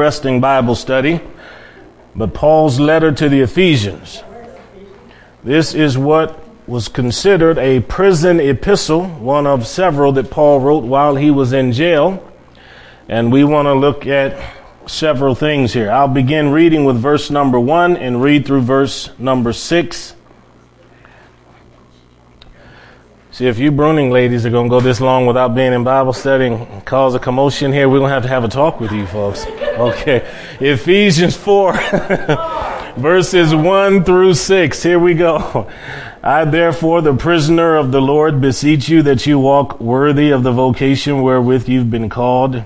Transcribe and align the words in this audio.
Interesting 0.00 0.40
Bible 0.40 0.76
study, 0.76 1.20
but 2.16 2.32
Paul's 2.32 2.80
letter 2.80 3.12
to 3.12 3.28
the 3.28 3.42
Ephesians. 3.42 4.24
This 5.44 5.74
is 5.74 5.98
what 5.98 6.42
was 6.66 6.88
considered 6.88 7.58
a 7.58 7.80
prison 7.80 8.40
epistle, 8.40 9.06
one 9.06 9.46
of 9.46 9.66
several 9.66 10.12
that 10.12 10.30
Paul 10.30 10.60
wrote 10.60 10.84
while 10.84 11.16
he 11.16 11.30
was 11.30 11.52
in 11.52 11.72
jail. 11.72 12.26
And 13.10 13.30
we 13.30 13.44
want 13.44 13.66
to 13.66 13.74
look 13.74 14.06
at 14.06 14.42
several 14.86 15.34
things 15.34 15.74
here. 15.74 15.90
I'll 15.90 16.08
begin 16.08 16.50
reading 16.50 16.86
with 16.86 16.96
verse 16.96 17.30
number 17.30 17.60
one 17.60 17.98
and 17.98 18.22
read 18.22 18.46
through 18.46 18.62
verse 18.62 19.10
number 19.18 19.52
six 19.52 20.14
See, 23.40 23.46
if 23.46 23.58
you 23.58 23.72
Bruning 23.72 24.12
ladies 24.12 24.44
are 24.44 24.50
going 24.50 24.66
to 24.66 24.70
go 24.70 24.80
this 24.80 25.00
long 25.00 25.24
without 25.24 25.54
being 25.54 25.72
in 25.72 25.82
Bible 25.82 26.12
study 26.12 26.48
and 26.48 26.84
cause 26.84 27.14
a 27.14 27.18
commotion 27.18 27.72
here, 27.72 27.88
we're 27.88 27.98
going 27.98 28.10
to 28.10 28.12
have 28.12 28.24
to 28.24 28.28
have 28.28 28.44
a 28.44 28.48
talk 28.48 28.80
with 28.80 28.92
you 28.92 29.06
folks. 29.06 29.46
Okay. 29.80 30.28
Ephesians 30.60 31.38
4, 31.38 31.72
verses 32.98 33.54
1 33.54 34.04
through 34.04 34.34
6. 34.34 34.82
Here 34.82 34.98
we 34.98 35.14
go. 35.14 35.70
I 36.22 36.44
therefore, 36.44 37.00
the 37.00 37.14
prisoner 37.14 37.76
of 37.76 37.92
the 37.92 38.02
Lord, 38.02 38.42
beseech 38.42 38.90
you 38.90 39.00
that 39.04 39.26
you 39.26 39.38
walk 39.38 39.80
worthy 39.80 40.28
of 40.32 40.42
the 40.42 40.52
vocation 40.52 41.22
wherewith 41.22 41.66
you've 41.66 41.90
been 41.90 42.10
called, 42.10 42.62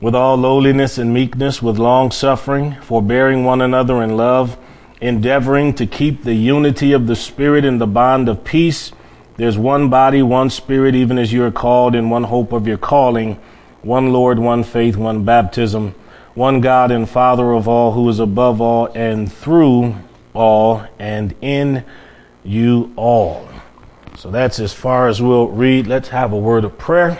with 0.00 0.14
all 0.14 0.38
lowliness 0.38 0.96
and 0.96 1.12
meekness, 1.12 1.60
with 1.60 1.78
long 1.78 2.10
suffering, 2.10 2.76
forbearing 2.80 3.44
one 3.44 3.60
another 3.60 4.02
in 4.02 4.16
love, 4.16 4.56
endeavoring 5.02 5.74
to 5.74 5.86
keep 5.86 6.24
the 6.24 6.32
unity 6.32 6.94
of 6.94 7.08
the 7.08 7.16
Spirit 7.16 7.66
in 7.66 7.76
the 7.76 7.86
bond 7.86 8.30
of 8.30 8.42
peace. 8.42 8.90
There's 9.36 9.58
one 9.58 9.90
body, 9.90 10.22
one 10.22 10.50
spirit, 10.50 10.94
even 10.94 11.18
as 11.18 11.32
you 11.32 11.44
are 11.44 11.50
called 11.50 11.94
in 11.94 12.08
one 12.08 12.24
hope 12.24 12.52
of 12.52 12.68
your 12.68 12.78
calling, 12.78 13.40
one 13.82 14.12
Lord, 14.12 14.38
one 14.38 14.62
faith, 14.62 14.96
one 14.96 15.24
baptism, 15.24 15.94
one 16.34 16.60
God 16.60 16.92
and 16.92 17.08
Father 17.08 17.52
of 17.52 17.66
all, 17.66 17.92
who 17.92 18.08
is 18.08 18.20
above 18.20 18.60
all 18.60 18.86
and 18.94 19.32
through 19.32 19.96
all 20.34 20.86
and 20.98 21.34
in 21.40 21.84
you 22.44 22.92
all. 22.96 23.48
So 24.16 24.30
that's 24.30 24.60
as 24.60 24.72
far 24.72 25.08
as 25.08 25.20
we'll 25.20 25.48
read. 25.48 25.88
Let's 25.88 26.08
have 26.08 26.32
a 26.32 26.38
word 26.38 26.64
of 26.64 26.78
prayer. 26.78 27.18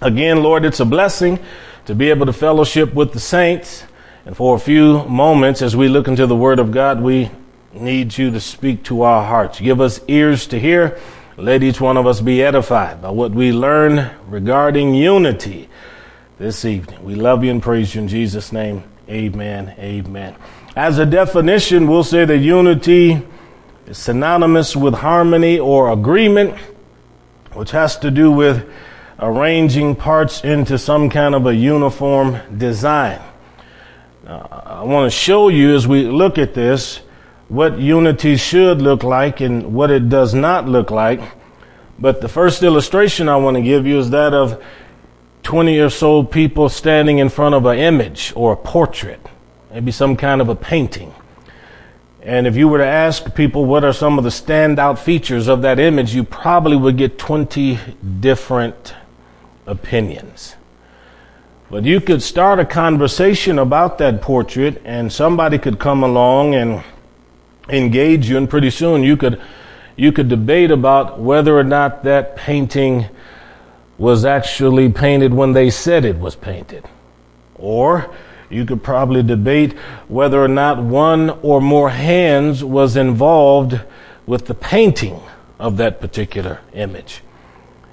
Again, 0.00 0.42
Lord, 0.42 0.64
it's 0.64 0.80
a 0.80 0.84
blessing 0.84 1.40
to 1.86 1.94
be 1.94 2.10
able 2.10 2.26
to 2.26 2.32
fellowship 2.32 2.94
with 2.94 3.12
the 3.12 3.20
saints. 3.20 3.84
And 4.24 4.36
for 4.36 4.54
a 4.54 4.58
few 4.60 5.04
moments, 5.04 5.62
as 5.62 5.74
we 5.74 5.88
look 5.88 6.06
into 6.06 6.26
the 6.26 6.36
Word 6.36 6.60
of 6.60 6.70
God, 6.70 7.00
we 7.00 7.30
need 7.72 8.16
you 8.16 8.30
to 8.30 8.40
speak 8.40 8.84
to 8.84 9.02
our 9.02 9.24
hearts. 9.24 9.58
Give 9.58 9.80
us 9.80 10.00
ears 10.06 10.46
to 10.48 10.60
hear 10.60 10.98
let 11.36 11.62
each 11.62 11.80
one 11.80 11.96
of 11.96 12.06
us 12.06 12.20
be 12.20 12.42
edified 12.42 13.00
by 13.00 13.10
what 13.10 13.32
we 13.32 13.52
learn 13.52 14.10
regarding 14.28 14.94
unity 14.94 15.68
this 16.38 16.64
evening. 16.64 17.02
We 17.04 17.14
love 17.14 17.42
you 17.42 17.50
and 17.50 17.62
praise 17.62 17.94
you 17.94 18.02
in 18.02 18.08
Jesus' 18.08 18.52
name. 18.52 18.84
Amen. 19.08 19.74
Amen. 19.78 20.36
As 20.76 20.98
a 20.98 21.06
definition, 21.06 21.86
we'll 21.86 22.04
say 22.04 22.24
that 22.24 22.38
unity 22.38 23.22
is 23.86 23.98
synonymous 23.98 24.76
with 24.76 24.94
harmony 24.94 25.58
or 25.58 25.92
agreement, 25.92 26.56
which 27.52 27.70
has 27.70 27.98
to 27.98 28.10
do 28.10 28.30
with 28.30 28.70
arranging 29.18 29.94
parts 29.94 30.44
into 30.44 30.78
some 30.78 31.08
kind 31.08 31.34
of 31.34 31.46
a 31.46 31.54
uniform 31.54 32.38
design. 32.58 33.20
Now, 34.24 34.62
I 34.66 34.82
want 34.82 35.10
to 35.10 35.16
show 35.16 35.48
you 35.48 35.74
as 35.74 35.86
we 35.86 36.04
look 36.04 36.38
at 36.38 36.54
this 36.54 37.00
what 37.52 37.78
unity 37.78 38.34
should 38.34 38.80
look 38.80 39.04
like 39.04 39.42
and 39.42 39.74
what 39.74 39.90
it 39.90 40.08
does 40.08 40.32
not 40.32 40.66
look 40.66 40.90
like. 40.90 41.20
But 41.98 42.22
the 42.22 42.28
first 42.28 42.62
illustration 42.62 43.28
I 43.28 43.36
want 43.36 43.58
to 43.58 43.62
give 43.62 43.86
you 43.86 43.98
is 43.98 44.08
that 44.08 44.32
of 44.32 44.64
20 45.42 45.78
or 45.78 45.90
so 45.90 46.22
people 46.24 46.70
standing 46.70 47.18
in 47.18 47.28
front 47.28 47.54
of 47.54 47.66
an 47.66 47.78
image 47.78 48.32
or 48.34 48.54
a 48.54 48.56
portrait, 48.56 49.20
maybe 49.70 49.92
some 49.92 50.16
kind 50.16 50.40
of 50.40 50.48
a 50.48 50.54
painting. 50.54 51.12
And 52.22 52.46
if 52.46 52.56
you 52.56 52.68
were 52.68 52.78
to 52.78 52.86
ask 52.86 53.34
people 53.34 53.66
what 53.66 53.84
are 53.84 53.92
some 53.92 54.16
of 54.16 54.24
the 54.24 54.30
standout 54.30 54.98
features 54.98 55.46
of 55.46 55.60
that 55.60 55.78
image, 55.78 56.14
you 56.14 56.24
probably 56.24 56.78
would 56.78 56.96
get 56.96 57.18
20 57.18 57.78
different 58.20 58.94
opinions. 59.66 60.56
But 61.70 61.84
you 61.84 62.00
could 62.00 62.22
start 62.22 62.60
a 62.60 62.64
conversation 62.64 63.58
about 63.58 63.98
that 63.98 64.22
portrait 64.22 64.80
and 64.86 65.12
somebody 65.12 65.58
could 65.58 65.78
come 65.78 66.02
along 66.02 66.54
and 66.54 66.82
engage 67.72 68.28
you, 68.28 68.36
and 68.36 68.48
pretty 68.48 68.70
soon 68.70 69.02
you 69.02 69.16
could 69.16 69.40
you 69.96 70.12
could 70.12 70.28
debate 70.28 70.70
about 70.70 71.20
whether 71.20 71.58
or 71.58 71.64
not 71.64 72.04
that 72.04 72.36
painting 72.36 73.06
was 73.98 74.24
actually 74.24 74.88
painted 74.88 75.34
when 75.34 75.52
they 75.52 75.70
said 75.70 76.04
it 76.04 76.18
was 76.18 76.34
painted. 76.34 76.84
Or 77.56 78.12
you 78.48 78.64
could 78.64 78.82
probably 78.82 79.22
debate 79.22 79.72
whether 80.08 80.42
or 80.42 80.48
not 80.48 80.82
one 80.82 81.30
or 81.42 81.60
more 81.60 81.90
hands 81.90 82.64
was 82.64 82.96
involved 82.96 83.80
with 84.26 84.46
the 84.46 84.54
painting 84.54 85.20
of 85.58 85.76
that 85.76 86.00
particular 86.00 86.60
image. 86.72 87.22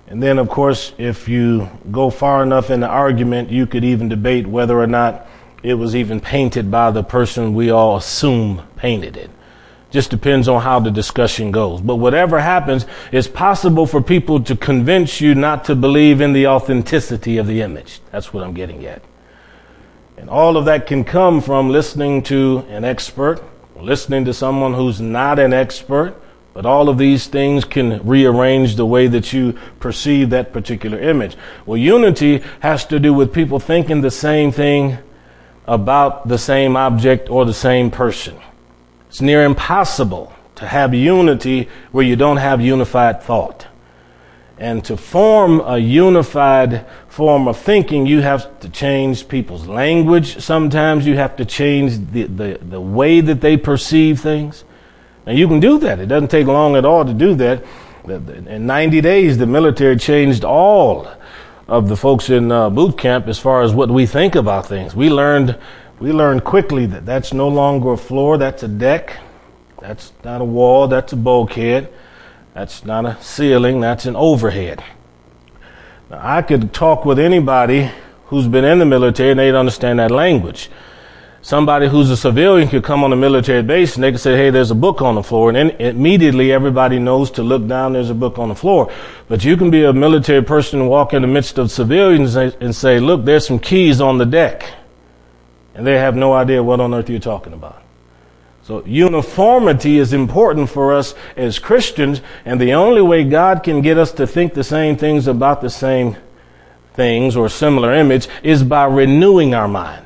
And 0.08 0.24
then, 0.24 0.40
of 0.40 0.50
course, 0.50 0.94
if 0.98 1.30
you 1.30 1.70
go 1.92 2.10
far 2.10 2.42
enough 2.42 2.72
in 2.72 2.80
the 2.80 2.88
argument, 2.88 3.52
you 3.52 3.68
could 3.68 3.84
even 3.84 4.10
debate 4.10 4.48
whether 4.48 4.80
or 4.80 4.88
not 4.88 5.28
it 5.62 5.76
was 5.76 5.96
even 5.96 6.20
painted 6.20 6.72
by 6.72 6.90
the 6.90 7.04
person 7.04 7.54
we 7.54 7.70
all 7.70 7.98
assume 7.98 8.64
painted 8.76 9.18
it. 9.18 9.30
Just 9.92 10.12
depends 10.12 10.48
on 10.48 10.62
how 10.62 10.80
the 10.80 10.92
discussion 10.92 11.52
goes. 11.52 11.82
But 11.82 11.96
whatever 11.96 12.40
happens, 12.40 12.86
it's 13.12 13.28
possible 13.28 13.88
for 13.88 14.02
people 14.02 14.44
to 14.44 14.56
convince 14.56 15.20
you 15.20 15.34
not 15.34 15.66
to 15.66 15.76
believe 15.76 16.22
in 16.22 16.34
the 16.34 16.48
authenticity 16.48 17.38
of 17.38 17.48
the 17.48 17.62
image. 17.62 18.00
That's 18.12 18.32
what 18.32 18.44
I'm 18.44 18.54
getting 18.54 18.86
at. 18.86 19.02
And 20.18 20.30
all 20.30 20.58
of 20.58 20.66
that 20.66 20.86
can 20.86 21.04
come 21.04 21.42
from 21.42 21.70
listening 21.70 22.22
to 22.24 22.66
an 22.70 22.84
expert, 22.84 23.42
listening 23.80 24.26
to 24.26 24.34
someone 24.34 24.74
who's 24.74 25.00
not 25.02 25.40
an 25.40 25.54
expert, 25.54 26.14
but 26.54 26.66
all 26.66 26.90
of 26.90 26.98
these 26.98 27.28
things 27.28 27.64
can 27.64 28.06
rearrange 28.06 28.76
the 28.76 28.86
way 28.86 29.08
that 29.08 29.32
you 29.32 29.58
perceive 29.80 30.30
that 30.32 30.52
particular 30.52 31.00
image. 31.00 31.38
Well, 31.66 31.78
unity 31.78 32.44
has 32.60 32.86
to 32.88 33.00
do 33.00 33.14
with 33.14 33.34
people 33.34 33.60
thinking 33.60 34.02
the 34.02 34.12
same 34.12 34.52
thing 34.52 34.98
about 35.66 36.28
the 36.28 36.38
same 36.38 36.76
object 36.76 37.30
or 37.30 37.46
the 37.46 37.54
same 37.54 37.90
person. 37.90 38.38
It's 39.10 39.22
near 39.22 39.44
impossible 39.44 40.32
to 40.56 40.68
have 40.68 40.94
unity 40.94 41.68
where 41.92 42.06
you 42.06 42.16
don't 42.16 42.38
have 42.38 42.62
unified 42.62 43.24
thought. 43.24 43.66
And 44.60 44.84
to 44.86 44.98
form 44.98 45.62
a 45.62 45.78
unified 45.78 46.86
form 47.08 47.48
of 47.48 47.58
thinking, 47.58 48.06
you 48.06 48.22
have 48.22 48.60
to 48.60 48.70
change 48.70 49.28
people's 49.28 49.68
language. 49.68 50.40
Sometimes 50.44 51.08
you 51.08 51.16
have 51.16 51.38
to 51.38 51.46
change 51.46 52.12
the, 52.12 52.24
the, 52.24 52.60
the 52.62 52.82
way 52.82 53.22
that 53.22 53.42
they 53.42 53.58
perceive 53.58 54.20
things. 54.20 54.64
And 55.26 55.38
you 55.40 55.48
can 55.48 55.60
do 55.60 55.80
that. 55.80 56.00
It 56.00 56.08
doesn't 56.08 56.30
take 56.30 56.46
long 56.46 56.76
at 56.76 56.86
all 56.86 57.06
to 57.06 57.14
do 57.14 57.36
that. 57.36 57.64
In 58.06 58.66
90 58.66 59.02
days, 59.02 59.38
the 59.38 59.48
military 59.48 59.96
changed 59.96 60.44
all 60.44 61.08
of 61.68 61.88
the 61.88 61.96
folks 61.96 62.30
in 62.30 62.52
uh, 62.52 62.70
boot 62.70 62.98
camp 62.98 63.28
as 63.28 63.40
far 63.40 63.62
as 63.62 63.74
what 63.74 63.90
we 63.90 64.06
think 64.06 64.36
about 64.36 64.66
things. 64.66 64.96
We 64.96 65.10
learned 65.10 65.58
we 66.00 66.14
learned 66.14 66.44
quickly 66.46 66.86
that 66.86 67.06
that's 67.06 67.34
no 67.34 67.48
longer 67.48 67.94
a 67.94 67.98
floor, 67.98 68.38
that's 68.38 68.64
a 68.64 68.68
deck. 68.68 69.18
That's 69.82 70.14
not 70.24 70.42
a 70.42 70.46
wall, 70.46 70.88
that's 70.88 71.14
a 71.14 71.16
bulkhead. 71.16 71.92
That's 72.54 72.84
not 72.86 73.06
a 73.06 73.18
ceiling, 73.22 73.82
that's 73.82 74.06
an 74.06 74.16
overhead. 74.16 74.84
Now, 76.10 76.20
I 76.22 76.42
could 76.42 76.74
talk 76.74 77.06
with 77.06 77.20
anybody 77.20 77.92
who's 78.26 78.48
been 78.48 78.66
in 78.66 78.80
the 78.80 78.86
military 78.86 79.32
and 79.32 79.40
they'd 79.40 79.56
understand 79.56 80.00
that 80.00 80.12
language. 80.12 80.70
Somebody 81.42 81.88
who's 81.88 82.10
a 82.10 82.18
civilian 82.18 82.68
could 82.68 82.84
come 82.84 83.04
on 83.04 83.14
a 83.14 83.16
military 83.16 83.64
base 83.64 83.96
and 83.96 84.04
they 84.04 84.12
could 84.12 84.20
say, 84.20 84.36
hey, 84.36 84.50
there's 84.50 84.72
a 84.72 84.76
book 84.76 85.02
on 85.02 85.16
the 85.16 85.24
floor. 85.24 85.52
And 85.52 85.72
immediately 85.80 86.52
everybody 86.52 87.00
knows 87.00 87.32
to 87.32 87.44
look 87.44 87.66
down, 87.66 87.94
there's 87.94 88.10
a 88.10 88.16
book 88.16 88.38
on 88.38 88.50
the 88.50 88.56
floor. 88.56 88.92
But 89.30 89.46
you 89.46 89.56
can 89.56 89.72
be 89.72 89.86
a 89.86 89.94
military 89.94 90.44
person 90.44 90.82
and 90.82 90.90
walk 90.90 91.14
in 91.14 91.22
the 91.22 91.30
midst 91.30 91.58
of 91.58 91.72
civilians 91.72 92.36
and 92.36 92.76
say, 92.76 93.00
look, 93.00 93.24
there's 93.24 93.48
some 93.48 93.60
keys 93.60 94.02
on 94.02 94.18
the 94.18 94.26
deck 94.26 94.66
and 95.80 95.88
they 95.88 95.98
have 95.98 96.14
no 96.14 96.34
idea 96.34 96.62
what 96.62 96.82
on 96.82 96.94
earth 96.94 97.10
you're 97.10 97.22
talking 97.22 97.54
about. 97.54 97.82
So 98.64 98.84
uniformity 98.84 99.98
is 99.98 100.12
important 100.12 100.70
for 100.70 100.94
us 100.94 101.16
as 101.38 101.58
Christians, 101.58 102.20
and 102.44 102.60
the 102.60 102.74
only 102.74 103.02
way 103.02 103.24
God 103.24 103.64
can 103.64 103.82
get 103.82 103.98
us 103.98 104.12
to 104.12 104.28
think 104.28 104.54
the 104.54 104.64
same 104.66 104.98
things 104.98 105.26
about 105.26 105.62
the 105.62 105.70
same 105.70 106.18
things 106.96 107.38
or 107.38 107.48
similar 107.48 107.94
image 107.94 108.28
is 108.44 108.62
by 108.62 108.88
renewing 108.88 109.56
our 109.56 109.70
mind. 109.70 110.06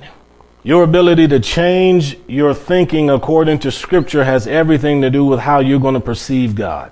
Your 0.61 0.83
ability 0.83 1.27
to 1.29 1.39
change 1.39 2.19
your 2.27 2.53
thinking 2.53 3.09
according 3.09 3.57
to 3.61 3.71
scripture 3.71 4.25
has 4.25 4.45
everything 4.45 5.01
to 5.01 5.09
do 5.09 5.25
with 5.25 5.39
how 5.39 5.57
you're 5.57 5.79
going 5.79 5.95
to 5.95 5.99
perceive 5.99 6.53
God 6.53 6.91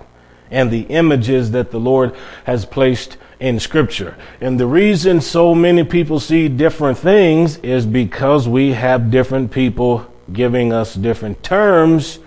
and 0.49 0.71
the 0.71 0.87
images 0.89 1.51
that 1.51 1.69
the 1.69 1.79
Lord 1.79 2.15
has 2.45 2.65
placed 2.65 3.17
in 3.41 3.59
scripture. 3.59 4.15
And 4.39 4.59
the 4.59 4.67
reason 4.67 5.19
so 5.19 5.55
many 5.55 5.83
people 5.83 6.19
see 6.19 6.47
different 6.47 6.99
things 6.99 7.57
is 7.57 7.87
because 7.87 8.47
we 8.47 8.71
have 8.73 9.09
different 9.09 9.51
people 9.51 10.05
giving 10.31 10.71
us 10.71 10.93
different 10.93 11.41
terms 11.43 12.19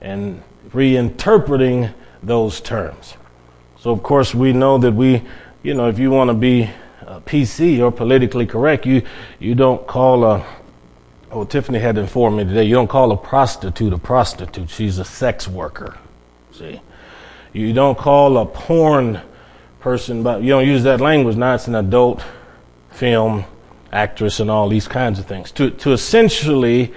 and 0.00 0.40
reinterpreting 0.70 1.92
those 2.22 2.60
terms. 2.60 3.14
So 3.80 3.90
of 3.90 4.04
course 4.04 4.32
we 4.32 4.52
know 4.52 4.78
that 4.78 4.92
we, 4.92 5.22
you 5.64 5.74
know, 5.74 5.88
if 5.88 5.98
you 5.98 6.12
want 6.12 6.28
to 6.28 6.34
be 6.34 6.70
uh, 7.04 7.18
PC 7.20 7.80
or 7.80 7.90
politically 7.90 8.46
correct, 8.46 8.86
you, 8.86 9.02
you 9.40 9.56
don't 9.56 9.84
call 9.86 10.24
a 10.24 10.46
Oh, 11.32 11.44
Tiffany 11.44 11.78
had 11.78 11.96
informed 11.96 12.38
me 12.38 12.44
today. 12.44 12.64
You 12.64 12.74
don't 12.74 12.88
call 12.88 13.12
a 13.12 13.16
prostitute 13.16 13.92
a 13.92 13.98
prostitute. 13.98 14.68
She's 14.68 14.98
a 14.98 15.04
sex 15.04 15.46
worker. 15.46 15.96
See, 16.50 16.80
you 17.52 17.72
don't 17.72 17.96
call 17.96 18.36
a 18.38 18.46
porn 18.46 19.20
person, 19.80 20.22
but 20.22 20.42
you 20.42 20.50
don't 20.50 20.66
use 20.66 20.82
that 20.84 21.00
language. 21.00 21.36
Now 21.36 21.54
it's 21.54 21.68
an 21.68 21.74
adult 21.74 22.22
film 22.90 23.44
actress 23.92 24.40
and 24.40 24.50
all 24.50 24.68
these 24.68 24.86
kinds 24.86 25.18
of 25.18 25.26
things. 25.26 25.50
To 25.52 25.70
to 25.70 25.92
essentially 25.92 26.92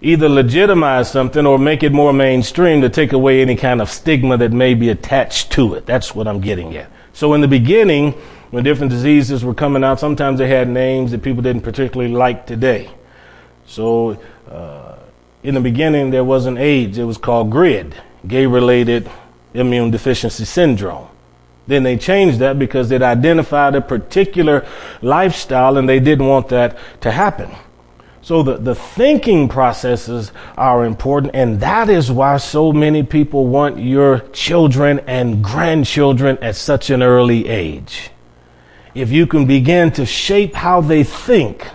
either 0.00 0.28
legitimize 0.28 1.10
something 1.10 1.46
or 1.46 1.58
make 1.58 1.82
it 1.82 1.92
more 1.92 2.12
mainstream 2.12 2.80
to 2.80 2.88
take 2.88 3.12
away 3.12 3.42
any 3.42 3.56
kind 3.56 3.82
of 3.82 3.90
stigma 3.90 4.36
that 4.38 4.50
may 4.50 4.74
be 4.74 4.88
attached 4.88 5.52
to 5.52 5.74
it. 5.74 5.84
That's 5.84 6.14
what 6.14 6.26
I'm 6.26 6.40
getting 6.40 6.74
at. 6.76 6.90
So 7.12 7.34
in 7.34 7.42
the 7.42 7.48
beginning, 7.48 8.12
when 8.50 8.64
different 8.64 8.90
diseases 8.90 9.44
were 9.44 9.54
coming 9.54 9.84
out, 9.84 10.00
sometimes 10.00 10.38
they 10.38 10.48
had 10.48 10.68
names 10.68 11.10
that 11.10 11.22
people 11.22 11.42
didn't 11.42 11.62
particularly 11.62 12.12
like 12.12 12.46
today. 12.46 12.90
So, 13.66 14.20
uh, 14.50 14.96
in 15.42 15.54
the 15.54 15.60
beginning, 15.60 16.10
there 16.10 16.24
wasn't 16.24 16.58
AIDS. 16.58 16.98
It 16.98 17.04
was 17.04 17.16
called 17.16 17.50
GRID, 17.50 17.94
gay 18.26 18.46
related 18.46 19.08
immune 19.54 19.90
deficiency 19.90 20.44
syndrome. 20.44 21.08
Then 21.66 21.82
they 21.82 21.96
changed 21.96 22.38
that 22.40 22.58
because 22.58 22.90
it 22.90 23.02
identified 23.02 23.74
a 23.74 23.80
particular 23.80 24.66
lifestyle 25.02 25.76
and 25.76 25.88
they 25.88 26.00
didn't 26.00 26.26
want 26.26 26.48
that 26.48 26.76
to 27.02 27.10
happen. 27.10 27.50
So 28.22 28.42
the, 28.42 28.58
the 28.58 28.74
thinking 28.74 29.48
processes 29.48 30.30
are 30.56 30.84
important, 30.84 31.34
and 31.34 31.60
that 31.60 31.88
is 31.88 32.12
why 32.12 32.36
so 32.36 32.70
many 32.70 33.02
people 33.02 33.46
want 33.46 33.78
your 33.78 34.18
children 34.32 35.00
and 35.06 35.42
grandchildren 35.42 36.36
at 36.42 36.56
such 36.56 36.90
an 36.90 37.02
early 37.02 37.48
age. 37.48 38.10
If 38.94 39.10
you 39.10 39.26
can 39.26 39.46
begin 39.46 39.90
to 39.92 40.04
shape 40.04 40.54
how 40.54 40.80
they 40.80 41.02
think, 41.02 41.66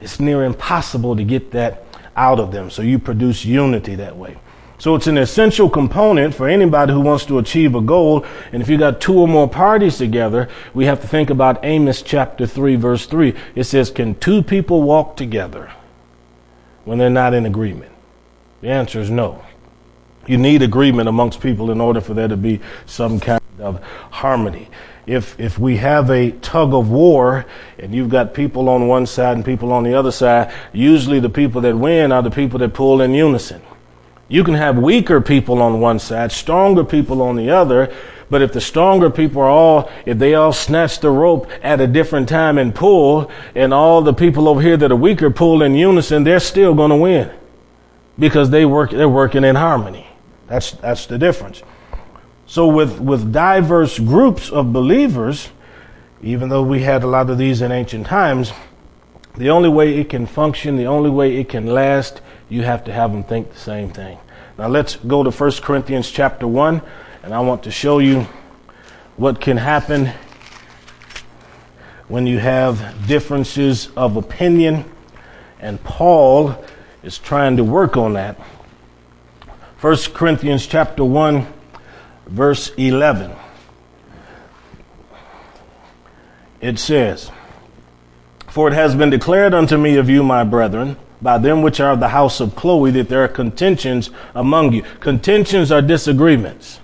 it's 0.00 0.18
near 0.18 0.44
impossible 0.44 1.14
to 1.16 1.22
get 1.22 1.52
that 1.52 1.84
out 2.16 2.40
of 2.40 2.50
them. 2.50 2.70
So 2.70 2.82
you 2.82 2.98
produce 2.98 3.44
unity 3.44 3.94
that 3.96 4.16
way. 4.16 4.38
So 4.80 4.94
it's 4.94 5.06
an 5.06 5.18
essential 5.18 5.68
component 5.68 6.34
for 6.34 6.48
anybody 6.48 6.94
who 6.94 7.02
wants 7.02 7.26
to 7.26 7.38
achieve 7.38 7.74
a 7.74 7.82
goal. 7.82 8.24
And 8.50 8.62
if 8.62 8.68
you 8.70 8.78
got 8.78 8.98
two 8.98 9.12
or 9.18 9.28
more 9.28 9.46
parties 9.46 9.98
together, 9.98 10.48
we 10.72 10.86
have 10.86 11.02
to 11.02 11.06
think 11.06 11.28
about 11.28 11.62
Amos 11.62 12.00
chapter 12.00 12.46
3 12.46 12.76
verse 12.76 13.04
3. 13.04 13.34
It 13.54 13.64
says, 13.64 13.90
can 13.90 14.14
two 14.14 14.42
people 14.42 14.82
walk 14.82 15.18
together 15.18 15.70
when 16.86 16.96
they're 16.96 17.10
not 17.10 17.34
in 17.34 17.44
agreement? 17.44 17.92
The 18.62 18.70
answer 18.70 19.00
is 19.00 19.10
no. 19.10 19.44
You 20.26 20.38
need 20.38 20.62
agreement 20.62 21.10
amongst 21.10 21.42
people 21.42 21.70
in 21.70 21.78
order 21.78 22.00
for 22.00 22.14
there 22.14 22.28
to 22.28 22.36
be 22.38 22.60
some 22.86 23.20
kind 23.20 23.42
of 23.58 23.82
harmony 24.10 24.70
if 25.06 25.38
if 25.40 25.58
we 25.58 25.76
have 25.78 26.08
a 26.10 26.30
tug 26.30 26.72
of 26.72 26.90
war 26.90 27.44
and 27.78 27.94
you've 27.94 28.10
got 28.10 28.32
people 28.32 28.68
on 28.68 28.86
one 28.86 29.06
side 29.06 29.34
and 29.36 29.44
people 29.44 29.72
on 29.72 29.82
the 29.82 29.92
other 29.92 30.12
side, 30.12 30.52
usually 30.72 31.18
the 31.18 31.28
people 31.28 31.60
that 31.62 31.76
win 31.76 32.12
are 32.12 32.22
the 32.22 32.30
people 32.30 32.58
that 32.60 32.72
pull 32.74 33.00
in 33.00 33.12
unison. 33.12 33.60
You 34.30 34.44
can 34.44 34.54
have 34.54 34.78
weaker 34.78 35.20
people 35.20 35.60
on 35.60 35.80
one 35.80 35.98
side, 35.98 36.30
stronger 36.30 36.84
people 36.84 37.20
on 37.20 37.34
the 37.34 37.50
other, 37.50 37.92
but 38.30 38.42
if 38.42 38.52
the 38.52 38.60
stronger 38.60 39.10
people 39.10 39.42
are 39.42 39.48
all, 39.48 39.90
if 40.06 40.18
they 40.18 40.34
all 40.34 40.52
snatch 40.52 41.00
the 41.00 41.10
rope 41.10 41.50
at 41.64 41.80
a 41.80 41.88
different 41.88 42.28
time 42.28 42.56
and 42.56 42.72
pull, 42.72 43.28
and 43.56 43.74
all 43.74 44.02
the 44.02 44.14
people 44.14 44.48
over 44.48 44.62
here 44.62 44.76
that 44.76 44.92
are 44.92 44.96
weaker 44.96 45.30
pull 45.30 45.62
in 45.62 45.74
unison, 45.74 46.22
they're 46.22 46.38
still 46.38 46.74
going 46.74 46.90
to 46.90 46.96
win 46.96 47.28
because 48.20 48.50
they 48.50 48.64
work, 48.64 48.92
they're 48.92 49.08
working 49.08 49.42
in 49.42 49.56
harmony. 49.56 50.06
That's, 50.46 50.70
that's 50.72 51.06
the 51.06 51.18
difference. 51.18 51.64
So 52.46 52.68
with, 52.68 53.00
with 53.00 53.32
diverse 53.32 53.98
groups 53.98 54.48
of 54.48 54.72
believers, 54.72 55.48
even 56.22 56.50
though 56.50 56.62
we 56.62 56.82
had 56.82 57.02
a 57.02 57.08
lot 57.08 57.30
of 57.30 57.38
these 57.38 57.62
in 57.62 57.72
ancient 57.72 58.06
times, 58.06 58.52
the 59.36 59.50
only 59.50 59.68
way 59.68 59.98
it 59.98 60.08
can 60.08 60.26
function, 60.26 60.76
the 60.76 60.86
only 60.86 61.10
way 61.10 61.36
it 61.36 61.48
can 61.48 61.66
last, 61.66 62.20
you 62.50 62.62
have 62.62 62.84
to 62.84 62.92
have 62.92 63.12
them 63.12 63.24
think 63.24 63.52
the 63.52 63.58
same 63.58 63.90
thing. 63.90 64.18
Now 64.58 64.68
let's 64.68 64.96
go 64.96 65.22
to 65.22 65.30
1 65.30 65.52
Corinthians 65.62 66.10
chapter 66.10 66.46
1, 66.46 66.82
and 67.22 67.32
I 67.32 67.40
want 67.40 67.62
to 67.62 67.70
show 67.70 67.98
you 68.00 68.26
what 69.16 69.40
can 69.40 69.56
happen 69.56 70.12
when 72.08 72.26
you 72.26 72.38
have 72.38 73.06
differences 73.06 73.88
of 73.96 74.16
opinion, 74.16 74.84
and 75.60 75.82
Paul 75.82 76.62
is 77.02 77.16
trying 77.16 77.56
to 77.56 77.64
work 77.64 77.96
on 77.96 78.14
that. 78.14 78.36
1 79.80 79.96
Corinthians 80.12 80.66
chapter 80.66 81.04
1 81.04 81.46
verse 82.26 82.70
11. 82.76 83.32
It 86.60 86.78
says, 86.78 87.30
For 88.48 88.68
it 88.68 88.74
has 88.74 88.94
been 88.94 89.10
declared 89.10 89.54
unto 89.54 89.76
me 89.76 89.96
of 89.96 90.08
you, 90.10 90.22
my 90.22 90.44
brethren, 90.44 90.96
by 91.22 91.38
them 91.38 91.62
which 91.62 91.80
are 91.80 91.92
of 91.92 92.00
the 92.00 92.08
house 92.08 92.40
of 92.40 92.56
Chloe, 92.56 92.90
that 92.92 93.08
there 93.08 93.24
are 93.24 93.28
contentions 93.28 94.10
among 94.34 94.72
you. 94.72 94.82
Contentions 95.00 95.70
are 95.70 95.82
disagreements. 95.82 96.80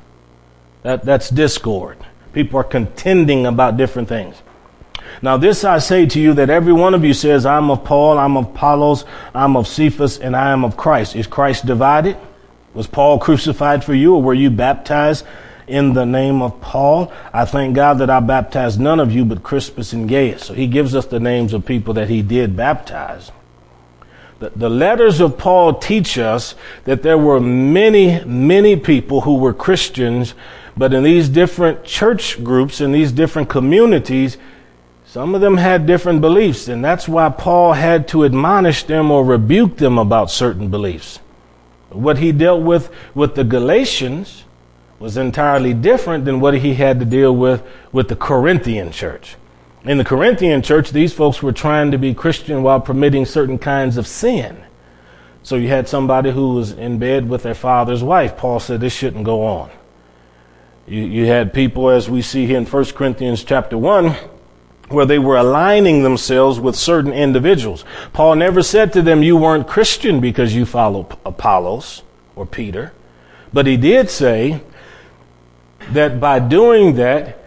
That, 0.83 1.05
that's 1.05 1.31
discord. 1.31 1.99
People 2.33 2.61
are 2.61 2.65
contending 2.65 3.47
about 3.47 3.77
different 3.77 4.09
things. 4.09 4.37
Now, 5.23 5.37
this 5.37 5.65
I 5.65 5.79
say 5.79 6.07
to 6.07 6.21
you 6.21 6.35
that 6.35 6.51
every 6.51 6.73
one 6.73 6.95
of 6.95 7.05
you 7.05 7.15
says, 7.15 7.47
I'm 7.47 7.71
of 7.71 7.85
Paul, 7.85 8.19
I'm 8.19 8.37
of 8.37 8.47
Apollos, 8.47 9.05
I'm 9.35 9.57
of 9.57 9.67
Cephas, 9.67 10.19
and 10.19 10.37
I 10.37 10.53
am 10.53 10.65
of 10.65 10.77
Christ. 10.77 11.17
Is 11.17 11.27
Christ 11.27 11.65
divided? 11.65 12.17
Was 12.75 12.87
Paul 12.87 13.19
crucified 13.19 13.83
for 13.83 13.95
you 13.95 14.15
or 14.15 14.23
were 14.23 14.35
you 14.35 14.51
baptized 14.51 15.25
in 15.67 15.95
the 15.95 16.05
name 16.05 16.43
of 16.43 16.61
Paul? 16.61 17.11
I 17.33 17.47
thank 17.47 17.75
God 17.75 17.99
that 17.99 18.11
I 18.11 18.21
baptized 18.21 18.79
none 18.79 19.01
of 19.01 19.11
you 19.11 19.25
but 19.25 19.43
Crispus 19.43 19.95
and 19.95 20.07
Gaius. 20.07 20.45
So 20.45 20.53
he 20.53 20.67
gives 20.67 20.95
us 20.95 21.07
the 21.07 21.21
names 21.21 21.55
of 21.55 21.65
people 21.65 21.95
that 21.95 22.11
he 22.11 22.21
did 22.21 22.55
baptize. 22.55 23.33
The, 24.39 24.69
letters 24.69 25.21
of 25.21 25.39
Paul 25.39 25.75
teach 25.75 26.19
us 26.19 26.55
that 26.85 27.03
there 27.03 27.17
were 27.17 27.41
many, 27.41 28.23
many 28.25 28.77
people 28.77 29.23
who 29.23 29.37
were 29.37 29.55
Christians, 29.55 30.35
but 30.77 30.93
in 30.93 31.05
these 31.05 31.31
different 31.31 31.85
church 31.85 32.45
groups, 32.45 32.83
in 32.83 32.93
these 32.93 33.13
different 33.13 33.49
communities, 33.49 34.37
some 35.07 35.35
of 35.35 35.41
them 35.41 35.57
had 35.57 35.87
different 35.87 36.21
beliefs, 36.21 36.69
and 36.69 36.85
that's 36.85 37.09
why 37.09 37.31
Paul 37.31 37.73
had 37.73 38.07
to 38.09 38.27
admonish 38.27 38.83
them 38.83 39.11
or 39.11 39.25
rebuke 39.25 39.79
them 39.79 39.97
about 39.97 40.31
certain 40.31 40.69
beliefs. 40.69 41.21
What 41.89 42.19
he 42.19 42.33
dealt 42.33 42.63
with 42.63 42.93
with 43.15 43.37
the 43.37 43.45
Galatians 43.45 44.45
was 44.99 45.17
entirely 45.17 45.73
different 45.73 46.27
than 46.27 46.41
what 46.41 46.55
he 46.55 46.75
had 46.75 46.99
to 47.01 47.07
deal 47.07 47.35
with 47.35 47.63
with 47.93 48.09
the 48.09 48.17
Corinthian 48.17 48.91
church. 48.91 49.37
In 49.87 49.99
the 49.99 50.05
Corinthian 50.05 50.63
church, 50.63 50.91
these 50.91 51.13
folks 51.13 51.41
were 51.41 51.53
trying 51.53 51.93
to 51.93 51.99
be 51.99 52.13
Christian 52.13 52.65
while 52.65 52.81
permitting 52.81 53.25
certain 53.25 53.57
kinds 53.57 53.97
of 53.97 54.07
sin. 54.07 54.65
So 55.45 55.55
you 55.55 55.69
had 55.69 55.89
somebody 55.89 56.33
who 56.33 56.55
was 56.55 56.73
in 56.73 56.99
bed 56.99 57.29
with 57.29 57.45
their 57.45 57.55
father's 57.55 58.03
wife. 58.03 58.37
Paul 58.37 58.59
said 58.59 58.81
this 58.81 58.93
shouldn't 58.93 59.25
go 59.25 59.45
on. 59.45 59.71
You, 60.89 61.03
you 61.03 61.27
had 61.27 61.55
people, 61.55 61.89
as 61.89 62.11
we 62.11 62.21
see 62.21 62.47
here 62.47 62.59
in 62.59 62.67
1 62.67 62.85
Corinthians 62.87 63.45
chapter 63.45 63.79
1, 63.79 64.17
where 64.89 65.07
they 65.07 65.21
were 65.21 65.37
aligning 65.37 66.03
themselves 66.03 66.59
with 66.59 66.75
certain 66.75 67.13
individuals. 67.13 67.85
Paul 68.13 68.35
never 68.35 68.63
said 68.63 68.93
to 68.95 69.03
them, 69.03 69.23
you 69.23 69.37
weren't 69.37 69.69
Christian 69.69 70.21
because 70.21 70.53
you 70.53 70.67
follow 70.67 71.09
Apollos 71.25 72.03
or 72.35 72.45
Peter. 72.45 72.93
But 73.53 73.67
he 73.67 73.77
did 73.77 74.11
say 74.11 74.63
that 75.91 76.19
by 76.19 76.41
doing 76.41 76.97
that, 76.97 77.39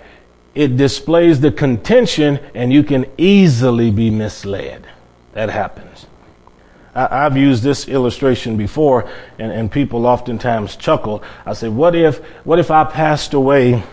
it 0.59 0.75
displays 0.75 1.39
the 1.39 1.53
contention 1.53 2.37
and 2.53 2.73
you 2.73 2.83
can 2.83 3.05
easily 3.17 3.91
be 3.91 4.09
misled. 4.09 4.85
That 5.31 5.49
happens. 5.49 6.05
I, 6.93 7.23
have 7.23 7.37
used 7.37 7.63
this 7.63 7.87
illustration 7.87 8.57
before 8.57 9.09
and, 9.37 9.53
and 9.53 9.71
people 9.71 10.05
oftentimes 10.05 10.75
chuckle. 10.75 11.23
I 11.45 11.53
say, 11.53 11.69
what 11.69 11.95
if, 11.95 12.17
what 12.43 12.59
if 12.59 12.71
I 12.71 12.83
passed 12.83 13.33
away 13.33 13.83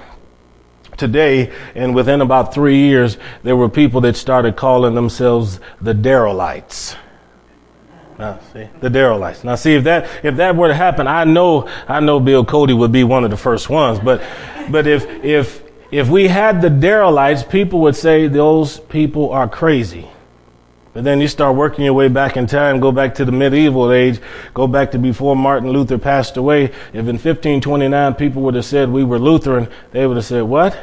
today, 0.96 1.52
and 1.76 1.94
within 1.94 2.20
about 2.20 2.52
three 2.52 2.78
years, 2.78 3.16
there 3.44 3.54
were 3.54 3.68
people 3.68 4.00
that 4.00 4.16
started 4.16 4.56
calling 4.56 4.94
themselves 4.94 5.61
the 5.80 5.92
Darylites. 5.92 6.96
Now, 8.18 8.40
see, 8.52 8.66
the 8.80 8.88
Darylites. 8.88 9.44
Now, 9.44 9.54
see 9.54 9.75
if 9.75 9.85
that 9.85 10.08
if 10.25 10.37
that 10.37 10.56
were 10.56 10.68
to 10.68 10.75
happen, 10.75 11.06
I 11.06 11.25
know 11.25 11.68
I 11.87 12.00
know 12.00 12.18
Bill 12.18 12.46
Cody 12.46 12.73
would 12.73 12.90
be 12.90 13.04
one 13.04 13.25
of 13.25 13.30
the 13.30 13.37
first 13.37 13.68
ones. 13.68 13.99
But 13.99 14.23
but 14.70 14.87
if 14.87 15.04
if 15.23 15.65
if 15.90 16.09
we 16.09 16.28
had 16.28 16.62
the 16.62 16.69
Darylites, 16.69 17.49
people 17.49 17.81
would 17.81 17.97
say 17.97 18.26
those 18.26 18.81
people 18.81 19.31
are 19.31 19.49
crazy. 19.49 20.09
But 20.97 21.05
then 21.05 21.21
you 21.21 21.28
start 21.28 21.57
working 21.57 21.85
your 21.85 21.93
way 21.93 22.09
back 22.09 22.38
in 22.38 22.47
time, 22.47 22.81
go 22.81 22.90
back 22.90 23.14
to 23.16 23.26
the 23.26 23.31
medieval 23.31 23.93
age, 23.93 24.19
go 24.55 24.66
back 24.66 24.93
to 24.93 24.99
before 24.99 25.37
Martin 25.37 25.69
Luther 25.69 25.99
passed 25.99 26.38
away. 26.38 26.64
If 26.64 26.95
in 26.95 27.19
1529 27.19 28.14
people 28.14 28.40
would 28.43 28.55
have 28.55 28.64
said 28.64 28.88
we 28.88 29.05
were 29.05 29.19
Lutheran, 29.19 29.69
they 29.93 30.07
would 30.07 30.16
have 30.16 30.25
said, 30.25 30.45
What? 30.45 30.75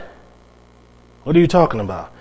What 1.23 1.35
are 1.35 1.39
you 1.39 1.47
talking 1.47 1.79
about? 1.79 2.11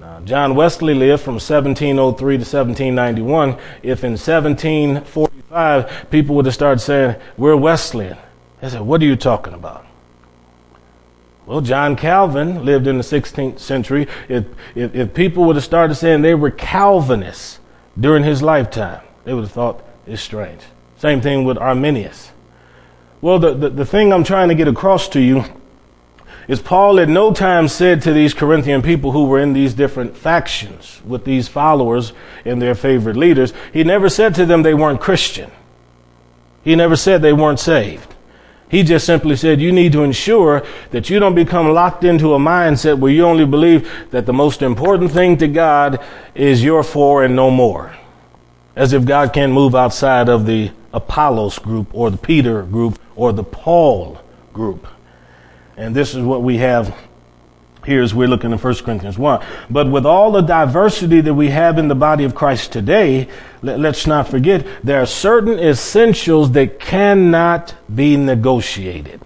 Now, 0.00 0.18
John 0.20 0.56
Wesley 0.56 0.94
lived 0.94 1.22
from 1.22 1.34
1703 1.34 2.38
to 2.38 2.40
1791. 2.40 3.50
If 3.84 4.02
in 4.02 4.18
1745 4.18 6.10
people 6.10 6.34
would 6.34 6.46
have 6.46 6.54
started 6.54 6.80
saying, 6.80 7.14
We're 7.36 7.56
Wesleyan, 7.56 8.18
they 8.60 8.68
said, 8.68 8.80
What 8.80 9.00
are 9.00 9.06
you 9.06 9.14
talking 9.14 9.54
about? 9.54 9.85
Well, 11.46 11.60
John 11.60 11.94
Calvin 11.94 12.64
lived 12.64 12.88
in 12.88 12.98
the 12.98 13.04
16th 13.04 13.60
century. 13.60 14.08
If, 14.28 14.46
if, 14.74 14.94
if, 14.94 15.14
people 15.14 15.44
would 15.44 15.56
have 15.56 15.64
started 15.64 15.94
saying 15.94 16.22
they 16.22 16.34
were 16.34 16.50
Calvinists, 16.50 17.60
during 17.98 18.24
his 18.24 18.42
lifetime, 18.42 19.00
they 19.24 19.32
would 19.32 19.44
have 19.44 19.52
thought 19.52 19.84
it's 20.06 20.20
strange. 20.20 20.60
Same 20.98 21.20
thing 21.20 21.44
with 21.44 21.56
Arminius. 21.56 22.32
Well, 23.20 23.38
the, 23.38 23.54
the, 23.54 23.70
the 23.70 23.86
thing 23.86 24.12
I'm 24.12 24.24
trying 24.24 24.48
to 24.48 24.54
get 24.54 24.68
across 24.68 25.08
to 25.10 25.20
you 25.20 25.44
is 26.48 26.60
Paul 26.60 27.00
at 27.00 27.08
no 27.08 27.32
time 27.32 27.68
said 27.68 28.02
to 28.02 28.12
these 28.12 28.34
Corinthian 28.34 28.82
people 28.82 29.12
who 29.12 29.24
were 29.24 29.38
in 29.38 29.52
these 29.52 29.72
different 29.72 30.16
factions 30.16 31.00
with 31.04 31.24
these 31.24 31.48
followers 31.48 32.12
and 32.44 32.60
their 32.60 32.74
favorite 32.74 33.16
leaders, 33.16 33.52
he 33.72 33.82
never 33.84 34.08
said 34.08 34.34
to 34.34 34.46
them 34.46 34.62
they 34.62 34.74
weren't 34.74 35.00
Christian. 35.00 35.50
He 36.62 36.74
never 36.74 36.96
said 36.96 37.22
they 37.22 37.32
weren't 37.32 37.60
saved. 37.60 38.15
He 38.68 38.82
just 38.82 39.06
simply 39.06 39.36
said 39.36 39.60
you 39.60 39.70
need 39.70 39.92
to 39.92 40.02
ensure 40.02 40.64
that 40.90 41.08
you 41.08 41.20
don't 41.20 41.34
become 41.34 41.72
locked 41.72 42.02
into 42.02 42.34
a 42.34 42.38
mindset 42.38 42.98
where 42.98 43.12
you 43.12 43.24
only 43.24 43.46
believe 43.46 44.10
that 44.10 44.26
the 44.26 44.32
most 44.32 44.60
important 44.60 45.12
thing 45.12 45.36
to 45.38 45.46
God 45.46 46.00
is 46.34 46.64
your 46.64 46.82
four 46.82 47.24
and 47.24 47.36
no 47.36 47.50
more. 47.50 47.94
As 48.74 48.92
if 48.92 49.04
God 49.04 49.32
can't 49.32 49.52
move 49.52 49.74
outside 49.74 50.28
of 50.28 50.46
the 50.46 50.72
Apollos 50.92 51.58
group 51.58 51.88
or 51.92 52.10
the 52.10 52.16
Peter 52.16 52.62
group 52.62 52.98
or 53.14 53.32
the 53.32 53.44
Paul 53.44 54.20
group. 54.52 54.86
And 55.76 55.94
this 55.94 56.14
is 56.14 56.24
what 56.24 56.42
we 56.42 56.56
have 56.58 56.94
here 57.86 58.02
as 58.02 58.14
we're 58.14 58.28
looking 58.28 58.52
in 58.52 58.58
1 58.58 58.74
Corinthians 58.76 59.16
1. 59.16 59.44
But 59.70 59.90
with 59.90 60.04
all 60.04 60.32
the 60.32 60.42
diversity 60.42 61.20
that 61.20 61.34
we 61.34 61.50
have 61.50 61.78
in 61.78 61.88
the 61.88 61.94
body 61.94 62.24
of 62.24 62.34
Christ 62.34 62.72
today, 62.72 63.28
let, 63.62 63.84
us 63.84 64.06
not 64.06 64.28
forget 64.28 64.66
there 64.84 65.00
are 65.00 65.06
certain 65.06 65.58
essentials 65.58 66.52
that 66.52 66.80
cannot 66.80 67.74
be 67.94 68.16
negotiated. 68.16 69.20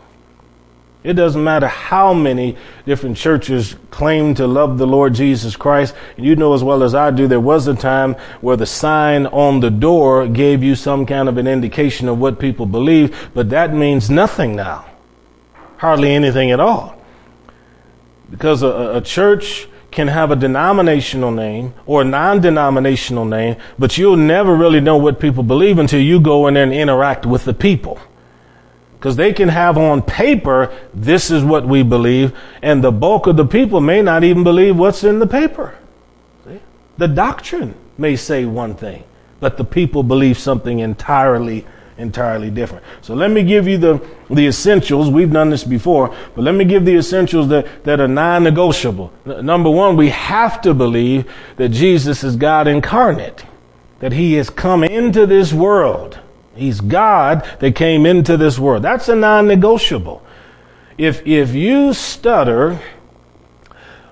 It 1.02 1.14
doesn't 1.14 1.42
matter 1.42 1.66
how 1.66 2.12
many 2.12 2.58
different 2.84 3.16
churches 3.16 3.74
claim 3.90 4.34
to 4.34 4.46
love 4.46 4.76
the 4.76 4.86
Lord 4.86 5.14
Jesus 5.14 5.56
Christ. 5.56 5.94
You 6.18 6.36
know 6.36 6.52
as 6.52 6.62
well 6.62 6.82
as 6.82 6.94
I 6.94 7.10
do, 7.10 7.26
there 7.26 7.40
was 7.40 7.66
a 7.66 7.74
time 7.74 8.16
where 8.42 8.56
the 8.56 8.66
sign 8.66 9.26
on 9.26 9.60
the 9.60 9.70
door 9.70 10.26
gave 10.26 10.62
you 10.62 10.74
some 10.74 11.06
kind 11.06 11.30
of 11.30 11.38
an 11.38 11.46
indication 11.46 12.06
of 12.06 12.18
what 12.18 12.38
people 12.38 12.66
believe, 12.66 13.30
but 13.32 13.48
that 13.48 13.72
means 13.72 14.10
nothing 14.10 14.54
now. 14.54 14.84
Hardly 15.78 16.10
anything 16.10 16.50
at 16.50 16.60
all. 16.60 16.99
Because 18.30 18.62
a, 18.62 18.96
a 18.96 19.00
church 19.00 19.68
can 19.90 20.08
have 20.08 20.30
a 20.30 20.36
denominational 20.36 21.30
name 21.30 21.74
or 21.86 22.02
a 22.02 22.04
non-denominational 22.04 23.24
name, 23.24 23.56
but 23.78 23.98
you'll 23.98 24.16
never 24.16 24.54
really 24.54 24.80
know 24.80 24.96
what 24.96 25.18
people 25.18 25.42
believe 25.42 25.78
until 25.78 26.00
you 26.00 26.20
go 26.20 26.46
in 26.46 26.54
there 26.54 26.62
and 26.62 26.72
interact 26.72 27.26
with 27.26 27.44
the 27.44 27.54
people. 27.54 27.98
Because 28.98 29.16
they 29.16 29.32
can 29.32 29.48
have 29.48 29.78
on 29.78 30.02
paper, 30.02 30.72
this 30.92 31.30
is 31.30 31.42
what 31.42 31.66
we 31.66 31.82
believe, 31.82 32.36
and 32.62 32.84
the 32.84 32.92
bulk 32.92 33.26
of 33.26 33.36
the 33.36 33.46
people 33.46 33.80
may 33.80 34.02
not 34.02 34.24
even 34.24 34.44
believe 34.44 34.76
what's 34.76 35.02
in 35.04 35.18
the 35.18 35.26
paper. 35.26 35.74
See? 36.44 36.60
The 36.98 37.08
doctrine 37.08 37.74
may 37.96 38.14
say 38.14 38.44
one 38.44 38.74
thing, 38.74 39.04
but 39.40 39.56
the 39.56 39.64
people 39.64 40.02
believe 40.02 40.38
something 40.38 40.80
entirely 40.80 41.66
entirely 42.00 42.50
different. 42.50 42.84
So 43.02 43.14
let 43.14 43.30
me 43.30 43.42
give 43.42 43.68
you 43.68 43.78
the, 43.78 44.06
the 44.30 44.46
essentials. 44.46 45.10
We've 45.10 45.32
done 45.32 45.50
this 45.50 45.64
before, 45.64 46.14
but 46.34 46.42
let 46.42 46.54
me 46.54 46.64
give 46.64 46.84
the 46.84 46.96
essentials 46.96 47.48
that, 47.48 47.84
that 47.84 48.00
are 48.00 48.08
non-negotiable. 48.08 49.12
N- 49.26 49.46
number 49.46 49.70
one, 49.70 49.96
we 49.96 50.08
have 50.08 50.60
to 50.62 50.74
believe 50.74 51.30
that 51.56 51.68
Jesus 51.68 52.24
is 52.24 52.36
God 52.36 52.66
incarnate, 52.66 53.44
that 54.00 54.12
he 54.12 54.34
has 54.34 54.50
come 54.50 54.82
into 54.82 55.26
this 55.26 55.52
world. 55.52 56.18
He's 56.54 56.80
God 56.80 57.48
that 57.60 57.74
came 57.76 58.06
into 58.06 58.36
this 58.36 58.58
world. 58.58 58.82
That's 58.82 59.08
a 59.08 59.14
non-negotiable. 59.14 60.22
If, 60.98 61.26
if 61.26 61.54
you 61.54 61.94
stutter 61.94 62.80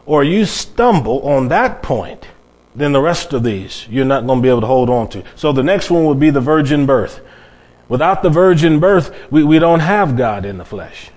or 0.07 0.25
you 0.25 0.45
stumble 0.47 1.21
on 1.29 1.49
that 1.49 1.83
point, 1.83 2.29
then 2.75 2.93
the 2.93 3.01
rest 3.01 3.33
of 3.33 3.43
these 3.43 3.87
you're 3.91 4.05
not 4.05 4.27
going 4.27 4.39
to 4.39 4.43
be 4.43 4.49
able 4.49 4.61
to 4.61 4.67
hold 4.67 4.89
on 4.89 5.09
to. 5.09 5.23
So 5.37 5.53
the 5.53 5.63
next 5.63 5.91
one 5.91 6.05
would 6.07 6.21
be 6.21 6.31
the 6.31 6.41
virgin 6.41 6.87
birth. 6.87 7.21
Without 7.89 8.23
the 8.23 8.31
virgin 8.31 8.81
birth, 8.81 9.15
we, 9.31 9.43
we 9.45 9.59
don't 9.59 9.81
have 9.81 10.17
God 10.17 10.45
in 10.45 10.59
the 10.59 10.65
flesh. 10.65 11.11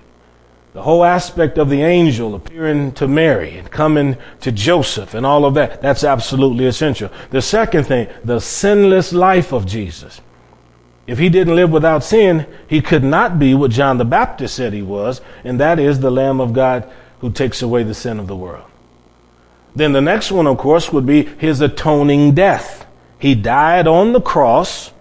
The 0.72 0.82
whole 0.82 1.04
aspect 1.04 1.58
of 1.58 1.68
the 1.68 1.82
angel 1.82 2.34
appearing 2.34 2.92
to 2.92 3.06
Mary 3.06 3.58
and 3.58 3.70
coming 3.70 4.16
to 4.40 4.50
Joseph 4.50 5.12
and 5.12 5.26
all 5.26 5.44
of 5.44 5.52
that, 5.54 5.82
that's 5.82 6.02
absolutely 6.02 6.64
essential. 6.64 7.10
The 7.30 7.42
second 7.42 7.84
thing, 7.84 8.08
the 8.24 8.40
sinless 8.40 9.12
life 9.12 9.52
of 9.52 9.66
Jesus. 9.66 10.22
If 11.06 11.18
he 11.18 11.28
didn't 11.28 11.56
live 11.56 11.70
without 11.70 12.04
sin, 12.04 12.46
he 12.68 12.80
could 12.80 13.04
not 13.04 13.38
be 13.38 13.54
what 13.54 13.70
John 13.70 13.98
the 13.98 14.06
Baptist 14.06 14.54
said 14.54 14.72
he 14.72 14.80
was, 14.80 15.20
and 15.44 15.60
that 15.60 15.78
is 15.78 16.00
the 16.00 16.10
Lamb 16.10 16.40
of 16.40 16.54
God 16.54 16.90
who 17.20 17.30
takes 17.30 17.60
away 17.60 17.82
the 17.82 17.94
sin 17.94 18.18
of 18.18 18.26
the 18.26 18.36
world. 18.36 18.64
Then 19.76 19.92
the 19.92 20.00
next 20.00 20.32
one, 20.32 20.46
of 20.46 20.56
course, 20.56 20.90
would 20.92 21.04
be 21.04 21.24
his 21.24 21.60
atoning 21.60 22.34
death. 22.34 22.86
He 23.18 23.34
died 23.34 23.86
on 23.86 24.12
the 24.12 24.20
cross 24.20 24.92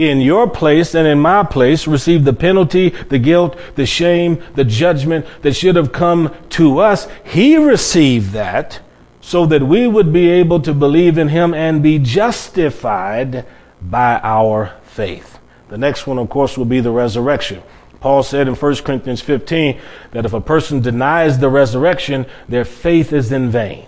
in 0.00 0.20
your 0.20 0.48
place 0.48 0.94
and 0.94 1.06
in 1.06 1.20
my 1.20 1.42
place 1.42 1.86
received 1.86 2.24
the 2.24 2.32
penalty, 2.32 2.88
the 2.88 3.18
guilt, 3.18 3.56
the 3.74 3.86
shame, 3.86 4.42
the 4.54 4.64
judgment 4.64 5.26
that 5.42 5.54
should 5.54 5.76
have 5.76 5.92
come 5.92 6.34
to 6.50 6.78
us. 6.78 7.06
He 7.24 7.56
received 7.56 8.32
that 8.32 8.80
so 9.20 9.46
that 9.46 9.62
we 9.62 9.86
would 9.86 10.12
be 10.12 10.30
able 10.30 10.60
to 10.60 10.72
believe 10.72 11.18
in 11.18 11.28
him 11.28 11.52
and 11.52 11.82
be 11.82 11.98
justified 11.98 13.46
by 13.80 14.20
our 14.22 14.74
faith. 14.82 15.38
The 15.68 15.78
next 15.78 16.06
one, 16.06 16.18
of 16.18 16.28
course, 16.30 16.56
will 16.56 16.64
be 16.64 16.80
the 16.80 16.90
resurrection. 16.90 17.62
Paul 18.00 18.22
said 18.22 18.48
in 18.48 18.54
1 18.54 18.76
Corinthians 18.76 19.20
15 19.20 19.78
that 20.12 20.24
if 20.24 20.32
a 20.32 20.40
person 20.40 20.80
denies 20.80 21.38
the 21.38 21.50
resurrection, 21.50 22.26
their 22.48 22.64
faith 22.64 23.12
is 23.12 23.30
in 23.30 23.50
vain. 23.50 23.86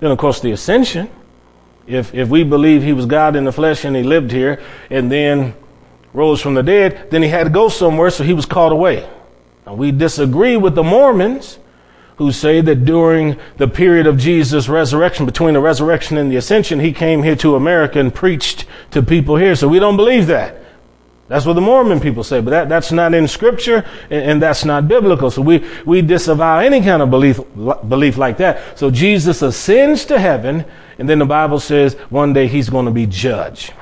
Then, 0.00 0.10
of 0.10 0.18
course, 0.18 0.40
the 0.40 0.52
ascension 0.52 1.10
if, 1.86 2.14
if 2.14 2.28
we 2.28 2.44
believe 2.44 2.82
he 2.82 2.92
was 2.92 3.06
God 3.06 3.36
in 3.36 3.44
the 3.44 3.52
flesh 3.52 3.84
and 3.84 3.94
he 3.94 4.02
lived 4.02 4.30
here 4.30 4.60
and 4.90 5.10
then 5.10 5.54
rose 6.12 6.40
from 6.40 6.54
the 6.54 6.62
dead, 6.62 7.10
then 7.10 7.22
he 7.22 7.28
had 7.28 7.44
to 7.44 7.50
go 7.50 7.68
somewhere, 7.68 8.10
so 8.10 8.24
he 8.24 8.32
was 8.32 8.46
called 8.46 8.72
away. 8.72 9.08
And 9.66 9.78
we 9.78 9.92
disagree 9.92 10.56
with 10.56 10.74
the 10.74 10.82
Mormons 10.82 11.58
who 12.16 12.32
say 12.32 12.62
that 12.62 12.84
during 12.86 13.38
the 13.58 13.68
period 13.68 14.06
of 14.06 14.16
Jesus' 14.16 14.68
resurrection, 14.68 15.26
between 15.26 15.54
the 15.54 15.60
resurrection 15.60 16.16
and 16.16 16.32
the 16.32 16.36
ascension, 16.36 16.80
he 16.80 16.92
came 16.92 17.22
here 17.22 17.36
to 17.36 17.56
America 17.56 18.00
and 18.00 18.14
preached 18.14 18.64
to 18.92 19.02
people 19.02 19.36
here. 19.36 19.54
So 19.54 19.68
we 19.68 19.78
don't 19.78 19.96
believe 19.96 20.26
that. 20.28 20.62
That's 21.28 21.44
what 21.44 21.54
the 21.54 21.60
Mormon 21.60 22.00
people 22.00 22.22
say, 22.22 22.40
but 22.40 22.50
that, 22.50 22.68
that's 22.68 22.92
not 22.92 23.12
in 23.12 23.26
scripture 23.26 23.84
and, 24.10 24.30
and, 24.30 24.42
that's 24.42 24.64
not 24.64 24.86
biblical. 24.86 25.28
So 25.28 25.42
we, 25.42 25.68
we 25.84 26.00
disavow 26.00 26.60
any 26.60 26.80
kind 26.80 27.02
of 27.02 27.10
belief, 27.10 27.40
belief 27.88 28.16
like 28.16 28.36
that. 28.36 28.78
So 28.78 28.92
Jesus 28.92 29.42
ascends 29.42 30.04
to 30.04 30.20
heaven 30.20 30.64
and 30.98 31.08
then 31.08 31.18
the 31.18 31.26
Bible 31.26 31.60
says 31.60 31.94
one 32.10 32.32
day 32.32 32.46
he's 32.46 32.68
going 32.68 32.86
to 32.86 32.92
be 32.92 33.06
judge. 33.06 33.72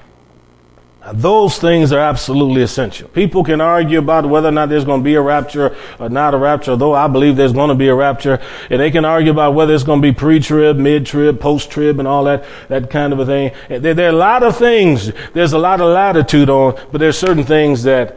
Now, 1.01 1.13
those 1.13 1.59
things 1.59 1.93
are 1.93 1.99
absolutely 1.99 2.63
essential. 2.63 3.09
People 3.09 3.45
can 3.45 3.61
argue 3.61 3.99
about 3.99 4.25
whether 4.27 4.49
or 4.49 4.53
not 4.53 4.71
there's 4.71 4.87
going 4.87 5.01
to 5.01 5.05
be 5.05 5.17
a 5.17 5.21
rapture 5.21 5.77
or 5.99 6.09
not 6.09 6.33
a 6.33 6.39
rapture, 6.39 6.77
though 6.77 6.95
I 6.95 7.09
believe 7.09 7.37
there's 7.37 7.53
going 7.53 7.69
to 7.69 7.75
be 7.75 7.89
a 7.89 7.95
rapture. 7.95 8.41
And 8.71 8.81
they 8.81 8.91
can 8.91 9.05
argue 9.05 9.31
about 9.31 9.53
whether 9.53 9.75
it's 9.75 9.85
going 9.85 10.01
to 10.01 10.09
be 10.09 10.15
pre-trib, 10.15 10.79
mid-trib, 10.79 11.39
post-trib, 11.41 11.99
and 11.99 12.09
all 12.09 12.25
that, 12.25 12.47
that 12.69 12.89
kind 12.89 13.13
of 13.13 13.21
a 13.21 13.27
thing. 13.27 13.53
There, 13.69 13.93
there 13.93 14.07
are 14.07 14.15
a 14.15 14.17
lot 14.17 14.43
of 14.43 14.57
things. 14.57 15.13
There's 15.35 15.53
a 15.53 15.59
lot 15.59 15.83
of 15.83 15.93
latitude 15.93 16.49
on, 16.49 16.81
but 16.91 16.99
there's 16.99 17.19
certain 17.19 17.45
things 17.45 17.83
that 17.83 18.17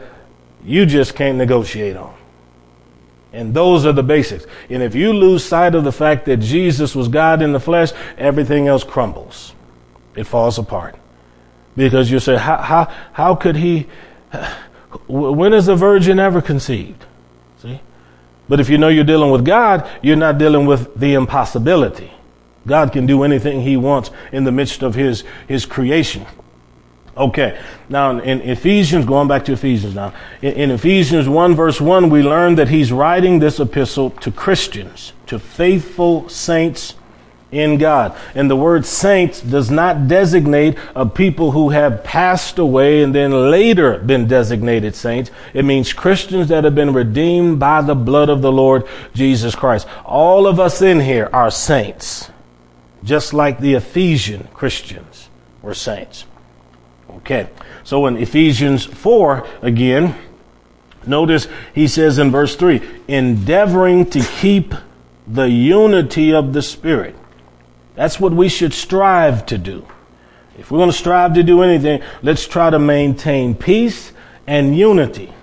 you 0.64 0.86
just 0.86 1.14
can't 1.14 1.38
negotiate 1.38 1.98
on. 1.98 2.17
And 3.34 3.54
those 3.54 3.86
are 3.86 3.92
the 3.92 4.04
basics. 4.04 4.46
And 4.70 4.82
if 4.82 4.96
you 4.96 5.14
lose 5.14 5.44
sight 5.44 5.76
of 5.76 5.84
the 5.84 5.92
fact 5.92 6.26
that 6.26 6.38
Jesus 6.38 6.96
was 6.96 7.08
God 7.08 7.42
in 7.42 7.52
the 7.52 7.60
flesh, 7.60 7.92
everything 8.18 8.68
else 8.68 8.84
crumbles. 8.84 9.54
It 10.16 10.26
falls 10.26 10.58
apart. 10.58 10.96
Because 11.76 12.10
you 12.10 12.20
say, 12.20 12.38
how, 12.38 12.58
how, 12.58 12.94
how 13.14 13.36
could 13.36 13.56
he, 13.56 13.88
when 15.08 15.54
is 15.54 15.68
a 15.68 15.76
virgin 15.76 16.20
ever 16.20 16.42
conceived? 16.42 17.06
See? 17.62 17.80
But 18.50 18.60
if 18.60 18.70
you 18.70 18.78
know 18.78 18.88
you're 18.88 19.04
dealing 19.04 19.32
with 19.32 19.46
God, 19.46 19.88
you're 20.02 20.16
not 20.16 20.38
dealing 20.38 20.66
with 20.66 20.96
the 20.96 21.14
impossibility. 21.14 22.12
God 22.66 22.92
can 22.92 23.06
do 23.06 23.24
anything 23.24 23.62
he 23.62 23.78
wants 23.78 24.12
in 24.32 24.44
the 24.44 24.52
midst 24.52 24.84
of 24.84 24.96
his, 24.96 25.24
his 25.48 25.66
creation. 25.66 26.26
Okay. 27.18 27.60
Now 27.90 28.20
in 28.20 28.42
Ephesians, 28.42 29.06
going 29.06 29.28
back 29.28 29.46
to 29.46 29.54
Ephesians 29.54 29.96
now, 29.96 30.14
in, 30.42 30.54
in, 30.54 30.72
Ephesians 30.72 31.28
1 31.28 31.56
verse 31.56 31.82
1, 31.82 32.10
we 32.10 32.22
learn 32.22 32.56
that 32.56 32.70
he's 32.70 32.92
writing 32.92 33.40
this 33.40 33.60
epistle 33.60 34.12
to 34.12 34.32
Christians, 34.32 35.14
to 35.26 35.40
faithful 35.40 36.30
saints 36.30 36.94
in 37.52 37.78
God. 37.78 38.16
And 38.36 38.50
the 38.50 38.56
word 38.56 38.86
saints 38.86 39.42
does 39.42 39.72
not 39.72 40.08
designate 40.08 40.78
a 40.96 41.06
people 41.06 41.52
who 41.52 41.70
have 41.70 42.04
passed 42.04 42.60
away 42.60 43.02
and 43.02 43.16
then 43.16 43.50
later 43.50 43.98
been 44.00 44.28
designated 44.28 44.96
saints. 44.96 45.32
It 45.54 45.66
means 45.66 45.94
Christians 45.94 46.50
that 46.50 46.66
have 46.66 46.76
been 46.76 46.94
redeemed 46.94 47.60
by 47.60 47.82
the 47.82 47.96
blood 47.96 48.30
of 48.30 48.42
the 48.42 48.52
Lord 48.52 48.86
Jesus 49.14 49.56
Christ. 49.56 49.88
All 50.06 50.46
of 50.46 50.60
us 50.60 50.82
in 50.82 51.00
here 51.00 51.30
are 51.34 51.50
saints, 51.50 52.30
just 53.04 53.34
like 53.34 53.60
the 53.60 53.76
Ephesian 53.76 54.48
Christians 54.54 55.30
were 55.62 55.74
saints. 55.74 56.26
Okay. 57.28 57.50
So 57.84 58.06
in 58.06 58.16
Ephesians 58.16 58.86
4, 58.86 59.46
again, 59.62 60.16
notice 61.06 61.50
he 61.76 61.86
says 61.86 62.20
in 62.20 62.32
verse 62.32 62.56
3 62.56 62.82
endeavoring 63.10 64.10
to 64.12 64.22
keep 64.22 64.74
the 65.28 65.50
unity 65.50 66.34
of 66.34 66.54
the 66.54 66.62
Spirit. 66.62 67.18
That's 67.96 68.18
what 68.18 68.32
we 68.32 68.48
should 68.48 68.74
strive 68.74 69.46
to 69.48 69.58
do. 69.58 69.86
If 70.58 70.72
we're 70.72 70.78
going 70.78 70.90
to 70.90 70.98
strive 70.98 71.34
to 71.34 71.44
do 71.44 71.64
anything, 71.64 72.02
let's 72.22 72.48
try 72.48 72.70
to 72.70 72.80
maintain 72.80 73.56
peace 73.56 74.14
and 74.48 74.78
unity. 74.78 75.34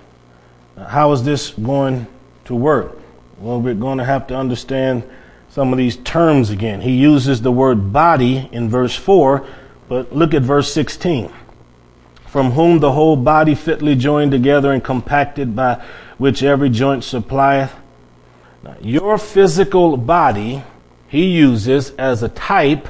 Now, 0.75 0.85
how 0.85 1.11
is 1.11 1.23
this 1.23 1.51
going 1.51 2.07
to 2.45 2.55
work? 2.55 2.97
Well, 3.37 3.61
we're 3.61 3.75
going 3.75 3.99
to 3.99 4.05
have 4.05 4.25
to 4.27 4.35
understand 4.35 5.07
some 5.49 5.71
of 5.71 5.77
these 5.77 5.97
terms 5.97 6.49
again. 6.49 6.81
He 6.81 6.95
uses 6.95 7.43
the 7.43 7.51
word 7.51 7.93
body 7.93 8.49
in 8.51 8.69
verse 8.71 8.95
4, 8.95 9.45
but 9.87 10.15
look 10.15 10.33
at 10.33 10.41
verse 10.41 10.73
16. 10.73 11.31
From 12.35 12.51
whom 12.51 12.79
the 12.79 12.91
whole 12.91 13.15
body 13.15 13.55
fitly 13.55 13.95
joined 13.95 14.31
together 14.31 14.73
and 14.73 14.83
compacted 14.83 15.55
by 15.55 15.81
which 16.17 16.43
every 16.43 16.69
joint 16.69 17.05
supplieth. 17.05 17.73
Now, 18.61 18.75
your 18.81 19.17
physical 19.17 19.95
body, 19.95 20.61
he 21.07 21.27
uses 21.27 21.91
as 21.91 22.23
a 22.23 22.27
type 22.27 22.89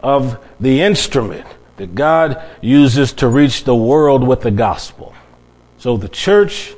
of 0.00 0.42
the 0.58 0.80
instrument 0.80 1.44
that 1.76 1.94
God 1.94 2.42
uses 2.62 3.12
to 3.20 3.28
reach 3.28 3.64
the 3.64 3.76
world 3.76 4.26
with 4.26 4.40
the 4.40 4.50
gospel. 4.50 5.14
So 5.76 5.98
the 5.98 6.08
church 6.08 6.72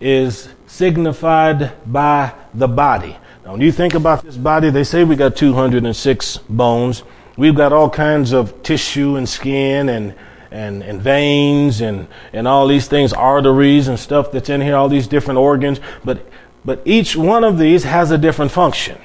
is 0.00 0.48
signified 0.66 1.70
by 1.86 2.32
the 2.52 2.66
body. 2.66 3.16
Now, 3.44 3.52
when 3.52 3.60
you 3.60 3.70
think 3.70 3.94
about 3.94 4.24
this 4.24 4.36
body, 4.36 4.70
they 4.70 4.82
say 4.82 5.04
we 5.04 5.14
got 5.14 5.36
206 5.36 6.38
bones. 6.48 7.04
We've 7.36 7.54
got 7.54 7.72
all 7.72 7.90
kinds 7.90 8.32
of 8.32 8.64
tissue 8.64 9.14
and 9.14 9.28
skin 9.28 9.88
and, 9.88 10.12
and, 10.56 10.82
and 10.82 11.02
veins 11.02 11.82
and, 11.82 12.08
and 12.32 12.48
all 12.48 12.66
these 12.66 12.88
things, 12.88 13.12
arteries 13.12 13.88
and 13.88 13.98
stuff 13.98 14.32
that's 14.32 14.48
in 14.48 14.62
here, 14.62 14.74
all 14.74 14.88
these 14.88 15.06
different 15.06 15.38
organs. 15.38 15.80
But, 16.02 16.26
but 16.64 16.80
each 16.86 17.14
one 17.14 17.44
of 17.44 17.58
these 17.58 17.84
has 17.84 18.10
a 18.10 18.16
different 18.16 18.50
function. 18.50 18.98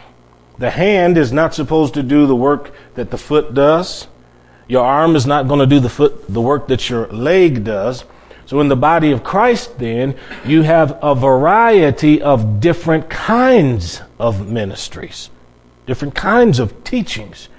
The 0.58 0.70
hand 0.70 1.18
is 1.18 1.34
not 1.34 1.54
supposed 1.54 1.94
to 1.96 2.04
do 2.04 2.26
the 2.26 2.36
work 2.36 2.74
that 2.96 3.12
the 3.12 3.18
foot 3.18 3.54
does. 3.54 4.08
Your 4.70 4.86
arm 4.86 5.18
is 5.18 5.26
not 5.26 5.50
going 5.50 5.60
to 5.60 5.66
do 5.66 5.82
the 5.82 5.90
foot, 5.90 6.26
the 6.30 6.40
work 6.40 6.70
that 6.70 6.90
your 6.90 7.08
leg 7.08 7.66
does. 7.66 8.06
So 8.46 8.62
in 8.62 8.70
the 8.70 8.78
body 8.78 9.12
of 9.12 9.22
Christ, 9.24 9.78
then, 9.78 10.16
you 10.46 10.62
have 10.62 10.98
a 11.02 11.14
variety 11.14 12.22
of 12.22 12.62
different 12.62 13.10
kinds 13.10 14.02
of 14.18 14.48
ministries, 14.48 15.30
different 15.86 16.16
kinds 16.16 16.60
of 16.60 16.84
teachings. 16.86 17.50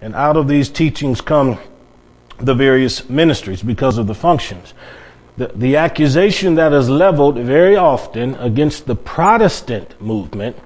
And 0.00 0.14
out 0.14 0.36
of 0.36 0.46
these 0.46 0.68
teachings 0.68 1.20
come 1.20 1.58
the 2.40 2.54
various 2.54 3.08
ministries 3.08 3.62
because 3.62 3.98
of 3.98 4.06
the 4.06 4.14
functions. 4.14 4.74
The, 5.36 5.48
the 5.54 5.76
accusation 5.76 6.56
that 6.56 6.72
is 6.72 6.88
leveled 6.88 7.38
very 7.38 7.76
often 7.76 8.34
against 8.36 8.86
the 8.86 8.96
Protestant 8.96 10.00
movement 10.00 10.56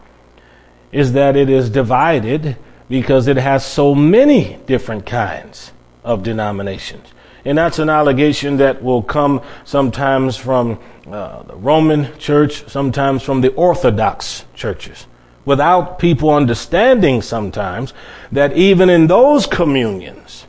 is 0.93 1.13
that 1.13 1.37
it 1.37 1.51
is 1.51 1.71
divided 1.71 2.57
because 2.89 3.27
it 3.27 3.37
has 3.37 3.65
so 3.65 3.95
many 3.95 4.59
different 4.67 5.07
kinds 5.07 5.73
of 6.05 6.23
denominations. 6.23 7.09
And 7.45 7.59
that's 7.59 7.79
an 7.79 7.91
allegation 7.91 8.57
that 8.59 8.83
will 8.83 9.03
come 9.03 9.43
sometimes 9.65 10.37
from 10.37 10.79
uh, 11.07 11.43
the 11.43 11.57
Roman 11.57 12.17
church, 12.19 12.69
sometimes 12.69 13.23
from 13.23 13.43
the 13.43 13.53
Orthodox 13.55 14.45
churches, 14.55 15.07
without 15.45 15.99
people 15.99 16.31
understanding 16.31 17.21
sometimes 17.21 17.93
that 18.33 18.57
even 18.57 18.89
in 18.89 19.09
those 19.09 19.47
communions, 19.47 20.47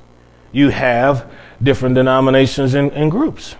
you 0.55 0.69
have 0.69 1.29
different 1.61 1.95
denominations 1.95 2.75
and, 2.75 2.89
and 2.93 3.11
groups. 3.11 3.55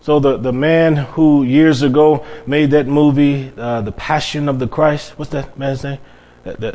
So 0.00 0.20
the, 0.20 0.38
the 0.38 0.54
man 0.54 0.96
who 0.96 1.42
years 1.42 1.82
ago 1.82 2.24
made 2.46 2.70
that 2.70 2.86
movie, 2.86 3.52
uh, 3.58 3.82
The 3.82 3.92
Passion 3.92 4.48
of 4.48 4.58
the 4.58 4.66
Christ, 4.66 5.18
what's 5.18 5.32
that 5.32 5.58
man's 5.58 5.84
name? 5.84 5.98
That, 6.44 6.60
that, 6.60 6.74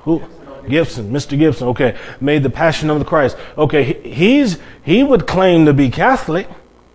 who? 0.00 0.22
Gibson, 0.66 1.12
Mr. 1.12 1.38
Gibson, 1.38 1.68
okay, 1.68 1.96
made 2.20 2.42
the 2.42 2.50
Passion 2.50 2.88
of 2.88 2.98
the 2.98 3.04
Christ. 3.04 3.36
Okay, 3.58 3.84
he's, 4.02 4.58
he 4.82 5.04
would 5.04 5.26
claim 5.26 5.66
to 5.66 5.74
be 5.74 5.90
Catholic, 5.90 6.48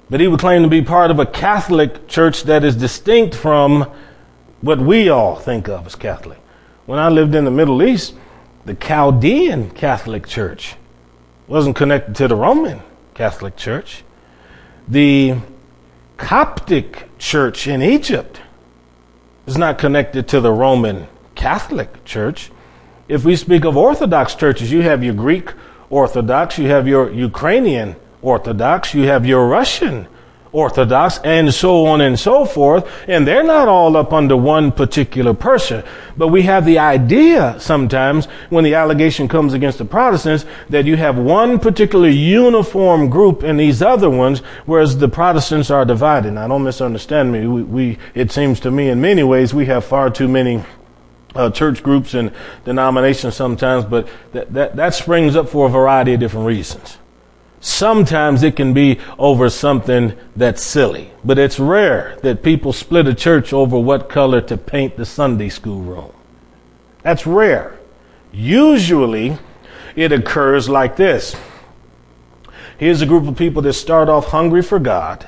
but 0.09 0.19
he 0.19 0.27
would 0.27 0.39
claim 0.39 0.63
to 0.63 0.67
be 0.67 0.81
part 0.81 1.11
of 1.11 1.19
a 1.19 1.25
Catholic 1.25 2.07
church 2.07 2.43
that 2.43 2.63
is 2.63 2.75
distinct 2.75 3.35
from 3.35 3.89
what 4.61 4.79
we 4.79 5.07
all 5.07 5.35
think 5.35 5.69
of 5.69 5.85
as 5.85 5.95
Catholic. 5.95 6.39
When 6.87 6.97
I 6.97 7.09
lived 7.09 7.35
in 7.35 7.45
the 7.45 7.51
Middle 7.51 7.83
East, 7.83 8.15
the 8.65 8.73
Chaldean 8.73 9.69
Catholic 9.69 10.27
Church 10.27 10.75
wasn't 11.51 11.75
connected 11.75 12.15
to 12.15 12.29
the 12.29 12.35
Roman 12.35 12.81
Catholic 13.13 13.57
Church. 13.57 14.05
The 14.87 15.35
Coptic 16.15 17.09
Church 17.17 17.67
in 17.67 17.81
Egypt 17.81 18.39
is 19.45 19.57
not 19.57 19.77
connected 19.77 20.29
to 20.29 20.39
the 20.39 20.53
Roman 20.53 21.09
Catholic 21.35 22.05
Church. 22.05 22.51
If 23.09 23.25
we 23.25 23.35
speak 23.35 23.65
of 23.65 23.75
Orthodox 23.75 24.33
churches, 24.33 24.71
you 24.71 24.81
have 24.83 25.03
your 25.03 25.13
Greek 25.13 25.51
Orthodox, 25.89 26.57
you 26.57 26.69
have 26.69 26.87
your 26.87 27.11
Ukrainian 27.11 27.97
Orthodox, 28.21 28.93
you 28.93 29.03
have 29.07 29.25
your 29.25 29.45
Russian 29.45 29.95
Orthodox, 29.97 30.20
and 30.53 31.53
so 31.53 31.85
on 31.85 32.01
and 32.01 32.19
so 32.19 32.45
forth. 32.45 32.89
And 33.07 33.25
they're 33.25 33.43
not 33.43 33.67
all 33.67 33.95
up 33.95 34.11
under 34.13 34.35
one 34.35 34.71
particular 34.71 35.33
person. 35.33 35.83
But 36.17 36.27
we 36.27 36.43
have 36.43 36.65
the 36.65 36.79
idea 36.79 37.55
sometimes 37.59 38.25
when 38.49 38.63
the 38.63 38.75
allegation 38.75 39.27
comes 39.27 39.53
against 39.53 39.77
the 39.77 39.85
Protestants 39.85 40.45
that 40.69 40.85
you 40.85 40.97
have 40.97 41.17
one 41.17 41.59
particular 41.59 42.09
uniform 42.09 43.09
group 43.09 43.43
and 43.43 43.59
these 43.59 43.81
other 43.81 44.09
ones, 44.09 44.39
whereas 44.65 44.97
the 44.97 45.07
Protestants 45.07 45.71
are 45.71 45.85
divided. 45.85 46.33
Now, 46.33 46.47
don't 46.47 46.63
misunderstand 46.63 47.31
me. 47.31 47.47
We, 47.47 47.63
we 47.63 47.97
it 48.13 48.31
seems 48.31 48.59
to 48.61 48.71
me 48.71 48.89
in 48.89 48.99
many 49.01 49.23
ways 49.23 49.53
we 49.53 49.65
have 49.67 49.85
far 49.85 50.09
too 50.09 50.27
many 50.27 50.63
uh, 51.35 51.49
church 51.49 51.81
groups 51.81 52.13
and 52.13 52.31
denominations 52.65 53.35
sometimes, 53.35 53.85
but 53.85 54.07
that, 54.33 54.51
that, 54.53 54.75
that 54.75 54.93
springs 54.93 55.35
up 55.35 55.47
for 55.47 55.67
a 55.67 55.69
variety 55.69 56.13
of 56.13 56.19
different 56.19 56.45
reasons. 56.45 56.97
Sometimes 57.61 58.41
it 58.41 58.55
can 58.55 58.73
be 58.73 58.99
over 59.19 59.47
something 59.47 60.17
that's 60.35 60.63
silly, 60.63 61.11
but 61.23 61.37
it's 61.37 61.59
rare 61.59 62.17
that 62.23 62.41
people 62.41 62.73
split 62.73 63.07
a 63.07 63.13
church 63.13 63.53
over 63.53 63.79
what 63.79 64.09
color 64.09 64.41
to 64.41 64.57
paint 64.57 64.97
the 64.97 65.05
Sunday 65.05 65.49
school 65.49 65.81
room. 65.81 66.11
That's 67.03 67.27
rare. 67.27 67.77
Usually 68.31 69.37
it 69.95 70.11
occurs 70.11 70.69
like 70.69 70.95
this. 70.95 71.35
Here's 72.79 73.03
a 73.03 73.05
group 73.05 73.27
of 73.27 73.37
people 73.37 73.61
that 73.61 73.73
start 73.73 74.09
off 74.09 74.27
hungry 74.27 74.63
for 74.63 74.79
God. 74.79 75.27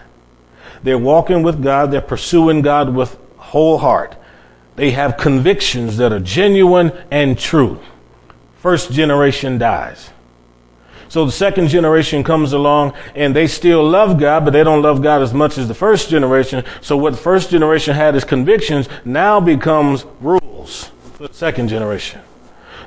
They're 0.82 0.98
walking 0.98 1.43
with 1.43 1.62
God. 1.62 1.91
They're 1.91 2.02
pursuing 2.02 2.63
God 2.63 2.96
with 2.96 3.15
whole 3.38 3.78
heart. 3.78 4.15
They 4.76 4.89
have 4.91 5.17
convictions 5.17 5.98
that 5.98 6.12
are 6.12 6.19
genuine 6.19 6.91
and 7.12 7.38
true. 7.38 7.80
First 8.58 8.91
generation 8.91 9.60
dies. 9.60 10.10
So 11.13 11.28
the 11.28 11.32
second 11.32 11.67
generation 11.67 12.23
comes 12.23 12.54
along 12.54 12.93
and 13.13 13.36
they 13.36 13.45
still 13.45 13.88
love 13.88 14.19
God, 14.19 14.45
but 14.45 14.52
they 14.52 14.63
don't 14.63 14.82
love 14.82 15.04
God 15.04 15.21
as 15.21 15.32
much 15.32 15.60
as 15.60 15.67
the 15.67 15.76
first 15.76 16.10
generation. 16.10 16.65
So 16.82 16.97
what 16.97 17.12
the 17.12 17.19
first 17.19 17.52
generation 17.52 17.93
had 17.93 18.15
as 18.15 18.23
convictions 18.23 18.89
now 19.06 19.39
becomes 19.39 20.06
rules 20.21 20.89
for 21.13 21.28
the 21.28 21.34
second 21.36 21.67
generation. 21.67 22.19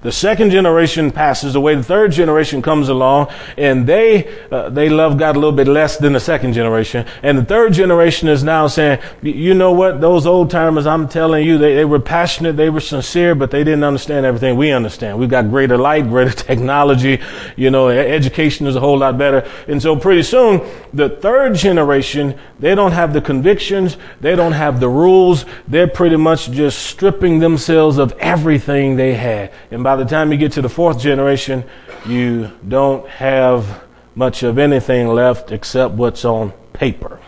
The 0.07 0.13
second 0.13 0.51
generation 0.51 1.11
passes 1.11 1.57
away. 1.57 1.75
The 1.75 1.83
third 1.83 2.13
generation 2.13 2.63
comes 2.63 2.89
along 2.89 3.27
and 3.57 3.89
they, 3.89 4.33
uh, 4.53 4.69
they 4.69 4.89
love 4.89 5.19
God 5.19 5.35
a 5.35 5.41
little 5.41 5.51
bit 5.51 5.67
less 5.67 5.97
than 5.97 6.13
the 6.13 6.21
second 6.21 6.53
generation. 6.53 7.05
And 7.25 7.39
the 7.39 7.45
third 7.45 7.73
generation 7.73 8.29
is 8.29 8.45
now 8.45 8.69
saying, 8.69 9.01
you 9.21 9.53
know 9.53 9.73
what? 9.73 10.01
Those 10.01 10.25
old 10.25 10.49
timers, 10.49 10.87
I'm 10.87 11.09
telling 11.09 11.45
you, 11.45 11.59
they, 11.59 11.75
they 11.75 11.85
were 11.85 11.99
passionate. 11.99 12.57
They 12.57 12.71
were 12.71 12.79
sincere, 12.79 13.35
but 13.35 13.51
they 13.51 13.65
didn't 13.65 13.83
understand 13.83 14.25
everything 14.25 14.57
we 14.57 14.71
understand. 14.71 15.19
We've 15.19 15.29
got 15.29 15.51
greater 15.51 15.77
light, 15.77 16.09
greater 16.09 16.31
technology. 16.51 17.21
You 17.57 17.73
know, 17.73 17.89
education 17.89 18.69
is 18.69 18.77
a 18.77 18.81
whole 18.81 18.99
lot 18.99 19.19
better. 19.19 19.51
And 19.67 19.83
so 19.83 19.97
pretty 19.97 20.23
soon, 20.23 20.61
the 20.95 21.09
third 21.09 21.57
generation, 21.57 22.39
they 22.61 22.77
don't 22.77 22.93
have 22.93 23.13
the 23.13 23.21
convictions. 23.21 23.97
They 24.21 24.37
don't 24.37 24.53
have 24.53 24.79
the 24.79 24.89
rules. 24.89 25.47
They're 25.67 25.89
pretty 25.89 26.17
much 26.17 26.53
just 26.53 26.79
stripping 26.87 27.41
themselves 27.41 27.99
of 27.99 28.13
everything 28.21 28.95
they 28.95 29.15
had. 29.15 29.53
And 29.73 29.83
by 29.83 29.96
the 29.97 30.05
time 30.05 30.33
you 30.33 30.39
get 30.39 30.53
to 30.53 30.63
the 30.63 30.69
fourth 30.69 30.99
generation, 30.99 31.65
you 32.07 32.51
don't 32.67 33.09
have 33.09 33.85
much 34.15 34.43
of 34.43 34.59
anything 34.59 35.09
left 35.09 35.53
except 35.53 35.95
what's 35.95 36.25
on 36.25 36.53
paper. 36.73 37.21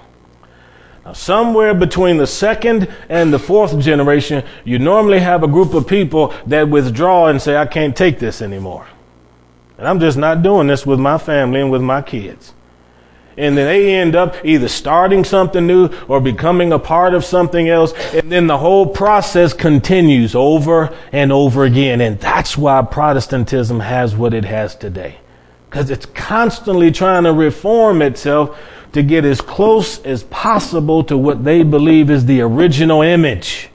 Now, 1.05 1.13
somewhere 1.13 1.75
between 1.75 2.17
the 2.19 2.27
second 2.27 2.89
and 3.09 3.33
the 3.33 3.39
fourth 3.39 3.79
generation, 3.79 4.45
you 4.65 4.79
normally 4.79 5.21
have 5.21 5.43
a 5.43 5.49
group 5.49 5.75
of 5.75 5.87
people 5.87 6.35
that 6.47 6.69
withdraw 6.69 7.27
and 7.27 7.41
say, 7.41 7.57
I 7.57 7.67
can't 7.67 7.97
take 7.97 8.19
this 8.19 8.43
anymore. 8.43 8.87
And 9.77 9.87
I'm 9.87 10.01
just 10.01 10.19
not 10.19 10.43
doing 10.43 10.67
this 10.67 10.85
with 10.85 10.99
my 10.99 11.19
family 11.19 11.61
and 11.61 11.71
with 11.71 11.83
my 11.83 12.03
kids 12.03 12.53
and 13.39 13.57
then 13.57 13.67
they 13.67 13.95
end 13.95 14.17
up 14.17 14.45
either 14.45 14.67
starting 14.67 15.25
something 15.25 15.65
new 15.65 15.91
or 16.09 16.21
becoming 16.21 16.73
a 16.73 16.79
part 16.79 17.15
of 17.15 17.25
something 17.25 17.69
else. 17.69 17.93
And 18.13 18.33
then 18.33 18.49
the 18.49 18.59
whole 18.59 18.85
process 18.85 19.53
continues 19.53 20.35
over 20.35 20.93
and 21.13 21.31
over 21.31 21.65
again. 21.65 22.01
And 22.01 22.19
that's 22.19 22.59
why 22.59 22.83
Protestantism 22.83 23.79
has 23.79 24.17
what 24.17 24.35
it 24.35 24.45
has 24.45 24.75
today. 24.75 25.19
Because 25.71 25.89
it's 25.89 26.07
constantly 26.07 26.91
trying 26.91 27.25
to 27.25 27.33
reform 27.33 28.03
itself 28.03 28.59
to 28.93 29.05
get 29.05 29.25
as 29.25 29.41
close 29.41 30.03
as 30.03 30.25
possible 30.25 31.05
to 31.05 31.17
what 31.17 31.45
they 31.45 31.63
believe 31.63 32.11
is 32.11 32.27
the 32.27 32.41
original 32.41 33.03
image. 33.03 33.71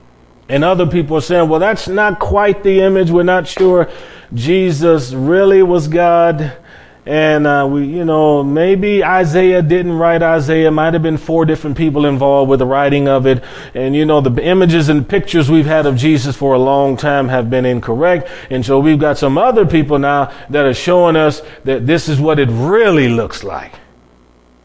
And 0.50 0.66
other 0.66 0.86
people 0.86 1.18
are 1.18 1.22
saying, 1.22 1.48
well, 1.48 1.62
that's 1.62 1.88
not 1.88 2.20
quite 2.20 2.64
the 2.64 2.82
image. 2.82 3.12
We're 3.12 3.24
not 3.24 3.48
sure 3.48 3.90
Jesus 4.34 5.14
really 5.14 5.64
was 5.64 5.88
God 5.88 6.58
And 7.06 7.46
uh, 7.46 7.68
we, 7.70 7.86
you 7.86 8.06
know, 8.06 8.44
maybe 8.44 9.04
Isaiah 9.04 9.62
didn't 9.62 9.92
write 9.94 10.24
Isaiah. 10.24 10.72
Might 10.72 10.94
have 10.94 11.04
been 11.04 11.18
four 11.18 11.44
different 11.44 11.76
people 11.76 12.06
involved 12.06 12.50
with 12.50 12.60
the 12.60 12.66
writing 12.66 13.10
of 13.10 13.28
it. 13.28 13.44
And 13.74 13.94
you 13.94 14.06
know, 14.06 14.22
the 14.22 14.42
images 14.42 14.88
and 14.88 15.08
pictures 15.08 15.52
we've 15.52 15.66
had 15.66 15.86
of 15.86 15.98
Jesus 15.98 16.36
for 16.38 16.54
a 16.54 16.60
long 16.60 16.96
time 16.96 17.28
have 17.28 17.50
been 17.50 17.66
incorrect. 17.66 18.30
And 18.50 18.66
so 18.66 18.80
we've 18.80 19.00
got 19.00 19.18
some 19.18 19.38
other 19.38 19.66
people 19.66 20.00
now 20.00 20.32
that 20.50 20.66
are 20.66 20.74
showing 20.74 21.18
us 21.18 21.42
that 21.66 21.86
this 21.86 22.08
is 22.08 22.22
what 22.22 22.40
it 22.40 22.48
really 22.50 23.10
looks 23.10 23.44
like. 23.44 23.74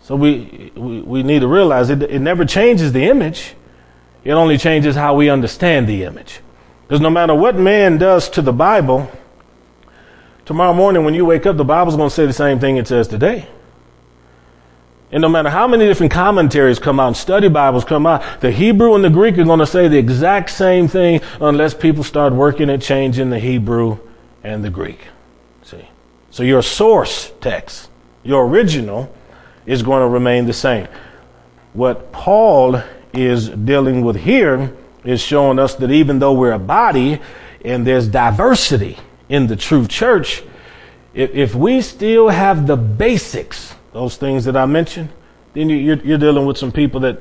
So 0.03 0.14
we 0.14 0.70
we, 0.77 1.01
we 1.03 1.22
need 1.24 1.40
to 1.40 1.48
realize 1.48 1.90
it. 1.90 2.03
It 2.03 2.20
never 2.20 2.44
changes 2.44 2.92
the 2.92 3.05
image. 3.05 3.55
It 4.22 4.33
only 4.33 4.59
changes 4.59 4.94
how 4.94 5.14
we 5.14 5.29
understand 5.29 5.88
the 5.88 6.05
image. 6.05 6.40
Because 6.87 7.01
no 7.01 7.11
matter 7.11 7.35
what 7.35 7.57
man 7.57 7.98
does 7.98 8.31
to 8.31 8.42
the 8.42 8.53
Bible, 8.53 9.11
tomorrow 10.49 10.73
morning 10.73 11.05
when 11.05 11.13
you 11.13 11.27
wake 11.27 11.45
up, 11.45 11.59
the 11.59 11.65
Bible's 11.65 11.95
going 11.95 12.09
to 12.09 12.15
say 12.15 12.25
the 12.25 12.33
same 12.33 12.59
thing 12.59 12.79
it 12.79 12.89
says 12.89 13.07
today. 13.07 13.47
And 15.13 15.21
no 15.21 15.29
matter 15.29 15.51
how 15.51 15.69
many 15.69 15.85
different 15.85 16.11
commentaries 16.11 16.79
come 16.79 16.99
out, 16.99 17.09
and 17.09 17.17
study 17.19 17.51
Bibles 17.51 17.85
come 17.85 18.07
out, 18.07 18.41
the 18.41 18.51
Hebrew 18.51 18.95
and 18.95 19.05
the 19.05 19.11
Greek 19.11 19.37
are 19.37 19.45
going 19.45 19.59
to 19.59 19.67
say 19.67 19.89
the 19.89 19.99
exact 19.99 20.49
same 20.49 20.89
thing 20.89 21.21
unless 21.39 21.75
people 21.75 22.03
start 22.03 22.33
working 22.33 22.71
at 22.71 22.81
changing 22.81 23.29
the 23.29 23.39
Hebrew 23.39 23.99
and 24.43 24.65
the 24.65 24.71
Greek. 24.71 25.09
See? 25.65 25.87
So 26.31 26.43
your 26.43 26.63
source 26.63 27.31
text, 27.43 27.91
your 28.23 28.47
original, 28.47 29.15
is 29.67 29.83
going 29.83 30.01
to 30.01 30.09
remain 30.09 30.47
the 30.47 30.55
same. 30.55 30.89
What 31.75 32.11
Paul 32.11 32.83
is 33.13 33.51
dealing 33.51 34.01
with 34.01 34.17
here 34.17 34.75
is 35.05 35.21
showing 35.21 35.59
us 35.59 35.75
that 35.75 35.91
even 35.91 36.21
though 36.21 36.33
we're 36.33 36.53
a 36.53 36.59
body 36.59 37.21
and 37.67 37.87
there's 37.87 38.09
diversity 38.09 38.97
in 39.29 39.47
the 39.47 39.57
true 39.57 39.87
church, 39.87 40.43
if, 41.14 41.35
if 41.35 41.55
we 41.55 41.81
still 41.81 42.29
have 42.29 42.67
the 42.67 42.77
basics, 42.77 43.75
those 43.93 44.17
things 44.17 44.45
that 44.45 44.57
I 44.57 44.67
mentioned, 44.67 45.11
then 45.55 45.69
you, 45.69 45.93
are 45.93 45.97
you're 45.97 46.19
dealing 46.19 46.47
with 46.47 46.59
some 46.59 46.73
people 46.73 47.01
that 47.01 47.21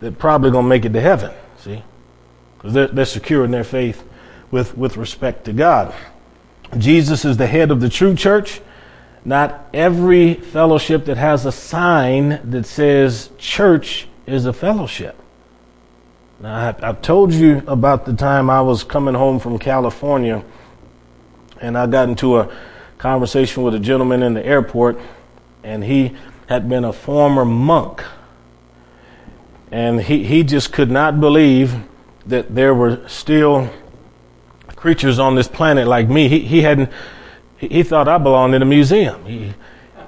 that 0.00 0.18
probably 0.18 0.50
gonna 0.50 0.68
make 0.68 0.84
it 0.84 0.92
to 0.92 1.00
heaven. 1.00 1.32
See, 1.58 1.82
because 2.56 2.74
they're, 2.74 2.88
they're 2.88 3.04
secure 3.04 3.44
in 3.44 3.50
their 3.50 3.64
faith 3.64 4.04
with 4.50 4.76
with 4.76 4.96
respect 4.96 5.44
to 5.46 5.52
God. 5.52 5.94
Jesus 6.76 7.24
is 7.24 7.36
the 7.36 7.46
head 7.46 7.70
of 7.70 7.80
the 7.80 7.88
true 7.88 8.14
church. 8.14 8.60
Not 9.24 9.68
every 9.72 10.34
fellowship 10.34 11.06
that 11.06 11.16
has 11.16 11.46
a 11.46 11.52
sign 11.52 12.40
that 12.50 12.66
says 12.66 13.30
church 13.38 14.06
is 14.26 14.44
a 14.44 14.52
fellowship. 14.52 15.16
Now, 16.40 16.74
I, 16.82 16.86
have 16.86 17.00
told 17.00 17.32
you 17.32 17.62
about 17.66 18.04
the 18.04 18.12
time 18.12 18.50
I 18.50 18.60
was 18.60 18.84
coming 18.84 19.14
home 19.14 19.38
from 19.38 19.58
California 19.58 20.44
and 21.60 21.76
I 21.76 21.86
got 21.86 22.08
into 22.08 22.38
a 22.38 22.54
conversation 22.98 23.62
with 23.62 23.74
a 23.74 23.78
gentleman 23.78 24.22
in 24.22 24.34
the 24.34 24.44
airport, 24.44 24.98
and 25.62 25.84
he 25.84 26.16
had 26.48 26.68
been 26.68 26.84
a 26.84 26.92
former 26.92 27.44
monk. 27.44 28.02
And 29.70 30.00
he, 30.00 30.24
he 30.24 30.42
just 30.42 30.72
could 30.72 30.90
not 30.90 31.20
believe 31.20 31.74
that 32.26 32.54
there 32.54 32.74
were 32.74 33.06
still 33.08 33.68
creatures 34.76 35.18
on 35.18 35.34
this 35.34 35.48
planet 35.48 35.86
like 35.86 36.08
me. 36.08 36.28
He, 36.28 36.40
he 36.40 36.62
hadn't, 36.62 36.90
he 37.56 37.82
thought 37.82 38.06
I 38.06 38.18
belonged 38.18 38.54
in 38.54 38.62
a 38.62 38.66
museum. 38.66 39.24
He, 39.24 39.54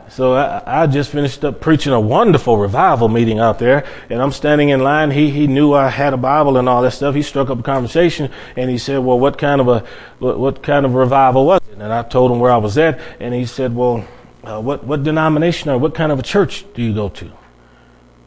so 0.08 0.34
I, 0.34 0.82
I, 0.82 0.86
just 0.86 1.10
finished 1.10 1.44
up 1.44 1.60
preaching 1.60 1.92
a 1.92 2.00
wonderful 2.00 2.56
revival 2.56 3.08
meeting 3.08 3.38
out 3.38 3.58
there, 3.58 3.84
and 4.08 4.22
I'm 4.22 4.32
standing 4.32 4.68
in 4.68 4.80
line. 4.80 5.10
He 5.10 5.30
he 5.30 5.46
knew 5.46 5.72
I 5.74 5.88
had 5.88 6.12
a 6.12 6.16
Bible 6.16 6.56
and 6.56 6.68
all 6.68 6.82
that 6.82 6.92
stuff. 6.92 7.14
He 7.14 7.22
struck 7.22 7.50
up 7.50 7.58
a 7.58 7.62
conversation, 7.62 8.30
and 8.56 8.70
he 8.70 8.78
said, 8.78 8.98
"Well, 8.98 9.18
what 9.18 9.36
kind 9.36 9.60
of 9.60 9.68
a 9.68 9.84
what, 10.18 10.38
what 10.38 10.62
kind 10.62 10.86
of 10.86 10.94
revival 10.94 11.46
was 11.46 11.60
it?" 11.68 11.74
And 11.74 11.92
I 11.92 12.02
told 12.02 12.30
him 12.30 12.38
where 12.38 12.52
I 12.52 12.56
was 12.56 12.78
at, 12.78 13.00
and 13.20 13.34
he 13.34 13.46
said, 13.46 13.74
"Well, 13.74 14.06
uh, 14.44 14.60
what 14.60 14.84
what 14.84 15.02
denomination 15.02 15.70
or 15.70 15.78
what 15.78 15.94
kind 15.94 16.12
of 16.12 16.18
a 16.18 16.22
church 16.22 16.64
do 16.74 16.82
you 16.82 16.94
go 16.94 17.08
to?" 17.08 17.32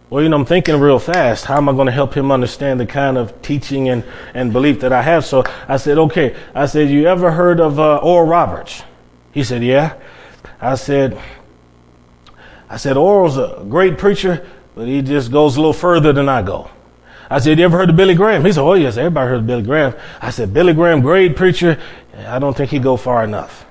Well, 0.09 0.23
you 0.23 0.29
know, 0.29 0.37
I'm 0.37 0.45
thinking 0.45 0.79
real 0.79 0.97
fast. 0.97 1.45
How 1.45 1.57
am 1.57 1.69
I 1.69 1.73
going 1.73 1.85
to 1.85 1.91
help 1.91 2.15
him 2.15 2.31
understand 2.31 2.79
the 2.79 2.87
kind 2.87 3.15
of 3.15 3.43
teaching 3.43 3.89
and, 3.89 4.03
and 4.33 4.51
belief 4.51 4.79
that 4.79 4.91
I 4.91 5.03
have? 5.03 5.23
So 5.23 5.43
I 5.67 5.77
said, 5.77 5.99
okay. 5.99 6.35
I 6.55 6.65
said, 6.65 6.89
you 6.89 7.05
ever 7.05 7.29
heard 7.29 7.59
of 7.59 7.79
uh, 7.79 7.97
Oral 7.97 8.27
Roberts? 8.27 8.81
He 9.31 9.43
said, 9.43 9.63
yeah. 9.63 9.93
I 10.59 10.75
said, 10.75 11.21
I 12.69 12.77
said, 12.77 12.97
Oral's 12.97 13.37
a 13.37 13.65
great 13.67 13.97
preacher, 13.97 14.47
but 14.75 14.87
he 14.87 15.01
just 15.01 15.31
goes 15.31 15.55
a 15.55 15.59
little 15.59 15.73
further 15.73 16.13
than 16.13 16.29
I 16.29 16.41
go. 16.41 16.69
I 17.29 17.39
said, 17.39 17.59
you 17.59 17.65
ever 17.65 17.77
heard 17.77 17.89
of 17.89 17.95
Billy 17.95 18.15
Graham? 18.15 18.43
He 18.43 18.51
said, 18.51 18.61
oh 18.61 18.73
yes, 18.73 18.97
everybody 18.97 19.29
heard 19.29 19.39
of 19.39 19.47
Billy 19.47 19.61
Graham. 19.61 19.93
I 20.21 20.31
said, 20.31 20.53
Billy 20.53 20.73
Graham, 20.73 21.01
great 21.01 21.35
preacher. 21.35 21.79
I 22.17 22.39
don't 22.39 22.57
think 22.57 22.71
he 22.71 22.79
go 22.79 22.97
far 22.97 23.23
enough. 23.23 23.65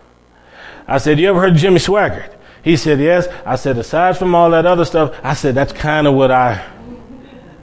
I 0.87 0.99
said, 0.99 1.19
you 1.19 1.29
ever 1.29 1.41
heard 1.41 1.53
of 1.53 1.59
Jimmy 1.59 1.79
Swaggart? 1.79 2.35
He 2.63 2.77
said, 2.77 3.01
yes. 3.01 3.27
I 3.45 3.57
said, 3.57 3.77
aside 3.79 4.17
from 4.17 4.35
all 4.35 4.51
that 4.51 4.65
other 4.65 4.85
stuff, 4.85 5.19
I 5.23 5.35
said, 5.35 5.55
that's 5.55 5.73
kind 5.73 6.07
of 6.07 6.15
what 6.15 6.31
I 6.31 6.65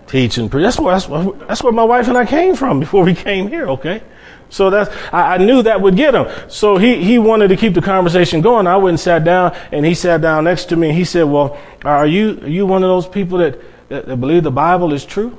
teach 0.07 0.37
and 0.37 0.51
preach. 0.51 0.63
That's 0.63 0.79
where, 0.79 0.93
that's, 0.93 1.07
where, 1.07 1.31
that's 1.47 1.63
where 1.63 1.73
my 1.73 1.83
wife 1.83 2.07
and 2.07 2.17
I 2.17 2.25
came 2.25 2.55
from 2.55 2.79
before 2.79 3.03
we 3.03 3.15
came 3.15 3.47
here, 3.47 3.67
okay? 3.69 4.03
So 4.49 4.69
that's, 4.69 4.95
I, 5.11 5.35
I, 5.35 5.37
knew 5.37 5.63
that 5.63 5.81
would 5.81 5.95
get 5.95 6.13
him. 6.13 6.27
So 6.49 6.77
he, 6.77 7.03
he 7.03 7.17
wanted 7.19 7.47
to 7.49 7.57
keep 7.57 7.73
the 7.73 7.81
conversation 7.81 8.41
going. 8.41 8.67
I 8.67 8.77
went 8.77 8.89
and 8.93 8.99
sat 8.99 9.23
down 9.23 9.55
and 9.71 9.85
he 9.85 9.93
sat 9.93 10.21
down 10.21 10.43
next 10.43 10.65
to 10.65 10.75
me 10.75 10.89
and 10.89 10.97
he 10.97 11.03
said, 11.03 11.23
well, 11.23 11.57
are 11.83 12.05
you, 12.05 12.39
are 12.41 12.47
you 12.47 12.65
one 12.65 12.83
of 12.83 12.89
those 12.89 13.07
people 13.07 13.39
that, 13.39 13.59
that, 13.89 14.05
that 14.05 14.17
believe 14.17 14.43
the 14.43 14.51
Bible 14.51 14.93
is 14.93 15.03
true? 15.03 15.37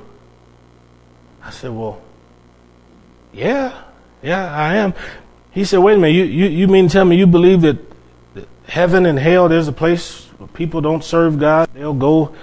I 1.41 1.51
said, 1.51 1.71
well, 1.71 2.01
yeah, 3.31 3.81
yeah, 4.21 4.53
I 4.53 4.75
am. 4.75 4.93
He 5.51 5.63
said, 5.63 5.79
wait 5.79 5.95
a 5.95 5.97
minute, 5.97 6.13
you, 6.13 6.23
you, 6.25 6.45
you 6.47 6.67
mean 6.67 6.87
to 6.87 6.93
tell 6.93 7.05
me 7.05 7.15
you 7.15 7.27
believe 7.27 7.61
that 7.61 7.77
heaven 8.67 9.05
and 9.05 9.17
hell, 9.17 9.47
there's 9.47 9.67
a 9.67 9.73
place 9.73 10.25
where 10.37 10.47
people 10.49 10.81
don't 10.81 11.03
serve 11.03 11.39
God, 11.39 11.69
they'll 11.73 11.93
go 11.93 12.35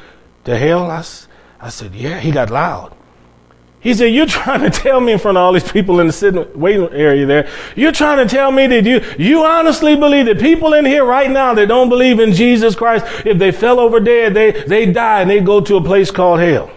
to 0.45 0.57
hell? 0.57 0.91
I, 0.91 1.05
I 1.61 1.69
said, 1.69 1.95
yeah, 1.95 2.19
he 2.19 2.31
got 2.31 2.51
loud. 2.51 2.94
He 3.85 3.93
said, 3.93 4.07
You're 4.07 4.27
trying 4.27 4.63
to 4.63 4.71
tell 4.71 4.99
me 4.99 5.13
in 5.13 5.19
front 5.19 5.37
of 5.37 5.43
all 5.43 5.53
these 5.53 5.71
people 5.71 6.01
in 6.01 6.09
the 6.09 6.13
sitting 6.13 6.59
waiting 6.59 6.89
area 6.93 7.27
there, 7.27 7.49
you're 7.77 7.93
trying 7.93 8.27
to 8.27 8.35
tell 8.35 8.51
me 8.51 8.67
that 8.67 8.85
you, 8.85 9.03
you 9.19 9.45
honestly 9.45 9.95
believe 9.95 10.25
that 10.25 10.41
people 10.41 10.73
in 10.73 10.87
here 10.87 11.05
right 11.05 11.31
now 11.31 11.53
that 11.53 11.69
don't 11.69 11.91
believe 11.91 12.19
in 12.19 12.33
Jesus 12.33 12.75
Christ, 12.75 13.05
if 13.27 13.39
they 13.39 13.53
fell 13.53 13.79
over 13.79 14.01
dead, 14.01 14.33
they, 14.33 14.53
they 14.53 14.91
die 14.91 15.21
and 15.21 15.31
they 15.31 15.41
go 15.41 15.61
to 15.61 15.77
a 15.77 15.85
place 15.85 16.11
called 16.11 16.41
hell. 16.41 16.73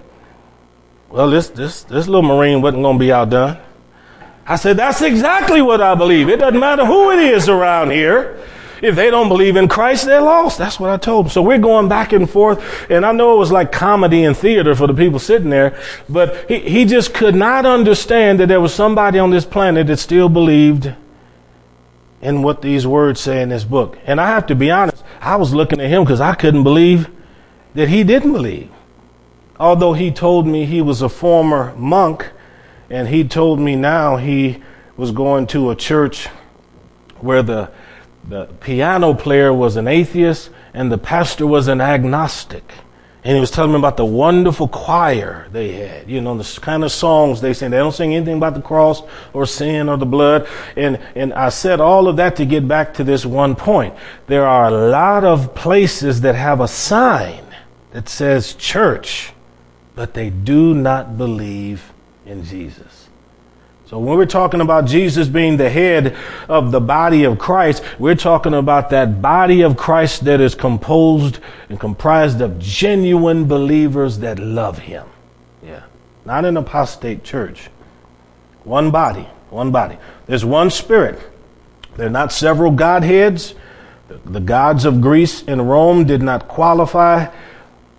Well, 1.09 1.29
this, 1.29 1.47
this, 1.47 1.83
this 1.83 2.07
little 2.07 2.21
Marine 2.21 2.61
wasn't 2.61 2.83
going 2.83 2.97
to 2.97 2.99
be 2.99 3.13
outdone. 3.13 3.57
I 4.45 4.57
said, 4.57 4.75
That's 4.75 5.01
exactly 5.01 5.61
what 5.61 5.79
I 5.79 5.95
believe. 5.95 6.27
It 6.27 6.39
doesn't 6.39 6.59
matter 6.59 6.85
who 6.85 7.11
it 7.11 7.19
is 7.19 7.47
around 7.47 7.91
here. 7.91 8.37
If 8.81 8.95
they 8.95 9.09
don't 9.09 9.29
believe 9.29 9.55
in 9.55 9.67
Christ, 9.67 10.05
they're 10.05 10.21
lost. 10.21 10.57
That's 10.57 10.79
what 10.79 10.89
I 10.89 10.97
told 10.97 11.25
them. 11.25 11.31
So 11.31 11.41
we're 11.41 11.57
going 11.57 11.87
back 11.87 12.13
and 12.13 12.29
forth. 12.29 12.89
And 12.89 13.05
I 13.05 13.11
know 13.11 13.35
it 13.35 13.39
was 13.39 13.51
like 13.51 13.71
comedy 13.71 14.23
and 14.23 14.35
theater 14.35 14.75
for 14.75 14.87
the 14.87 14.93
people 14.93 15.19
sitting 15.19 15.49
there, 15.49 15.79
but 16.07 16.49
he, 16.49 16.59
he 16.59 16.85
just 16.85 17.13
could 17.13 17.35
not 17.35 17.65
understand 17.65 18.39
that 18.39 18.47
there 18.47 18.61
was 18.61 18.73
somebody 18.73 19.19
on 19.19 19.29
this 19.29 19.45
planet 19.45 19.87
that 19.87 19.97
still 19.97 20.29
believed 20.29 20.93
in 22.21 22.41
what 22.41 22.61
these 22.61 22.85
words 22.87 23.19
say 23.19 23.41
in 23.41 23.49
this 23.49 23.63
book. 23.63 23.97
And 24.05 24.19
I 24.19 24.27
have 24.27 24.47
to 24.47 24.55
be 24.55 24.71
honest, 24.71 25.03
I 25.21 25.35
was 25.35 25.53
looking 25.53 25.79
at 25.79 25.89
him 25.89 26.03
because 26.03 26.21
I 26.21 26.35
couldn't 26.35 26.63
believe 26.63 27.09
that 27.73 27.89
he 27.89 28.03
didn't 28.03 28.33
believe. 28.33 28.69
Although 29.59 29.93
he 29.93 30.11
told 30.11 30.47
me 30.47 30.65
he 30.65 30.81
was 30.81 31.01
a 31.01 31.09
former 31.09 31.73
monk 31.75 32.31
and 32.89 33.07
he 33.07 33.23
told 33.23 33.59
me 33.59 33.75
now 33.75 34.17
he 34.17 34.61
was 34.95 35.11
going 35.11 35.47
to 35.47 35.69
a 35.69 35.75
church 35.75 36.27
where 37.19 37.43
the 37.43 37.71
the 38.29 38.45
piano 38.59 39.13
player 39.13 39.53
was 39.53 39.75
an 39.75 39.87
atheist 39.87 40.49
and 40.73 40.91
the 40.91 40.97
pastor 40.97 41.47
was 41.47 41.67
an 41.67 41.81
agnostic. 41.81 42.73
And 43.23 43.35
he 43.35 43.41
was 43.41 43.51
telling 43.51 43.71
me 43.71 43.77
about 43.77 43.97
the 43.97 44.05
wonderful 44.05 44.67
choir 44.67 45.47
they 45.51 45.73
had, 45.73 46.09
you 46.09 46.21
know, 46.21 46.37
the 46.37 46.59
kind 46.61 46.83
of 46.83 46.91
songs 46.91 47.41
they 47.41 47.53
sing. 47.53 47.71
They 47.71 47.77
don't 47.77 47.91
sing 47.91 48.15
anything 48.15 48.37
about 48.37 48.53
the 48.53 48.61
cross 48.61 49.01
or 49.33 49.45
sin 49.45 49.89
or 49.89 49.97
the 49.97 50.05
blood. 50.05 50.47
And, 50.77 50.97
and 51.13 51.33
I 51.33 51.49
said 51.49 51.81
all 51.81 52.07
of 52.07 52.15
that 52.17 52.37
to 52.37 52.45
get 52.45 52.67
back 52.67 52.93
to 52.95 53.03
this 53.03 53.25
one 53.25 53.55
point. 53.55 53.95
There 54.27 54.47
are 54.47 54.67
a 54.67 54.71
lot 54.71 55.25
of 55.25 55.53
places 55.55 56.21
that 56.21 56.35
have 56.35 56.61
a 56.61 56.67
sign 56.69 57.43
that 57.91 58.07
says 58.07 58.53
church, 58.53 59.33
but 59.95 60.13
they 60.13 60.29
do 60.29 60.73
not 60.73 61.17
believe 61.17 61.91
in 62.25 62.45
Jesus. 62.45 62.96
So 63.89 63.99
when 63.99 64.17
we're 64.17 64.25
talking 64.25 64.59
about 64.59 64.85
Jesus 64.85 65.29
being 65.29 65.55
the 65.55 65.69
head 65.69 66.13
of 66.49 66.71
the 66.73 66.81
body 66.81 67.23
of 67.23 67.39
Christ, 67.39 67.81
we're 67.97 68.15
talking 68.15 68.53
about 68.53 68.89
that 68.89 69.21
body 69.21 69.61
of 69.61 69.77
Christ 69.77 70.25
that 70.25 70.41
is 70.41 70.55
composed 70.55 71.39
and 71.69 71.79
comprised 71.79 72.41
of 72.41 72.59
genuine 72.59 73.45
believers 73.45 74.19
that 74.19 74.39
love 74.39 74.79
him. 74.79 75.07
Yeah. 75.63 75.83
Not 76.25 76.43
an 76.43 76.57
apostate 76.57 77.23
church. 77.23 77.69
One 78.65 78.91
body, 78.91 79.25
one 79.51 79.71
body. 79.71 79.97
There's 80.25 80.43
one 80.43 80.69
spirit. 80.69 81.17
There 81.95 82.07
are 82.07 82.09
not 82.09 82.33
several 82.33 82.71
godheads. 82.71 83.55
The 84.25 84.41
gods 84.41 84.83
of 84.83 84.99
Greece 84.99 85.45
and 85.47 85.69
Rome 85.69 86.03
did 86.03 86.21
not 86.21 86.49
qualify. 86.49 87.31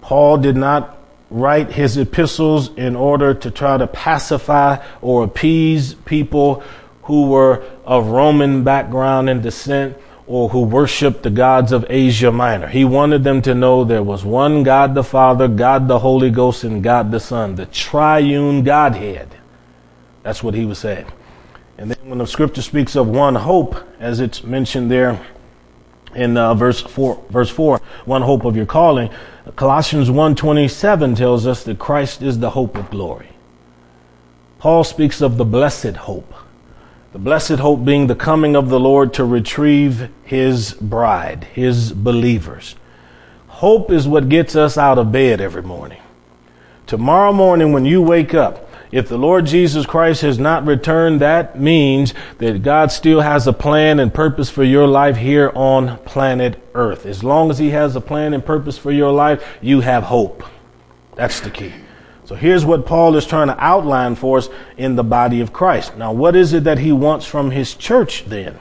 Paul 0.03 0.37
did 0.37 0.57
not 0.57 0.98
write 1.31 1.73
his 1.73 1.97
epistles 1.97 2.71
in 2.75 2.97
order 2.97 3.35
to 3.35 3.51
try 3.51 3.77
to 3.77 3.87
pacify 3.87 4.83
or 5.03 5.25
appease 5.25 5.95
people 5.95 6.63
who 7.03 7.29
were 7.29 7.65
of 7.85 8.07
Roman 8.09 8.65
background 8.65 9.29
and 9.29 9.43
descent 9.43 9.97
or 10.27 10.51
who 10.51 10.61
worshiped 10.61 11.23
the 11.23 11.31
gods 11.31 11.73
of 11.73 11.87
Asia 11.89 12.31
Minor. 12.31 12.69
He 12.69 12.85
wanted 12.85 13.25
them 13.25 13.41
to 13.43 13.55
know 13.55 13.83
there 13.83 14.03
was 14.03 14.25
one 14.25 14.63
God 14.63 14.95
the 14.95 15.03
Father, 15.03 15.49
God 15.49 15.89
the 15.89 15.99
Holy 16.01 16.31
Ghost, 16.31 16.65
and 16.65 16.83
God 16.83 17.11
the 17.11 17.21
Son, 17.21 17.55
the 17.55 17.65
triune 17.67 18.63
Godhead. 18.63 19.37
That's 20.23 20.43
what 20.43 20.53
he 20.53 20.67
was 20.67 20.79
saying. 20.79 21.07
And 21.79 21.91
then 21.91 22.09
when 22.11 22.19
the 22.19 22.27
scripture 22.27 22.61
speaks 22.61 22.95
of 22.95 23.09
one 23.09 23.37
hope, 23.37 23.77
as 23.99 24.21
it's 24.21 24.45
mentioned 24.45 24.91
there 24.91 25.19
in 26.19 26.37
uh, 26.37 26.55
verse 26.55 26.81
four, 26.81 27.23
verse 27.31 27.49
four, 27.49 27.81
one 28.05 28.23
hope 28.23 28.45
of 28.45 28.57
your 28.57 28.67
calling, 28.67 29.11
Colossians 29.57 30.11
1.27 30.11 31.17
tells 31.17 31.47
us 31.47 31.65
that 31.65 31.79
Christ 31.79 32.23
is 32.23 32.39
the 32.39 32.51
hope 32.51 32.77
of 32.77 32.91
glory. 32.91 33.31
Paul 34.59 34.85
speaks 34.85 35.21
of 35.21 35.37
the 35.37 35.45
blessed 35.45 35.97
hope. 35.97 36.35
The 37.13 37.19
blessed 37.19 37.61
hope 37.61 37.85
being 37.85 38.07
the 38.07 38.15
coming 38.15 38.55
of 38.57 38.69
the 38.69 38.81
Lord 38.81 39.15
to 39.15 39.25
retrieve 39.25 40.11
his 40.25 40.75
bride, 40.75 41.45
his 41.45 41.93
believers. 41.93 42.75
Hope 43.47 43.91
is 43.91 44.07
what 44.07 44.29
gets 44.29 44.55
us 44.55 44.77
out 44.77 44.99
of 44.99 45.11
bed 45.11 45.41
every 45.41 45.63
morning. 45.63 46.03
Tomorrow 46.87 47.33
morning 47.33 47.73
when 47.73 47.85
you 47.85 48.03
wake 48.03 48.35
up, 48.35 48.68
if 48.91 49.09
the 49.09 49.19
Lord 49.19 49.47
Jesus 49.47 49.85
Christ 49.85 50.23
has 50.23 50.39
not 50.39 50.67
returned, 50.67 51.21
that 51.21 51.61
means 51.61 52.15
that 52.39 52.63
God 52.63 52.91
still 52.91 53.21
has 53.21 53.47
a 53.47 53.53
plan 53.53 54.01
and 54.01 54.13
purpose 54.13 54.49
for 54.49 54.65
your 54.65 54.87
life 54.87 55.17
here 55.17 55.53
on 55.55 55.99
planet 55.99 56.63
Earth. 56.75 57.05
As 57.05 57.23
long 57.23 57.51
as 57.51 57.59
He 57.59 57.71
has 57.71 57.97
a 57.97 58.01
plan 58.01 58.33
and 58.33 58.45
purpose 58.45 58.79
for 58.79 58.91
your 58.91 59.13
life, 59.13 59.47
you 59.61 59.81
have 59.81 60.05
hope. 60.05 60.43
That's 61.17 61.41
the 61.41 61.51
key. 61.51 61.73
So 62.25 62.35
here's 62.35 62.65
what 62.65 62.87
Paul 62.87 63.17
is 63.17 63.27
trying 63.27 63.49
to 63.49 63.57
outline 63.59 64.15
for 64.15 64.39
us 64.39 64.49
in 64.77 64.97
the 64.97 65.05
body 65.05 65.41
of 65.41 65.53
Christ. 65.53 65.97
Now, 65.97 66.13
what 66.13 66.37
is 66.37 66.53
it 66.53 66.65
that 66.65 66.79
he 66.79 66.93
wants 66.93 67.27
from 67.27 67.51
his 67.51 67.75
church 67.75 68.27
then? 68.27 68.59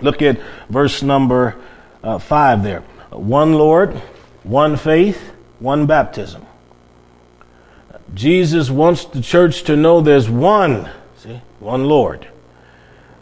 Look 0.00 0.22
at 0.22 0.40
verse 0.68 1.02
number 1.02 1.56
uh, 2.02 2.18
five 2.18 2.62
there. 2.62 2.80
One 3.10 3.54
Lord, 3.54 3.94
one 4.42 4.76
faith, 4.76 5.32
one 5.60 5.86
baptism. 5.86 6.44
Jesus 8.12 8.70
wants 8.70 9.04
the 9.04 9.22
church 9.22 9.62
to 9.64 9.76
know 9.76 10.00
there's 10.00 10.28
one, 10.28 10.90
see, 11.16 11.40
one 11.58 11.84
Lord. 11.84 12.28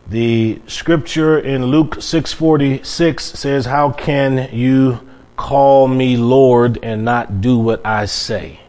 The 0.08 0.60
scripture 0.66 1.38
in 1.38 1.66
Luke 1.66 2.02
6:46 2.02 3.38
says, 3.38 3.66
"How 3.66 3.90
can 3.90 4.48
you 4.52 5.00
call 5.36 5.88
me 5.88 6.16
Lord 6.16 6.78
and 6.82 7.04
not 7.04 7.40
do 7.40 7.56
what 7.56 7.80
I 7.86 8.06
say?" 8.06 8.60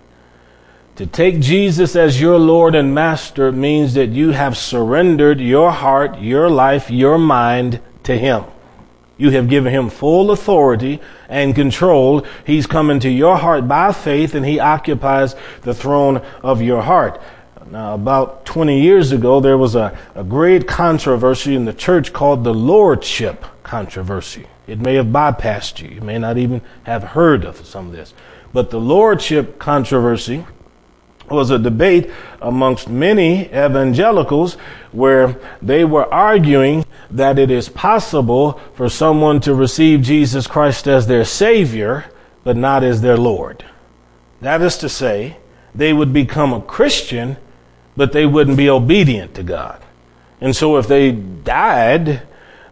To 0.98 1.08
take 1.08 1.40
Jesus 1.40 1.96
as 1.96 2.22
your 2.22 2.38
Lord 2.38 2.76
and 2.76 2.94
Master 2.94 3.52
means 3.52 3.96
that 3.96 4.10
you 4.10 4.32
have 4.32 4.56
surrendered 4.56 5.42
your 5.42 5.72
heart, 5.72 6.20
your 6.20 6.50
life, 6.50 6.92
your 6.92 7.18
mind 7.18 7.80
to 8.04 8.16
Him. 8.16 8.44
You 9.24 9.30
have 9.30 9.48
given 9.48 9.72
him 9.72 9.90
full 9.90 10.32
authority 10.32 11.00
and 11.30 11.56
control. 11.56 12.26
He's 12.46 12.68
come 12.68 12.90
into 12.90 13.10
your 13.10 13.38
heart 13.38 13.70
by 13.70 13.94
faith 13.94 14.36
and 14.36 14.46
he 14.46 14.60
occupies 14.60 15.38
the 15.62 15.74
throne 15.74 16.18
of 16.42 16.62
your 16.62 16.82
heart. 16.82 17.22
Now, 17.72 17.94
about 17.94 18.46
20 18.46 18.82
years 18.82 19.14
ago, 19.14 19.40
there 19.40 19.58
was 19.58 19.76
a, 19.76 19.98
a 20.14 20.26
great 20.26 20.68
controversy 20.68 21.56
in 21.56 21.64
the 21.64 21.72
church 21.72 22.12
called 22.12 22.44
the 22.44 22.54
Lordship 22.54 23.46
controversy. 23.64 24.46
It 24.68 24.80
may 24.80 24.96
have 24.96 25.06
bypassed 25.06 25.82
you. 25.82 25.96
You 25.96 26.02
may 26.02 26.20
not 26.20 26.38
even 26.38 26.62
have 26.84 27.04
heard 27.04 27.46
of 27.46 27.66
some 27.66 27.86
of 27.88 27.92
this. 27.94 28.14
But 28.52 28.72
the 28.72 28.82
Lordship 28.82 29.58
controversy 29.58 30.46
was 31.30 31.50
a 31.50 31.60
debate 31.60 32.12
amongst 32.42 32.90
many 32.90 33.46
evangelicals 33.46 34.56
where 34.92 35.40
they 35.62 35.84
were 35.86 36.12
arguing 36.14 36.86
that 37.10 37.40
it 37.40 37.50
is 37.52 37.70
possible 37.70 38.60
for 38.76 38.90
someone 38.90 39.40
to 39.42 39.54
receive 39.54 40.02
Jesus 40.02 40.48
Christ 40.48 40.88
as 40.88 41.08
their 41.08 41.26
Savior, 41.26 42.06
but 42.44 42.58
not 42.58 42.84
as 42.84 43.02
their 43.02 43.18
Lord. 43.18 43.64
That 44.42 44.62
is 44.62 44.78
to 44.78 44.90
say, 44.90 45.38
they 45.74 45.94
would 45.94 46.14
become 46.14 46.54
a 46.54 46.62
Christian, 46.62 47.38
but 47.96 48.12
they 48.12 48.26
wouldn't 48.26 48.58
be 48.58 48.70
obedient 48.70 49.36
to 49.36 49.44
God. 49.44 49.82
And 50.42 50.56
so 50.56 50.78
if 50.78 50.88
they 50.88 51.12
died, 51.12 52.24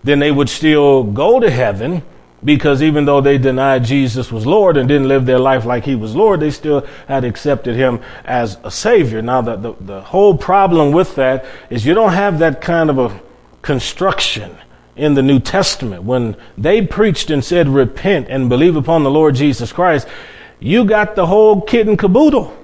then 0.03 0.19
they 0.19 0.31
would 0.31 0.49
still 0.49 1.03
go 1.03 1.39
to 1.39 1.49
heaven, 1.49 2.03
because 2.43 2.81
even 2.81 3.05
though 3.05 3.21
they 3.21 3.37
denied 3.37 3.83
Jesus 3.83 4.31
was 4.31 4.45
Lord 4.45 4.77
and 4.77 4.87
didn't 4.87 5.07
live 5.07 5.25
their 5.25 5.39
life 5.39 5.65
like 5.65 5.85
he 5.85 5.95
was 5.95 6.15
Lord, 6.15 6.39
they 6.39 6.51
still 6.51 6.85
had 7.07 7.23
accepted 7.23 7.75
him 7.75 8.01
as 8.25 8.57
a 8.63 8.71
Savior. 8.71 9.21
Now, 9.21 9.41
the, 9.41 9.55
the, 9.55 9.73
the, 9.79 10.01
whole 10.01 10.35
problem 10.35 10.91
with 10.91 11.15
that 11.15 11.45
is 11.69 11.85
you 11.85 11.93
don't 11.93 12.13
have 12.13 12.39
that 12.39 12.61
kind 12.61 12.89
of 12.89 12.97
a 12.97 13.21
construction 13.61 14.57
in 14.95 15.13
the 15.13 15.21
New 15.21 15.39
Testament. 15.39 16.03
When 16.03 16.35
they 16.57 16.85
preached 16.85 17.29
and 17.29 17.45
said, 17.45 17.67
repent 17.69 18.27
and 18.29 18.49
believe 18.49 18.75
upon 18.75 19.03
the 19.03 19.11
Lord 19.11 19.35
Jesus 19.35 19.71
Christ, 19.71 20.07
you 20.59 20.85
got 20.85 21.15
the 21.15 21.27
whole 21.27 21.61
kit 21.61 21.87
and 21.87 21.97
caboodle 21.97 22.57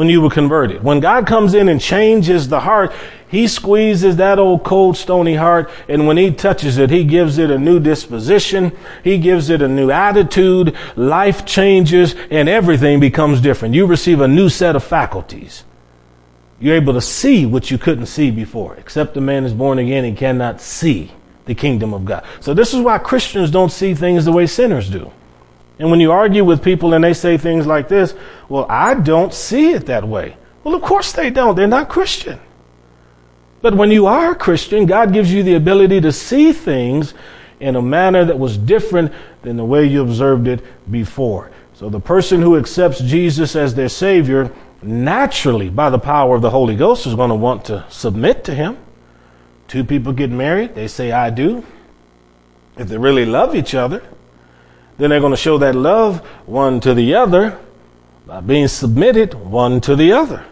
when 0.00 0.08
you 0.08 0.22
were 0.22 0.30
converted. 0.30 0.82
When 0.82 0.98
God 0.98 1.26
comes 1.26 1.52
in 1.52 1.68
and 1.68 1.78
changes 1.78 2.48
the 2.48 2.60
heart, 2.60 2.90
he 3.28 3.46
squeezes 3.46 4.16
that 4.16 4.38
old 4.38 4.64
cold 4.64 4.96
stony 4.96 5.34
heart 5.34 5.70
and 5.90 6.06
when 6.06 6.16
he 6.16 6.30
touches 6.30 6.78
it, 6.78 6.88
he 6.88 7.04
gives 7.04 7.36
it 7.36 7.50
a 7.50 7.58
new 7.58 7.78
disposition. 7.78 8.74
He 9.04 9.18
gives 9.18 9.50
it 9.50 9.60
a 9.60 9.68
new 9.68 9.90
attitude. 9.90 10.74
Life 10.96 11.44
changes 11.44 12.14
and 12.30 12.48
everything 12.48 12.98
becomes 12.98 13.42
different. 13.42 13.74
You 13.74 13.84
receive 13.84 14.22
a 14.22 14.26
new 14.26 14.48
set 14.48 14.74
of 14.74 14.82
faculties. 14.82 15.64
You're 16.60 16.76
able 16.76 16.94
to 16.94 17.02
see 17.02 17.44
what 17.44 17.70
you 17.70 17.76
couldn't 17.76 18.06
see 18.06 18.30
before. 18.30 18.76
Except 18.76 19.12
the 19.12 19.20
man 19.20 19.44
is 19.44 19.52
born 19.52 19.78
again 19.78 20.06
and 20.06 20.16
cannot 20.16 20.62
see 20.62 21.12
the 21.44 21.54
kingdom 21.54 21.92
of 21.92 22.06
God. 22.06 22.24
So 22.40 22.54
this 22.54 22.72
is 22.72 22.80
why 22.80 22.96
Christians 22.96 23.50
don't 23.50 23.70
see 23.70 23.92
things 23.92 24.24
the 24.24 24.32
way 24.32 24.46
sinners 24.46 24.88
do. 24.88 25.12
And 25.80 25.90
when 25.90 25.98
you 25.98 26.12
argue 26.12 26.44
with 26.44 26.62
people 26.62 26.92
and 26.92 27.02
they 27.02 27.14
say 27.14 27.38
things 27.38 27.66
like 27.66 27.88
this, 27.88 28.14
well, 28.50 28.66
I 28.68 28.92
don't 28.92 29.32
see 29.32 29.72
it 29.72 29.86
that 29.86 30.06
way. 30.06 30.36
Well, 30.62 30.74
of 30.74 30.82
course 30.82 31.12
they 31.12 31.30
don't. 31.30 31.56
They're 31.56 31.66
not 31.66 31.88
Christian. 31.88 32.38
But 33.62 33.74
when 33.74 33.90
you 33.90 34.06
are 34.06 34.32
a 34.32 34.34
Christian, 34.34 34.84
God 34.84 35.14
gives 35.14 35.32
you 35.32 35.42
the 35.42 35.54
ability 35.54 36.02
to 36.02 36.12
see 36.12 36.52
things 36.52 37.14
in 37.60 37.76
a 37.76 37.82
manner 37.82 38.26
that 38.26 38.38
was 38.38 38.58
different 38.58 39.10
than 39.40 39.56
the 39.56 39.64
way 39.64 39.86
you 39.86 40.02
observed 40.02 40.48
it 40.48 40.62
before. 40.90 41.50
So 41.72 41.88
the 41.88 41.98
person 41.98 42.42
who 42.42 42.58
accepts 42.58 43.00
Jesus 43.00 43.56
as 43.56 43.74
their 43.74 43.88
Savior, 43.88 44.52
naturally, 44.82 45.70
by 45.70 45.88
the 45.88 45.98
power 45.98 46.36
of 46.36 46.42
the 46.42 46.50
Holy 46.50 46.76
Ghost, 46.76 47.06
is 47.06 47.14
going 47.14 47.30
to 47.30 47.34
want 47.34 47.64
to 47.66 47.86
submit 47.88 48.44
to 48.44 48.54
Him. 48.54 48.76
Two 49.66 49.84
people 49.84 50.12
get 50.12 50.28
married, 50.30 50.74
they 50.74 50.88
say, 50.88 51.10
I 51.10 51.30
do. 51.30 51.64
If 52.76 52.88
they 52.88 52.98
really 52.98 53.24
love 53.24 53.54
each 53.54 53.74
other, 53.74 54.02
then 55.00 55.10
they're 55.10 55.20
going 55.20 55.32
to 55.32 55.36
show 55.36 55.58
that 55.58 55.74
love 55.74 56.18
one 56.46 56.78
to 56.80 56.92
the 56.92 57.14
other 57.14 57.58
by 58.26 58.40
being 58.40 58.68
submitted 58.68 59.32
one 59.34 59.80
to 59.80 59.96
the 59.96 60.12
other. 60.12 60.44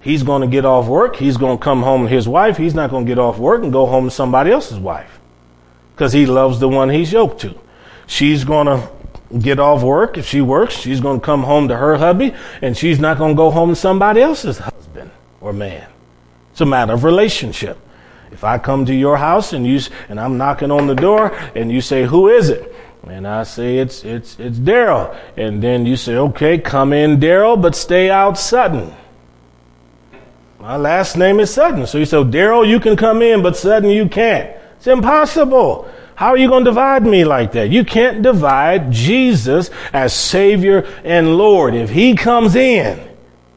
He's 0.00 0.22
going 0.22 0.40
to 0.42 0.48
get 0.48 0.64
off 0.64 0.86
work. 0.86 1.16
He's 1.16 1.36
going 1.36 1.58
to 1.58 1.62
come 1.62 1.82
home 1.82 2.04
to 2.04 2.08
his 2.08 2.26
wife. 2.26 2.56
He's 2.56 2.74
not 2.74 2.90
going 2.90 3.04
to 3.04 3.08
get 3.08 3.18
off 3.18 3.38
work 3.38 3.62
and 3.62 3.72
go 3.72 3.86
home 3.86 4.06
to 4.06 4.10
somebody 4.10 4.50
else's 4.50 4.78
wife 4.78 5.20
because 5.94 6.12
he 6.12 6.26
loves 6.26 6.60
the 6.60 6.68
one 6.68 6.88
he's 6.90 7.12
yoked 7.12 7.42
to. 7.42 7.58
She's 8.06 8.44
going 8.44 8.66
to 8.66 8.90
get 9.38 9.60
off 9.60 9.82
work. 9.82 10.18
If 10.18 10.26
she 10.26 10.40
works, 10.40 10.74
she's 10.74 11.00
going 11.00 11.20
to 11.20 11.24
come 11.24 11.42
home 11.42 11.68
to 11.68 11.76
her 11.76 11.96
hubby 11.96 12.34
and 12.62 12.76
she's 12.76 12.98
not 12.98 13.18
going 13.18 13.34
to 13.34 13.36
go 13.36 13.50
home 13.50 13.70
to 13.70 13.76
somebody 13.76 14.20
else's 14.20 14.58
husband 14.58 15.10
or 15.40 15.52
man. 15.52 15.86
It's 16.52 16.60
a 16.60 16.66
matter 16.66 16.94
of 16.94 17.04
relationship. 17.04 17.78
If 18.30 18.44
I 18.44 18.58
come 18.58 18.86
to 18.86 18.94
your 18.94 19.16
house 19.16 19.52
and 19.52 19.66
you, 19.66 19.80
and 20.08 20.18
I'm 20.18 20.36
knocking 20.36 20.70
on 20.70 20.86
the 20.86 20.94
door 20.94 21.34
and 21.54 21.70
you 21.70 21.80
say, 21.80 22.04
who 22.04 22.28
is 22.28 22.48
it? 22.48 22.73
And 23.06 23.26
I 23.26 23.42
say, 23.42 23.78
it's, 23.78 24.04
it's, 24.04 24.38
it's 24.38 24.58
Daryl. 24.58 25.16
And 25.36 25.62
then 25.62 25.84
you 25.84 25.96
say, 25.96 26.16
okay, 26.16 26.58
come 26.58 26.92
in 26.92 27.20
Daryl, 27.20 27.60
but 27.60 27.74
stay 27.74 28.10
out 28.10 28.38
Sutton. 28.38 28.94
My 30.58 30.76
last 30.76 31.16
name 31.16 31.40
is 31.40 31.52
Sutton. 31.52 31.86
So 31.86 31.98
you 31.98 32.06
say, 32.06 32.16
oh, 32.16 32.24
Daryl, 32.24 32.66
you 32.66 32.80
can 32.80 32.96
come 32.96 33.20
in, 33.20 33.42
but 33.42 33.56
Sutton, 33.56 33.90
you 33.90 34.08
can't. 34.08 34.56
It's 34.76 34.86
impossible. 34.86 35.90
How 36.14 36.28
are 36.28 36.38
you 36.38 36.48
going 36.48 36.64
to 36.64 36.70
divide 36.70 37.04
me 37.04 37.24
like 37.24 37.52
that? 37.52 37.70
You 37.70 37.84
can't 37.84 38.22
divide 38.22 38.90
Jesus 38.90 39.70
as 39.92 40.14
Savior 40.14 40.86
and 41.04 41.36
Lord. 41.36 41.74
If 41.74 41.90
He 41.90 42.14
comes 42.14 42.56
in, 42.56 43.00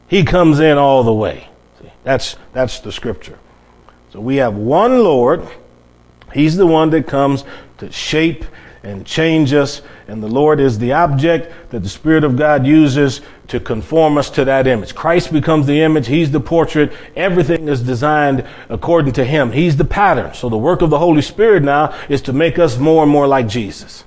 He 0.08 0.24
comes 0.24 0.60
in 0.60 0.76
all 0.76 1.04
the 1.04 1.12
way. 1.12 1.48
See, 1.80 1.90
that's, 2.02 2.36
that's 2.52 2.80
the 2.80 2.92
scripture. 2.92 3.38
So 4.10 4.20
we 4.20 4.36
have 4.36 4.56
one 4.56 4.98
Lord. 4.98 5.46
He's 6.34 6.56
the 6.56 6.66
one 6.66 6.90
that 6.90 7.06
comes 7.06 7.44
to 7.78 7.90
shape 7.92 8.44
and 8.88 9.04
change 9.04 9.52
us. 9.52 9.82
And 10.08 10.22
the 10.22 10.28
Lord 10.28 10.60
is 10.60 10.78
the 10.78 10.92
object 10.92 11.70
that 11.70 11.80
the 11.80 11.88
Spirit 11.88 12.24
of 12.24 12.36
God 12.36 12.66
uses 12.66 13.20
to 13.48 13.60
conform 13.60 14.16
us 14.16 14.30
to 14.30 14.44
that 14.46 14.66
image. 14.66 14.94
Christ 14.94 15.32
becomes 15.32 15.66
the 15.66 15.82
image. 15.82 16.06
He's 16.06 16.30
the 16.30 16.40
portrait. 16.40 16.92
Everything 17.14 17.68
is 17.68 17.82
designed 17.82 18.46
according 18.68 19.12
to 19.14 19.24
Him. 19.24 19.52
He's 19.52 19.76
the 19.76 19.84
pattern. 19.84 20.32
So 20.34 20.48
the 20.48 20.56
work 20.56 20.82
of 20.82 20.90
the 20.90 20.98
Holy 20.98 21.22
Spirit 21.22 21.62
now 21.62 21.98
is 22.08 22.22
to 22.22 22.32
make 22.32 22.58
us 22.58 22.78
more 22.78 23.02
and 23.02 23.12
more 23.12 23.26
like 23.26 23.46
Jesus. 23.46 24.04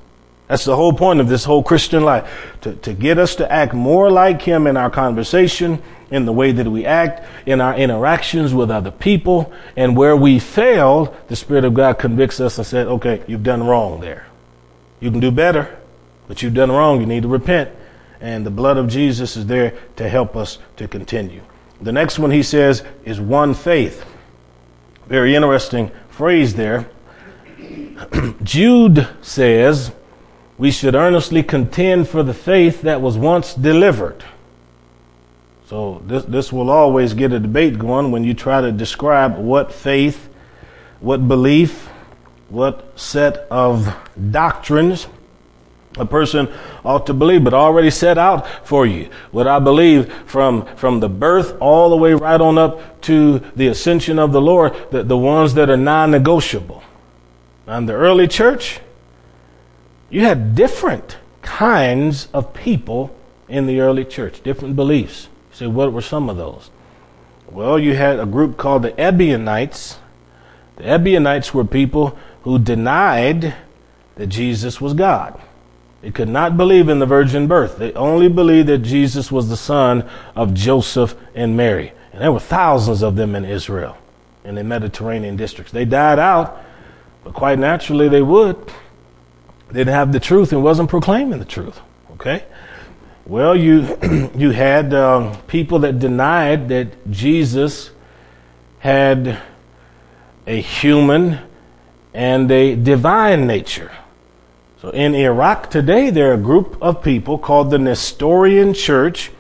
That's 0.48 0.66
the 0.66 0.76
whole 0.76 0.94
point 0.94 1.22
of 1.22 1.30
this 1.30 1.46
whole 1.46 1.64
Christian 1.64 2.04
life. 2.04 2.30
To, 2.62 2.74
to 2.74 2.94
get 2.94 3.18
us 3.18 3.36
to 3.36 3.50
act 3.50 3.74
more 3.74 4.12
like 4.12 4.42
Him 4.42 4.68
in 4.68 4.78
our 4.78 4.90
conversation, 4.90 5.82
in 6.10 6.26
the 6.26 6.34
way 6.34 6.52
that 6.52 6.68
we 6.68 6.86
act, 6.86 7.26
in 7.46 7.62
our 7.62 7.76
interactions 7.76 8.54
with 8.54 8.70
other 8.70 8.92
people. 8.92 9.54
And 9.78 9.96
where 9.96 10.16
we 10.16 10.40
fail, 10.40 11.16
the 11.28 11.36
Spirit 11.36 11.66
of 11.66 11.74
God 11.74 12.00
convicts 12.00 12.42
us 12.42 12.58
and 12.58 12.68
said, 12.68 12.88
okay, 12.88 13.24
you've 13.28 13.44
done 13.44 13.64
wrong 13.64 14.02
there. 14.02 14.26
You 15.02 15.12
can 15.12 15.20
do 15.20 15.32
better, 15.32 15.78
but 16.28 16.42
you've 16.42 16.54
done 16.54 16.72
wrong. 16.72 17.02
You 17.02 17.08
need 17.08 17.24
to 17.24 17.28
repent. 17.28 17.72
And 18.22 18.46
the 18.46 18.52
blood 18.52 18.78
of 18.78 18.88
Jesus 18.88 19.36
is 19.36 19.48
there 19.48 19.78
to 19.98 20.08
help 20.08 20.38
us 20.38 20.60
to 20.78 20.88
continue. 20.88 21.42
The 21.82 21.92
next 21.92 22.20
one 22.20 22.32
he 22.32 22.44
says 22.44 22.84
is 23.04 23.20
one 23.20 23.54
faith. 23.56 24.06
Very 25.08 25.36
interesting 25.36 25.92
phrase 26.10 26.54
there. 26.54 26.88
Jude 28.44 29.08
says, 29.22 29.92
we 30.58 30.70
should 30.70 30.94
earnestly 30.94 31.42
contend 31.42 32.08
for 32.08 32.22
the 32.22 32.36
faith 32.36 32.84
that 32.84 33.02
was 33.02 33.18
once 33.18 33.56
delivered. 33.56 34.24
So 35.66 36.04
this, 36.06 36.24
this 36.26 36.54
will 36.54 36.70
always 36.70 37.16
get 37.16 37.32
a 37.32 37.40
debate 37.40 37.80
going 37.80 38.12
when 38.12 38.24
you 38.24 38.36
try 38.36 38.62
to 38.62 38.72
describe 38.72 39.38
what 39.38 39.74
faith, 39.74 40.30
what 41.00 41.28
belief, 41.28 41.90
what 42.52 43.00
set 43.00 43.48
of 43.50 43.96
doctrines 44.30 45.08
a 45.98 46.06
person 46.06 46.48
ought 46.86 47.06
to 47.08 47.14
believe, 47.14 47.44
but 47.44 47.54
already 47.54 47.90
set 47.90 48.18
out 48.18 48.48
for 48.66 48.86
you. 48.86 49.10
What 49.32 49.48
I 49.48 49.60
believe 49.60 50.12
from, 50.26 50.66
from 50.78 51.02
the 51.02 51.10
birth 51.10 51.58
all 51.60 51.90
the 51.90 51.98
way 51.98 52.14
right 52.14 52.40
on 52.40 52.58
up 52.58 53.02
to 53.02 53.40
the 53.56 53.68
ascension 53.68 54.18
of 54.18 54.32
the 54.32 54.42
Lord, 54.42 54.74
the, 54.92 55.04
the 55.04 55.18
ones 55.18 55.54
that 55.56 55.70
are 55.70 55.78
non-negotiable. 55.78 56.82
And 57.68 57.90
the 57.90 57.94
early 57.94 58.28
church, 58.28 58.80
you 60.10 60.22
had 60.22 60.56
different 60.56 61.18
kinds 61.42 62.28
of 62.34 62.54
people 62.54 63.14
in 63.50 63.68
the 63.68 63.82
early 63.82 64.06
church, 64.06 64.42
different 64.44 64.76
beliefs. 64.76 65.28
You 65.52 65.58
say, 65.58 65.68
what 65.68 65.92
were 65.92 66.02
some 66.02 66.30
of 66.30 66.38
those? 66.38 66.70
Well, 67.50 67.78
you 67.78 67.96
had 67.96 68.18
a 68.18 68.26
group 68.26 68.56
called 68.56 68.84
the 68.84 68.92
Ebionites. 68.92 69.98
The 70.78 70.84
Ebionites 70.84 71.54
were 71.54 71.66
people 71.66 72.18
who 72.44 72.60
denied 72.60 73.56
that 74.16 74.28
Jesus 74.28 74.82
was 74.82 74.94
God. 74.94 75.40
They 76.02 76.12
could 76.12 76.30
not 76.30 76.58
believe 76.58 76.90
in 76.90 77.00
the 77.00 77.06
virgin 77.06 77.48
birth. 77.48 77.78
They 77.78 77.94
only 77.94 78.28
believed 78.28 78.68
that 78.70 78.80
Jesus 78.80 79.32
was 79.32 79.50
the 79.50 79.58
son 79.58 80.10
of 80.36 80.54
Joseph 80.54 81.16
and 81.36 81.56
Mary. 81.56 81.94
And 82.12 82.22
there 82.22 82.32
were 82.32 82.40
thousands 82.40 83.04
of 83.04 83.16
them 83.16 83.36
in 83.36 83.46
Israel, 83.46 83.98
in 84.44 84.56
the 84.56 84.64
Mediterranean 84.64 85.38
districts. 85.38 85.72
They 85.72 85.86
died 85.86 86.18
out, 86.18 86.60
but 87.24 87.34
quite 87.34 87.60
naturally 87.60 88.10
they 88.10 88.22
would 88.22 88.58
They 89.68 89.82
didn't 89.82 89.94
have 89.94 90.12
the 90.12 90.20
truth 90.20 90.52
and 90.52 90.64
wasn't 90.64 90.90
proclaiming 90.90 91.40
the 91.40 91.46
truth. 91.46 91.80
Okay? 92.14 92.44
Well, 93.26 93.56
you 93.56 93.98
you 94.36 94.50
had 94.50 94.94
um, 94.94 95.38
people 95.48 95.80
that 95.80 96.00
denied 96.00 96.70
that 96.70 97.12
Jesus 97.12 97.92
had 98.80 99.40
a 100.48 100.60
human 100.60 101.40
and 102.14 102.52
a 102.52 102.76
divine 102.76 103.48
nature. 103.48 103.92
So 104.82 104.90
in 104.90 105.14
Iraq 105.14 105.70
today, 105.70 106.10
there 106.10 106.32
are 106.32 106.34
a 106.34 106.38
group 106.38 106.78
of 106.82 107.04
people 107.04 107.38
called 107.38 107.70
the 107.70 107.78
Nestorian 107.78 108.74
Church, 108.74 109.32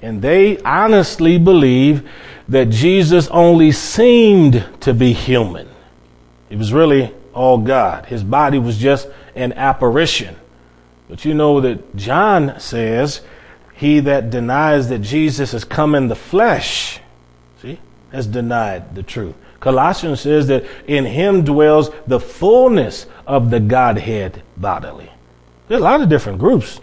and 0.00 0.22
they 0.22 0.58
honestly 0.58 1.38
believe 1.38 2.08
that 2.48 2.70
Jesus 2.70 3.28
only 3.28 3.72
seemed 3.72 4.64
to 4.80 4.94
be 4.94 5.12
human. 5.12 5.68
He 6.48 6.56
was 6.56 6.72
really 6.72 7.12
all 7.32 7.58
God. 7.58 8.06
His 8.06 8.22
body 8.22 8.58
was 8.58 8.78
just 8.78 9.08
an 9.34 9.52
apparition. 9.54 10.36
But 11.08 11.24
you 11.24 11.34
know 11.34 11.60
that 11.60 11.96
John 11.96 12.58
says, 12.60 13.22
He 13.74 14.00
that 14.00 14.30
denies 14.30 14.88
that 14.88 15.00
Jesus 15.00 15.52
has 15.52 15.64
come 15.64 15.94
in 15.94 16.08
the 16.08 16.16
flesh, 16.16 17.00
has 18.14 18.26
denied 18.26 18.94
the 18.94 19.02
truth. 19.02 19.34
Colossians 19.60 20.20
says 20.20 20.46
that 20.46 20.64
in 20.86 21.04
him 21.04 21.44
dwells 21.44 21.90
the 22.06 22.20
fullness 22.20 23.06
of 23.26 23.50
the 23.50 23.60
Godhead 23.60 24.42
bodily. 24.56 25.10
There's 25.68 25.80
a 25.80 25.84
lot 25.84 26.00
of 26.00 26.08
different 26.08 26.38
groups. 26.38 26.80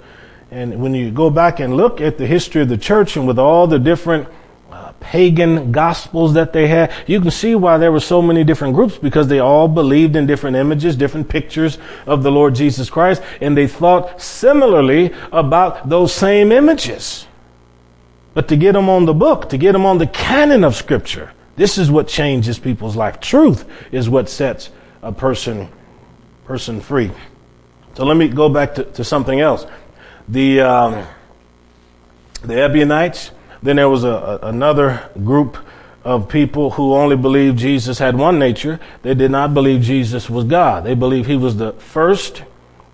And 0.50 0.82
when 0.82 0.94
you 0.94 1.12
go 1.12 1.30
back 1.30 1.60
and 1.60 1.78
look 1.78 2.02
at 2.02 2.18
the 2.18 2.28
history 2.28 2.62
of 2.62 2.70
the 2.70 2.78
church 2.78 3.16
and 3.16 3.28
with 3.28 3.40
all 3.40 3.68
the 3.68 3.80
different 3.80 4.28
uh, 4.72 4.94
pagan 5.02 5.72
gospels 5.72 6.34
that 6.34 6.54
they 6.54 6.68
had. 6.68 6.94
You 7.06 7.20
can 7.20 7.30
see 7.30 7.56
why 7.56 7.78
there 7.78 7.92
were 7.92 8.00
so 8.00 8.22
many 8.22 8.46
different 8.46 8.74
groups 8.74 8.98
because 8.98 9.28
they 9.28 9.40
all 9.40 9.68
believed 9.68 10.16
in 10.16 10.26
different 10.26 10.56
images, 10.56 10.96
different 10.96 11.28
pictures 11.28 11.78
of 12.06 12.24
the 12.24 12.32
Lord 12.32 12.56
Jesus 12.56 12.90
Christ, 12.90 13.22
and 13.42 13.58
they 13.58 13.68
thought 13.68 14.22
similarly 14.22 15.14
about 15.34 15.90
those 15.90 16.14
same 16.14 16.54
images. 16.54 17.28
But 18.34 18.48
to 18.48 18.56
get 18.56 18.74
them 18.74 18.90
on 18.90 19.06
the 19.06 19.14
book, 19.14 19.50
to 19.50 19.58
get 19.58 19.74
them 19.74 19.86
on 19.86 19.98
the 19.98 20.08
canon 20.08 20.64
of 20.64 20.76
scripture, 20.76 21.32
this 21.56 21.78
is 21.78 21.92
what 21.92 22.08
changes 22.08 22.60
people's 22.60 22.96
life. 22.96 23.20
Truth 23.20 23.66
is 23.92 24.10
what 24.10 24.30
sets 24.30 24.70
a 25.02 25.12
person, 25.12 25.68
person 26.46 26.80
free. 26.80 27.12
So 27.96 28.06
let 28.06 28.16
me 28.16 28.30
go 28.30 28.48
back 28.48 28.76
to, 28.76 28.86
to 28.86 29.04
something 29.04 29.40
else. 29.40 29.66
The, 30.30 30.62
um, 30.62 31.06
the 32.42 32.62
Ebionites, 32.62 33.32
then 33.62 33.76
there 33.76 33.90
was 33.90 34.04
a, 34.04 34.10
a, 34.10 34.40
another 34.44 35.10
group 35.24 35.58
of 36.04 36.30
people 36.30 36.72
who 36.72 36.94
only 36.94 37.16
believed 37.16 37.60
Jesus 37.60 38.00
had 38.00 38.18
one 38.18 38.40
nature. 38.40 38.80
They 39.04 39.14
did 39.14 39.30
not 39.30 39.54
believe 39.54 39.82
Jesus 39.82 40.30
was 40.30 40.46
God. 40.46 40.84
They 40.84 40.96
believed 40.96 41.28
he 41.28 41.36
was 41.36 41.58
the 41.58 41.74
first 41.74 42.44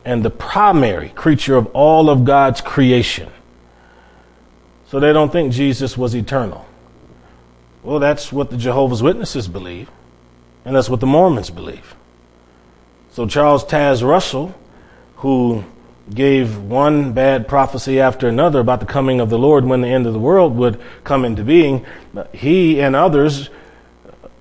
and 0.04 0.26
the 0.26 0.30
primary 0.30 1.10
creature 1.10 1.56
of 1.56 1.68
all 1.68 2.10
of 2.10 2.26
God's 2.26 2.60
creation. 2.60 3.30
So 4.88 5.00
they 5.00 5.12
don't 5.14 5.32
think 5.32 5.52
Jesus 5.52 5.98
was 5.98 6.16
eternal. 6.16 6.66
Well, 7.84 8.00
that's 8.00 8.32
what 8.32 8.50
the 8.50 8.58
Jehovah's 8.58 9.04
Witnesses 9.04 9.48
believe, 9.48 9.90
and 10.66 10.76
that's 10.76 10.90
what 10.90 11.00
the 11.00 11.06
Mormons 11.06 11.50
believe. 11.50 11.96
So 13.12 13.28
Charles 13.28 13.66
Taze 13.66 14.06
Russell, 14.06 14.56
who 15.18 15.64
gave 16.14 16.58
one 16.58 17.14
bad 17.14 17.48
prophecy 17.48 18.00
after 18.00 18.28
another 18.28 18.60
about 18.60 18.80
the 18.80 18.86
coming 18.86 19.20
of 19.20 19.30
the 19.30 19.38
Lord 19.38 19.66
when 19.66 19.82
the 19.82 19.90
end 19.90 20.06
of 20.06 20.14
the 20.14 20.20
world 20.20 20.56
would 20.56 20.80
come 21.04 21.26
into 21.26 21.44
being, 21.44 21.86
he 22.34 22.82
and 22.82 22.96
others 22.96 23.50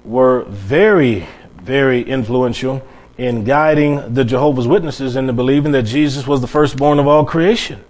were 0.05 0.45
very, 0.45 1.27
very 1.61 2.03
influential 2.03 2.87
in 3.19 3.45
guiding 3.45 4.15
the 4.15 4.25
Jehovah's 4.25 4.69
Witnesses 4.69 5.17
into 5.17 5.33
believing 5.33 5.73
that 5.73 5.83
Jesus 5.83 6.27
was 6.27 6.41
the 6.41 6.47
firstborn 6.47 6.99
of 6.99 7.09
all 7.09 7.25
creation. 7.25 7.83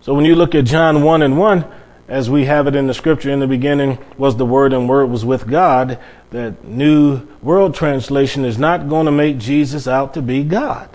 So 0.00 0.14
when 0.14 0.24
you 0.24 0.34
look 0.34 0.54
at 0.54 0.64
John 0.64 1.02
1 1.02 1.22
and 1.22 1.38
1, 1.38 1.64
as 2.08 2.28
we 2.30 2.44
have 2.44 2.66
it 2.66 2.76
in 2.76 2.86
the 2.86 2.94
scripture, 2.94 3.30
in 3.30 3.40
the 3.40 3.46
beginning 3.46 3.98
was 4.18 4.36
the 4.36 4.46
Word, 4.46 4.72
and 4.72 4.88
Word 4.88 5.06
was 5.06 5.24
with 5.24 5.48
God. 5.48 5.98
That 6.30 6.64
New 6.64 7.26
World 7.42 7.74
Translation 7.74 8.44
is 8.44 8.58
not 8.58 8.88
going 8.88 9.06
to 9.06 9.12
make 9.12 9.38
Jesus 9.38 9.88
out 9.88 10.14
to 10.14 10.22
be 10.22 10.42
God 10.44 10.90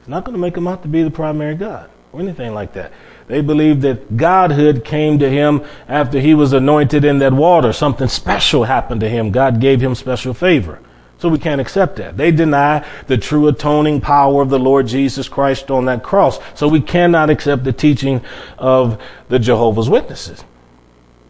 It's 0.00 0.08
not 0.08 0.24
going 0.24 0.34
to 0.34 0.40
make 0.40 0.56
him 0.56 0.68
out 0.68 0.82
to 0.82 0.88
be 0.88 1.02
the 1.02 1.10
primary 1.10 1.54
God 1.54 1.90
or 2.12 2.20
anything 2.20 2.54
like 2.54 2.74
that. 2.74 2.92
They 3.26 3.42
believed 3.42 3.82
that 3.82 4.16
Godhood 4.16 4.84
came 4.84 5.18
to 5.18 5.28
him 5.28 5.64
after 5.88 6.20
he 6.20 6.34
was 6.34 6.52
anointed 6.54 7.04
in 7.04 7.18
that 7.18 7.32
water. 7.32 7.72
Something 7.72 8.08
special 8.08 8.64
happened 8.64 9.02
to 9.02 9.08
him. 9.08 9.30
God 9.32 9.60
gave 9.60 9.80
him 9.82 9.94
special 9.94 10.34
favor. 10.34 10.80
So 11.18 11.28
we 11.28 11.38
can't 11.38 11.60
accept 11.60 11.96
that. 11.96 12.16
They 12.16 12.30
deny 12.30 12.86
the 13.08 13.18
true 13.18 13.48
atoning 13.48 14.00
power 14.00 14.40
of 14.40 14.50
the 14.50 14.58
Lord 14.58 14.86
Jesus 14.86 15.28
Christ 15.28 15.70
on 15.70 15.86
that 15.86 16.02
cross. 16.04 16.38
So 16.54 16.68
we 16.68 16.80
cannot 16.80 17.28
accept 17.28 17.64
the 17.64 17.72
teaching 17.72 18.22
of 18.56 19.02
the 19.28 19.40
Jehovah's 19.40 19.90
Witnesses. 19.90 20.44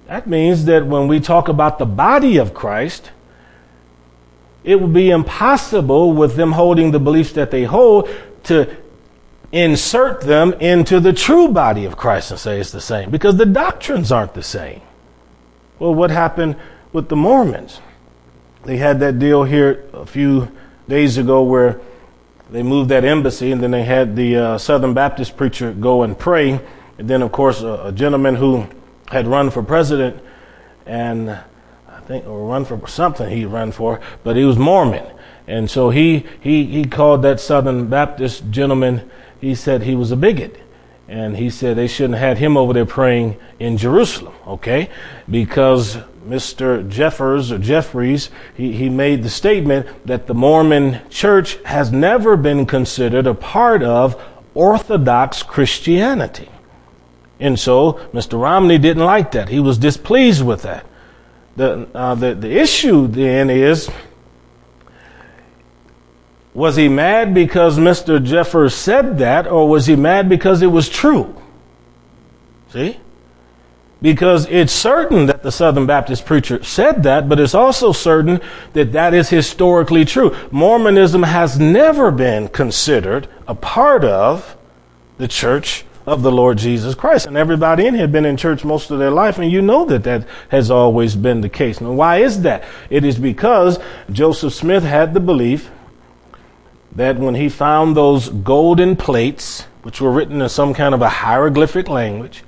That 0.07 0.27
means 0.27 0.67
that 0.67 0.87
when 0.87 1.09
we 1.09 1.21
talk 1.21 1.49
about 1.49 1.79
the 1.79 1.87
body 1.87 2.37
of 2.37 2.53
Christ, 2.53 3.11
it 4.63 4.81
would 4.81 4.93
be 4.93 5.11
impossible 5.11 6.13
with 6.13 6.37
them 6.37 6.53
holding 6.53 6.91
the 6.91 6.99
beliefs 6.99 7.33
that 7.33 7.51
they 7.51 7.65
hold 7.65 8.11
to 8.45 8.77
insert 9.53 10.21
them 10.21 10.53
into 10.55 11.01
the 11.01 11.13
true 11.15 11.49
body 11.49 11.87
of 11.87 11.97
Christ 11.97 12.31
and 12.31 12.39
say 12.39 12.61
it's 12.61 12.71
the 12.71 12.81
same 12.81 13.11
because 13.11 13.37
the 13.37 13.47
doctrines 13.47 14.13
aren't 14.13 14.35
the 14.35 14.43
same. 14.43 14.83
Well, 15.79 15.95
what 15.95 16.11
happened 16.11 16.57
with 16.93 17.09
the 17.09 17.17
Mormons? 17.17 17.81
They 18.65 18.77
had 18.77 19.01
that 19.01 19.19
deal 19.19 19.45
here 19.45 19.85
a 19.93 20.07
few 20.07 20.51
days 20.89 21.19
ago 21.19 21.43
where 21.43 21.81
they 22.51 22.63
moved 22.63 22.91
that 22.91 23.05
embassy 23.05 23.53
and 23.53 23.63
then 23.63 23.71
they 23.71 23.85
had 23.85 24.17
the 24.17 24.37
uh, 24.37 24.59
Southern 24.59 24.95
Baptist 24.95 25.37
preacher 25.37 25.73
go 25.73 26.03
and 26.03 26.19
pray. 26.19 26.61
And 26.99 27.09
then, 27.09 27.23
of 27.23 27.31
course, 27.31 27.63
a, 27.63 27.87
a 27.87 27.93
gentleman 27.93 28.35
who 28.35 28.67
had 29.09 29.27
run 29.27 29.51
for 29.51 29.63
president 29.63 30.23
and 30.87 31.31
I 31.31 32.01
think, 32.07 32.27
or 32.27 32.49
run 32.49 32.65
for 32.65 32.87
something 32.89 33.29
he 33.29 33.45
ran 33.45 33.73
for, 33.73 34.01
but 34.25 34.37
he 34.37 34.45
was 34.45 34.59
Mormon. 34.59 35.07
And 35.47 35.71
so 35.71 35.91
he, 35.91 36.27
he, 36.41 36.65
he 36.65 36.85
called 36.85 37.23
that 37.23 37.41
Southern 37.41 37.89
Baptist 37.89 38.51
gentleman, 38.51 39.11
he 39.41 39.55
said 39.55 39.83
he 39.83 39.95
was 39.95 40.11
a 40.11 40.17
bigot. 40.17 40.61
And 41.07 41.37
he 41.37 41.49
said 41.49 41.77
they 41.77 41.87
shouldn't 41.87 42.19
have 42.19 42.29
had 42.29 42.39
him 42.39 42.57
over 42.57 42.75
there 42.75 42.85
praying 42.85 43.39
in 43.59 43.79
Jerusalem, 43.79 44.35
okay? 44.47 44.91
Because 45.31 45.97
Mr. 46.29 46.87
Jeffers 46.89 47.51
or 47.51 47.59
Jeffries, 47.59 48.31
he, 48.55 48.73
he 48.73 48.89
made 48.89 49.23
the 49.23 49.31
statement 49.31 49.87
that 50.07 50.27
the 50.27 50.35
Mormon 50.35 51.01
church 51.09 51.57
has 51.65 51.91
never 51.91 52.37
been 52.37 52.67
considered 52.67 53.27
a 53.27 53.35
part 53.35 53.83
of 53.83 54.21
Orthodox 54.55 55.43
Christianity. 55.43 56.49
And 57.41 57.59
so 57.59 57.95
Mr. 58.13 58.41
Romney 58.41 58.79
didn't 58.79 59.05
like 59.05 59.33
that. 59.33 59.49
He 59.49 59.61
was 59.61 59.79
displeased 59.79 60.45
with 60.45 60.63
that. 60.63 60.85
The, 61.57 61.89
uh, 61.95 62.15
the, 62.15 62.35
the 62.35 62.51
issue 62.51 63.07
then 63.07 63.51
is 63.51 63.89
was 66.55 66.77
he 66.77 66.89
mad 66.89 67.35
because 67.35 67.79
Mr. 67.79 68.23
Jeffers 68.23 68.75
said 68.75 69.19
that, 69.19 69.47
or 69.47 69.69
was 69.69 69.87
he 69.87 69.95
mad 69.95 70.29
because 70.29 70.61
it 70.61 70.67
was 70.67 70.89
true? 70.89 71.41
See? 72.73 72.99
Because 74.01 74.47
it's 74.47 74.73
certain 74.73 75.27
that 75.27 75.43
the 75.43 75.51
Southern 75.51 75.87
Baptist 75.87 76.25
preacher 76.25 76.63
said 76.63 77.03
that, 77.03 77.29
but 77.29 77.41
it's 77.41 77.55
also 77.55 77.91
certain 77.91 78.41
that 78.73 78.93
that 78.93 79.13
is 79.13 79.29
historically 79.29 80.05
true. 80.05 80.37
Mormonism 80.53 81.25
has 81.25 81.59
never 81.59 82.13
been 82.13 82.49
considered 82.49 83.29
a 83.49 83.57
part 83.57 84.05
of 84.05 84.57
the 85.17 85.27
church 85.27 85.85
of 86.07 86.23
the 86.23 86.33
Lord 86.33 86.59
Jesus 86.59 86.95
Christ. 86.95 87.27
And 87.27 87.37
everybody 87.37 87.87
in 87.87 87.95
here 87.95 88.07
been 88.07 88.25
in 88.25 88.37
church 88.37 88.65
most 88.65 88.91
of 88.91 88.99
their 88.99 89.11
life, 89.11 89.39
and 89.39 89.51
you 89.51 89.61
know 89.61 89.85
that 89.87 90.05
that 90.05 90.27
has 90.49 90.71
always 90.71 91.17
been 91.17 91.43
the 91.43 91.49
case. 91.49 91.81
Now, 91.81 91.93
why 91.93 92.19
is 92.19 92.43
that? 92.43 92.65
It 92.89 93.05
is 93.05 93.19
because 93.19 93.79
Joseph 94.11 94.55
Smith 94.55 94.85
had 94.85 95.13
the 95.13 95.21
belief 95.21 95.71
that 96.93 97.19
when 97.19 97.35
he 97.35 97.49
found 97.49 97.97
those 97.97 98.29
golden 98.31 98.97
plates, 98.97 99.63
which 99.83 100.01
were 100.01 100.11
written 100.11 100.41
in 100.41 100.49
some 100.49 100.73
kind 100.73 100.95
of 100.95 101.03
a 101.03 101.09
hieroglyphic 101.09 101.89
language, 101.89 102.43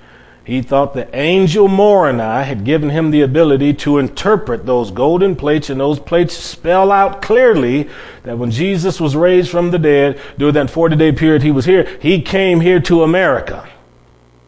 he 0.51 0.63
thought 0.63 0.95
the 0.95 1.09
angel 1.17 1.69
Moroni 1.69 2.45
had 2.45 2.65
given 2.65 2.91
him 2.91 3.13
the 3.13 3.21
ability 3.21 3.73
to 3.75 3.99
interpret 3.99 4.67
those 4.67 4.91
golden 4.91 5.37
plates, 5.37 5.71
and 5.71 5.79
those 5.79 6.01
plates 6.01 6.35
spell 6.35 6.91
out 6.91 7.23
clearly 7.23 7.89
that 8.25 8.37
when 8.37 8.51
Jesus 8.51 9.01
was 9.01 9.15
raised 9.15 9.49
from 9.49 9.71
the 9.71 9.79
dead, 9.79 10.19
during 10.39 10.55
that 10.55 10.69
40 10.69 10.97
day 10.97 11.13
period 11.13 11.45
he 11.45 11.53
was 11.53 11.67
here, 11.67 11.85
he 12.03 12.21
came 12.21 12.63
here 12.63 12.81
to 12.81 13.05
America. 13.05 13.69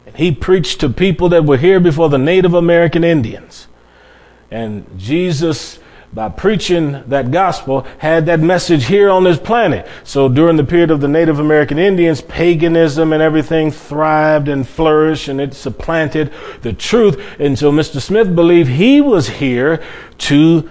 And 0.05 0.16
he 0.16 0.32
preached 0.32 0.80
to 0.80 0.88
people 0.88 1.28
that 1.28 1.44
were 1.44 1.57
here 1.57 1.78
before 1.78 2.09
the 2.09 2.18
Native 2.18 2.53
American 2.53 3.05
Indians. 3.05 3.68
And 4.50 4.84
Jesus 4.98 5.78
by 6.12 6.28
preaching 6.28 7.02
that 7.08 7.30
gospel, 7.30 7.86
had 7.98 8.26
that 8.26 8.40
message 8.40 8.84
here 8.84 9.08
on 9.08 9.24
this 9.24 9.38
planet. 9.38 9.86
So 10.04 10.28
during 10.28 10.56
the 10.56 10.64
period 10.64 10.90
of 10.90 11.00
the 11.00 11.08
Native 11.08 11.38
American 11.38 11.78
Indians, 11.78 12.20
paganism 12.20 13.12
and 13.12 13.22
everything 13.22 13.70
thrived 13.70 14.48
and 14.48 14.68
flourished 14.68 15.28
and 15.28 15.40
it 15.40 15.54
supplanted 15.54 16.32
the 16.60 16.74
truth. 16.74 17.18
And 17.38 17.58
so 17.58 17.72
Mr. 17.72 18.00
Smith 18.00 18.34
believed 18.34 18.68
he 18.68 19.00
was 19.00 19.28
here 19.28 19.82
to 20.18 20.70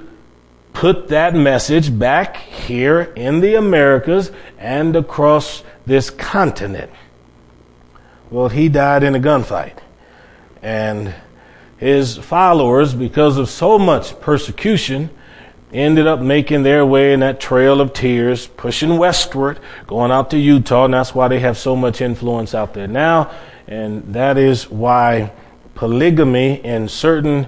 put 0.73 1.07
that 1.07 1.33
message 1.33 1.97
back 1.97 2.37
here 2.37 3.01
in 3.15 3.41
the 3.41 3.55
Americas 3.55 4.31
and 4.59 4.95
across 4.95 5.63
this 5.85 6.09
continent. 6.09 6.91
Well, 8.29 8.49
he 8.49 8.69
died 8.69 9.03
in 9.03 9.15
a 9.15 9.19
gunfight. 9.19 9.77
And 10.61 11.15
his 11.77 12.17
followers, 12.17 12.93
because 12.93 13.37
of 13.37 13.49
so 13.49 13.79
much 13.79 14.19
persecution, 14.21 15.09
ended 15.73 16.07
up 16.07 16.19
making 16.19 16.63
their 16.63 16.85
way 16.85 17.13
in 17.13 17.21
that 17.21 17.39
trail 17.39 17.81
of 17.81 17.93
tears, 17.93 18.47
pushing 18.47 18.97
westward, 18.97 19.59
going 19.87 20.11
out 20.11 20.29
to 20.31 20.37
Utah, 20.37 20.85
and 20.85 20.93
that's 20.93 21.15
why 21.15 21.27
they 21.27 21.39
have 21.39 21.57
so 21.57 21.75
much 21.75 22.01
influence 22.01 22.53
out 22.53 22.73
there 22.73 22.87
now. 22.87 23.31
And 23.67 24.13
that 24.13 24.37
is 24.37 24.69
why 24.69 25.31
polygamy 25.75 26.63
in 26.63 26.89
certain 26.89 27.47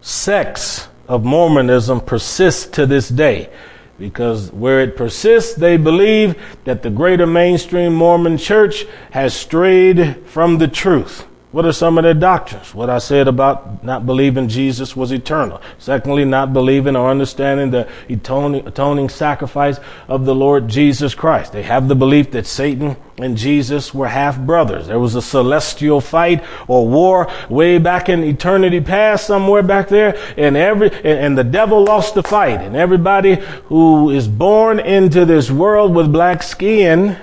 sects 0.00 0.88
of 1.08 1.24
Mormonism 1.24 2.00
persists 2.00 2.66
to 2.66 2.86
this 2.86 3.08
day. 3.08 3.50
Because 3.98 4.50
where 4.52 4.80
it 4.80 4.96
persists, 4.96 5.54
they 5.54 5.76
believe 5.76 6.40
that 6.64 6.82
the 6.82 6.90
greater 6.90 7.26
mainstream 7.26 7.94
Mormon 7.94 8.38
church 8.38 8.86
has 9.12 9.34
strayed 9.34 10.16
from 10.26 10.58
the 10.58 10.68
truth. 10.68 11.26
What 11.54 11.66
are 11.66 11.72
some 11.72 11.98
of 11.98 12.02
their 12.02 12.14
doctrines? 12.14 12.74
What 12.74 12.90
I 12.90 12.98
said 12.98 13.28
about 13.28 13.84
not 13.84 14.04
believing 14.04 14.48
Jesus 14.48 14.96
was 14.96 15.12
eternal. 15.12 15.62
Secondly, 15.78 16.24
not 16.24 16.52
believing 16.52 16.96
or 16.96 17.08
understanding 17.08 17.70
the 17.70 17.88
atoning, 18.08 18.66
atoning 18.66 19.08
sacrifice 19.08 19.78
of 20.08 20.24
the 20.24 20.34
Lord 20.34 20.66
Jesus 20.66 21.14
Christ. 21.14 21.52
They 21.52 21.62
have 21.62 21.86
the 21.86 21.94
belief 21.94 22.32
that 22.32 22.46
Satan 22.46 22.96
and 23.18 23.36
Jesus 23.36 23.94
were 23.94 24.08
half 24.08 24.36
brothers. 24.36 24.88
There 24.88 24.98
was 24.98 25.14
a 25.14 25.22
celestial 25.22 26.00
fight 26.00 26.42
or 26.66 26.88
war 26.88 27.30
way 27.48 27.78
back 27.78 28.08
in 28.08 28.24
eternity 28.24 28.80
past, 28.80 29.24
somewhere 29.24 29.62
back 29.62 29.88
there, 29.88 30.18
and 30.36 30.56
every 30.56 30.88
and, 30.88 31.06
and 31.06 31.38
the 31.38 31.44
devil 31.44 31.84
lost 31.84 32.16
the 32.16 32.24
fight. 32.24 32.62
And 32.62 32.74
everybody 32.74 33.36
who 33.66 34.10
is 34.10 34.26
born 34.26 34.80
into 34.80 35.24
this 35.24 35.52
world 35.52 35.94
with 35.94 36.10
black 36.10 36.42
skin 36.42 37.16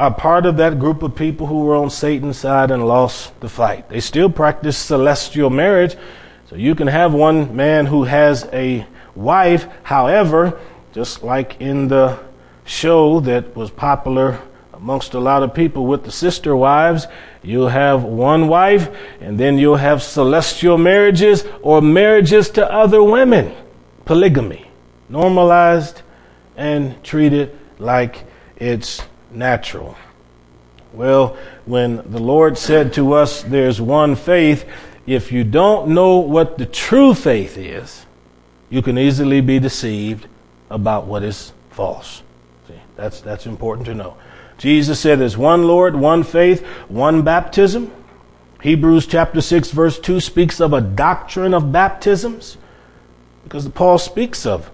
are 0.00 0.10
part 0.10 0.46
of 0.46 0.56
that 0.56 0.78
group 0.78 1.02
of 1.02 1.14
people 1.14 1.46
who 1.46 1.62
were 1.64 1.74
on 1.74 1.90
Satan's 1.90 2.38
side 2.38 2.70
and 2.70 2.88
lost 2.88 3.38
the 3.40 3.50
fight. 3.50 3.90
They 3.90 4.00
still 4.00 4.30
practice 4.30 4.78
celestial 4.78 5.50
marriage. 5.50 5.94
So 6.48 6.56
you 6.56 6.74
can 6.74 6.86
have 6.86 7.12
one 7.12 7.54
man 7.54 7.84
who 7.84 8.04
has 8.04 8.48
a 8.50 8.86
wife. 9.14 9.66
However, 9.82 10.58
just 10.92 11.22
like 11.22 11.60
in 11.60 11.88
the 11.88 12.18
show 12.64 13.20
that 13.20 13.54
was 13.54 13.70
popular 13.70 14.40
amongst 14.72 15.12
a 15.12 15.20
lot 15.20 15.42
of 15.42 15.52
people 15.52 15.84
with 15.84 16.04
the 16.04 16.10
sister 16.10 16.56
wives, 16.56 17.06
you'll 17.42 17.68
have 17.68 18.02
one 18.02 18.48
wife 18.48 18.88
and 19.20 19.38
then 19.38 19.58
you'll 19.58 19.76
have 19.76 20.02
celestial 20.02 20.78
marriages 20.78 21.44
or 21.60 21.82
marriages 21.82 22.48
to 22.48 22.72
other 22.72 23.02
women. 23.02 23.54
Polygamy. 24.06 24.66
Normalized 25.10 26.00
and 26.56 27.04
treated 27.04 27.54
like 27.78 28.24
it's 28.56 29.02
natural. 29.30 29.96
Well, 30.92 31.36
when 31.66 31.96
the 32.10 32.18
Lord 32.18 32.58
said 32.58 32.92
to 32.94 33.12
us, 33.12 33.42
there's 33.42 33.80
one 33.80 34.16
faith, 34.16 34.68
if 35.06 35.30
you 35.32 35.44
don't 35.44 35.88
know 35.88 36.18
what 36.18 36.58
the 36.58 36.66
true 36.66 37.14
faith 37.14 37.56
is, 37.56 38.06
you 38.68 38.82
can 38.82 38.98
easily 38.98 39.40
be 39.40 39.58
deceived 39.58 40.26
about 40.68 41.06
what 41.06 41.22
is 41.22 41.52
false. 41.70 42.22
See, 42.68 42.74
that's, 42.96 43.20
that's 43.20 43.46
important 43.46 43.86
to 43.86 43.94
know. 43.94 44.16
Jesus 44.58 45.00
said 45.00 45.18
there's 45.18 45.38
one 45.38 45.66
Lord, 45.66 45.96
one 45.96 46.22
faith, 46.22 46.64
one 46.88 47.22
baptism. 47.22 47.90
Hebrews 48.62 49.06
chapter 49.06 49.40
6 49.40 49.70
verse 49.70 49.98
2 49.98 50.20
speaks 50.20 50.60
of 50.60 50.72
a 50.72 50.80
doctrine 50.80 51.54
of 51.54 51.72
baptisms 51.72 52.58
because 53.42 53.66
Paul 53.68 53.98
speaks 53.98 54.44
of 54.44 54.70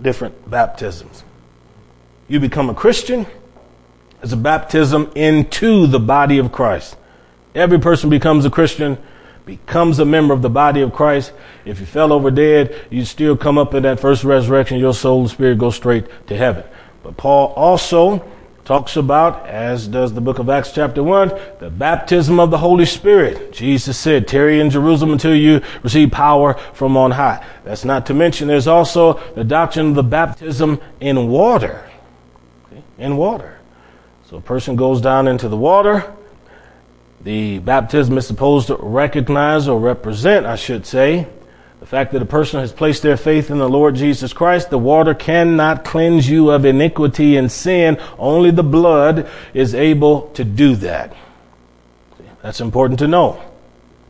different 0.00 0.50
baptisms. 0.50 1.24
You 2.26 2.40
become 2.40 2.70
a 2.70 2.74
Christian, 2.74 3.26
it's 4.22 4.32
a 4.32 4.36
baptism 4.36 5.10
into 5.14 5.86
the 5.86 6.00
body 6.00 6.38
of 6.38 6.52
Christ. 6.52 6.96
Every 7.54 7.78
person 7.78 8.10
becomes 8.10 8.44
a 8.44 8.50
Christian, 8.50 8.98
becomes 9.46 9.98
a 9.98 10.04
member 10.04 10.34
of 10.34 10.42
the 10.42 10.50
body 10.50 10.82
of 10.82 10.92
Christ. 10.92 11.32
If 11.64 11.80
you 11.80 11.86
fell 11.86 12.12
over 12.12 12.30
dead, 12.30 12.86
you 12.90 13.04
still 13.04 13.36
come 13.36 13.58
up 13.58 13.74
in 13.74 13.84
that 13.84 14.00
first 14.00 14.24
resurrection, 14.24 14.78
your 14.78 14.94
soul 14.94 15.20
and 15.20 15.30
spirit 15.30 15.58
go 15.58 15.70
straight 15.70 16.06
to 16.26 16.36
heaven. 16.36 16.64
But 17.02 17.16
Paul 17.16 17.52
also 17.54 18.24
talks 18.64 18.96
about, 18.96 19.46
as 19.46 19.88
does 19.88 20.12
the 20.12 20.20
book 20.20 20.38
of 20.38 20.50
Acts 20.50 20.72
chapter 20.72 21.02
1, 21.02 21.32
the 21.58 21.70
baptism 21.70 22.38
of 22.38 22.50
the 22.50 22.58
Holy 22.58 22.84
Spirit. 22.84 23.50
Jesus 23.50 23.96
said, 23.96 24.28
tarry 24.28 24.60
in 24.60 24.68
Jerusalem 24.68 25.12
until 25.12 25.34
you 25.34 25.62
receive 25.82 26.10
power 26.10 26.52
from 26.74 26.94
on 26.94 27.12
high. 27.12 27.42
That's 27.64 27.86
not 27.86 28.04
to 28.06 28.14
mention 28.14 28.46
there's 28.46 28.66
also 28.66 29.14
the 29.34 29.44
doctrine 29.44 29.86
of 29.86 29.94
the 29.94 30.02
baptism 30.02 30.82
in 31.00 31.28
water. 31.28 31.88
In 32.98 33.16
water. 33.16 33.58
So 34.28 34.36
a 34.36 34.42
person 34.42 34.76
goes 34.76 35.00
down 35.00 35.26
into 35.26 35.48
the 35.48 35.56
water. 35.56 36.04
The 37.22 37.60
baptism 37.60 38.18
is 38.18 38.26
supposed 38.26 38.66
to 38.66 38.76
recognize 38.76 39.68
or 39.68 39.80
represent, 39.80 40.44
I 40.44 40.56
should 40.56 40.84
say, 40.84 41.26
the 41.80 41.86
fact 41.86 42.12
that 42.12 42.20
a 42.20 42.26
person 42.26 42.60
has 42.60 42.70
placed 42.70 43.02
their 43.02 43.16
faith 43.16 43.50
in 43.50 43.56
the 43.56 43.68
Lord 43.70 43.94
Jesus 43.94 44.34
Christ. 44.34 44.68
The 44.68 44.76
water 44.76 45.14
cannot 45.14 45.82
cleanse 45.82 46.28
you 46.28 46.50
of 46.50 46.66
iniquity 46.66 47.38
and 47.38 47.50
sin. 47.50 47.98
Only 48.18 48.50
the 48.50 48.62
blood 48.62 49.30
is 49.54 49.74
able 49.74 50.28
to 50.32 50.44
do 50.44 50.76
that. 50.76 51.16
That's 52.42 52.60
important 52.60 52.98
to 52.98 53.08
know. 53.08 53.42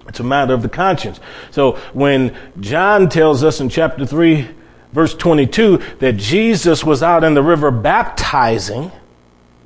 It's 0.09 0.19
a 0.19 0.25
matter 0.25 0.53
of 0.53 0.63
the 0.63 0.69
conscience. 0.69 1.21
So 1.53 1.77
when 1.93 2.37
John 2.59 3.09
tells 3.09 3.45
us 3.45 3.61
in 3.61 3.69
chapter 3.69 4.05
3, 4.05 4.49
verse 4.93 5.15
22, 5.15 5.77
that 6.01 6.17
Jesus 6.17 6.83
was 6.83 7.05
out 7.05 7.23
in 7.23 7.35
the 7.35 7.43
river 7.43 7.71
baptizing, 7.71 8.91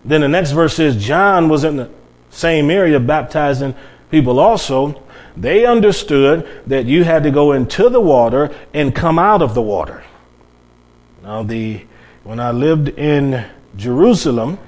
then 0.04 0.20
the 0.22 0.28
next 0.28 0.50
verse 0.52 0.74
says 0.74 1.02
John 1.02 1.48
was 1.48 1.64
in 1.64 1.76
the 1.76 1.90
same 2.30 2.70
area 2.70 2.98
baptizing 2.98 3.74
people 4.10 4.40
also. 4.40 5.02
They 5.36 5.64
understood 5.64 6.62
that 6.66 6.86
you 6.86 7.04
had 7.04 7.22
to 7.22 7.30
go 7.30 7.52
into 7.52 7.88
the 7.88 8.00
water 8.00 8.54
and 8.74 8.94
come 8.94 9.18
out 9.18 9.42
of 9.42 9.54
the 9.54 9.62
water. 9.62 10.04
Now, 11.22 11.42
the 11.42 11.84
when 12.24 12.38
I 12.38 12.52
lived 12.52 12.88
in 12.88 13.44
Jerusalem 13.76 14.58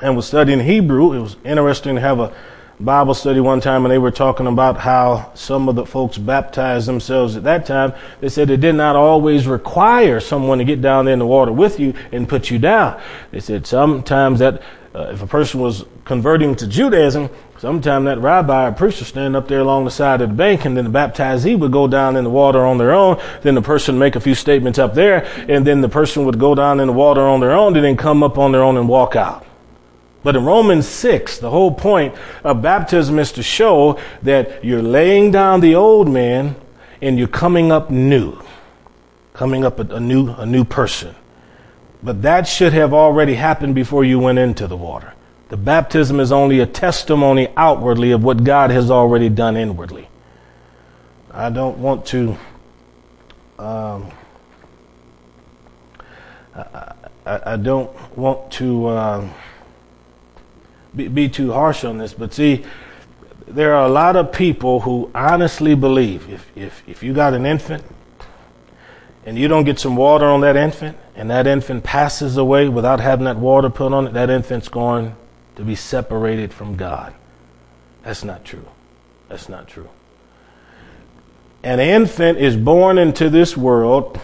and 0.00 0.16
was 0.16 0.26
studying 0.26 0.60
Hebrew, 0.60 1.12
it 1.12 1.20
was 1.20 1.36
interesting 1.44 1.94
to 1.94 2.00
have 2.00 2.20
a 2.20 2.34
Bible 2.82 3.14
study 3.14 3.38
one 3.38 3.60
time 3.60 3.84
and 3.84 3.92
they 3.92 3.98
were 3.98 4.10
talking 4.10 4.48
about 4.48 4.76
how 4.76 5.30
some 5.34 5.68
of 5.68 5.76
the 5.76 5.86
folks 5.86 6.18
baptized 6.18 6.88
themselves 6.88 7.36
at 7.36 7.44
that 7.44 7.64
time. 7.64 7.92
They 8.20 8.28
said 8.28 8.50
it 8.50 8.56
did 8.56 8.74
not 8.74 8.96
always 8.96 9.46
require 9.46 10.18
someone 10.18 10.58
to 10.58 10.64
get 10.64 10.80
down 10.80 11.04
there 11.04 11.12
in 11.12 11.20
the 11.20 11.26
water 11.26 11.52
with 11.52 11.78
you 11.78 11.94
and 12.10 12.28
put 12.28 12.50
you 12.50 12.58
down. 12.58 13.00
They 13.30 13.38
said 13.38 13.68
sometimes 13.68 14.40
that 14.40 14.62
uh, 14.96 15.10
if 15.12 15.22
a 15.22 15.28
person 15.28 15.60
was 15.60 15.84
converting 16.04 16.56
to 16.56 16.66
Judaism, 16.66 17.30
sometimes 17.58 18.06
that 18.06 18.18
rabbi 18.18 18.66
or 18.66 18.72
priest 18.72 18.98
preacher 18.98 19.04
stand 19.08 19.36
up 19.36 19.46
there 19.46 19.60
along 19.60 19.84
the 19.84 19.90
side 19.92 20.20
of 20.20 20.30
the 20.30 20.34
bank 20.34 20.64
and 20.64 20.76
then 20.76 20.84
the 20.84 20.90
baptizee 20.90 21.56
would 21.56 21.70
go 21.70 21.86
down 21.86 22.16
in 22.16 22.24
the 22.24 22.30
water 22.30 22.66
on 22.66 22.78
their 22.78 22.92
own. 22.92 23.22
Then 23.42 23.54
the 23.54 23.62
person 23.62 23.96
make 23.96 24.16
a 24.16 24.20
few 24.20 24.34
statements 24.34 24.80
up 24.80 24.94
there 24.94 25.24
and 25.48 25.64
then 25.64 25.82
the 25.82 25.88
person 25.88 26.24
would 26.26 26.40
go 26.40 26.56
down 26.56 26.80
in 26.80 26.88
the 26.88 26.92
water 26.92 27.22
on 27.22 27.38
their 27.38 27.52
own 27.52 27.76
and 27.76 27.84
then 27.84 27.96
come 27.96 28.24
up 28.24 28.38
on 28.38 28.50
their 28.50 28.62
own 28.64 28.76
and 28.76 28.88
walk 28.88 29.14
out. 29.14 29.46
But 30.22 30.36
in 30.36 30.44
Romans 30.44 30.86
6, 30.86 31.38
the 31.38 31.50
whole 31.50 31.72
point 31.72 32.14
of 32.44 32.62
baptism 32.62 33.18
is 33.18 33.32
to 33.32 33.42
show 33.42 33.98
that 34.22 34.64
you're 34.64 34.82
laying 34.82 35.30
down 35.30 35.60
the 35.60 35.74
old 35.74 36.08
man 36.08 36.54
and 37.00 37.18
you're 37.18 37.28
coming 37.28 37.72
up 37.72 37.90
new. 37.90 38.38
Coming 39.34 39.64
up 39.64 39.80
a, 39.80 39.96
a 39.96 40.00
new, 40.00 40.30
a 40.30 40.46
new 40.46 40.64
person. 40.64 41.14
But 42.02 42.22
that 42.22 42.46
should 42.46 42.72
have 42.72 42.92
already 42.92 43.34
happened 43.34 43.74
before 43.74 44.04
you 44.04 44.18
went 44.18 44.38
into 44.38 44.66
the 44.66 44.76
water. 44.76 45.12
The 45.48 45.56
baptism 45.56 46.18
is 46.18 46.32
only 46.32 46.60
a 46.60 46.66
testimony 46.66 47.48
outwardly 47.56 48.12
of 48.12 48.24
what 48.24 48.42
God 48.42 48.70
has 48.70 48.90
already 48.90 49.28
done 49.28 49.56
inwardly. 49.56 50.08
I 51.30 51.50
don't 51.50 51.78
want 51.78 52.06
to. 52.06 52.36
Um, 53.58 54.10
I, 56.54 56.94
I, 57.26 57.40
I, 57.52 57.56
don't 57.56 58.16
want 58.16 58.50
to 58.52 58.86
uh, 58.86 59.28
be, 60.94 61.08
be 61.08 61.28
too 61.28 61.52
harsh 61.52 61.84
on 61.84 61.98
this, 61.98 62.12
but 62.12 62.34
see, 62.34 62.64
there 63.46 63.74
are 63.74 63.86
a 63.86 63.90
lot 63.90 64.16
of 64.16 64.32
people 64.32 64.80
who 64.80 65.10
honestly 65.14 65.74
believe 65.74 66.28
if, 66.30 66.50
if, 66.56 66.82
if 66.88 67.02
you 67.02 67.12
got 67.12 67.34
an 67.34 67.44
infant 67.44 67.84
and 69.24 69.38
you 69.38 69.48
don't 69.48 69.64
get 69.64 69.78
some 69.78 69.96
water 69.96 70.26
on 70.26 70.40
that 70.40 70.56
infant, 70.56 70.96
and 71.14 71.30
that 71.30 71.46
infant 71.46 71.84
passes 71.84 72.36
away 72.36 72.68
without 72.68 72.98
having 73.00 73.26
that 73.26 73.36
water 73.36 73.70
put 73.70 73.92
on 73.92 74.06
it, 74.06 74.14
that 74.14 74.30
infant's 74.30 74.68
going 74.68 75.14
to 75.56 75.62
be 75.62 75.74
separated 75.74 76.52
from 76.52 76.76
God. 76.76 77.14
That's 78.02 78.24
not 78.24 78.44
true. 78.44 78.66
That's 79.28 79.48
not 79.48 79.68
true. 79.68 79.88
An 81.62 81.78
infant 81.78 82.38
is 82.38 82.56
born 82.56 82.98
into 82.98 83.30
this 83.30 83.56
world 83.56 84.18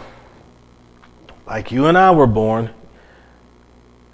like 1.47 1.71
you 1.71 1.87
and 1.87 1.97
I 1.97 2.11
were 2.11 2.27
born, 2.27 2.69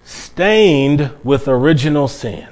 stained 0.06 1.12
with 1.24 1.48
original 1.48 2.08
sin. 2.08 2.48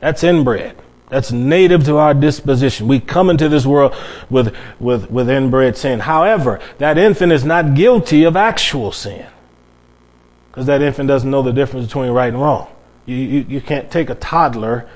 That's 0.00 0.24
inbred. 0.24 0.76
That's 1.08 1.32
native 1.32 1.84
to 1.84 1.96
our 1.96 2.12
disposition. 2.12 2.88
We 2.88 3.00
come 3.00 3.30
into 3.30 3.48
this 3.48 3.64
world 3.64 3.94
with, 4.28 4.54
with, 4.78 5.10
with 5.10 5.30
inbred 5.30 5.76
sin. 5.76 6.00
However, 6.00 6.60
that 6.78 6.98
infant 6.98 7.32
is 7.32 7.44
not 7.44 7.74
guilty 7.74 8.24
of 8.24 8.36
actual 8.36 8.92
sin. 8.92 9.26
Because 10.50 10.66
that 10.66 10.82
infant 10.82 11.08
doesn't 11.08 11.30
know 11.30 11.42
the 11.42 11.52
difference 11.52 11.86
between 11.86 12.10
right 12.10 12.32
and 12.32 12.40
wrong. 12.40 12.68
You, 13.06 13.16
you, 13.16 13.46
you 13.48 13.60
can't 13.60 13.90
take 13.90 14.10
a 14.10 14.14
toddler 14.16 14.88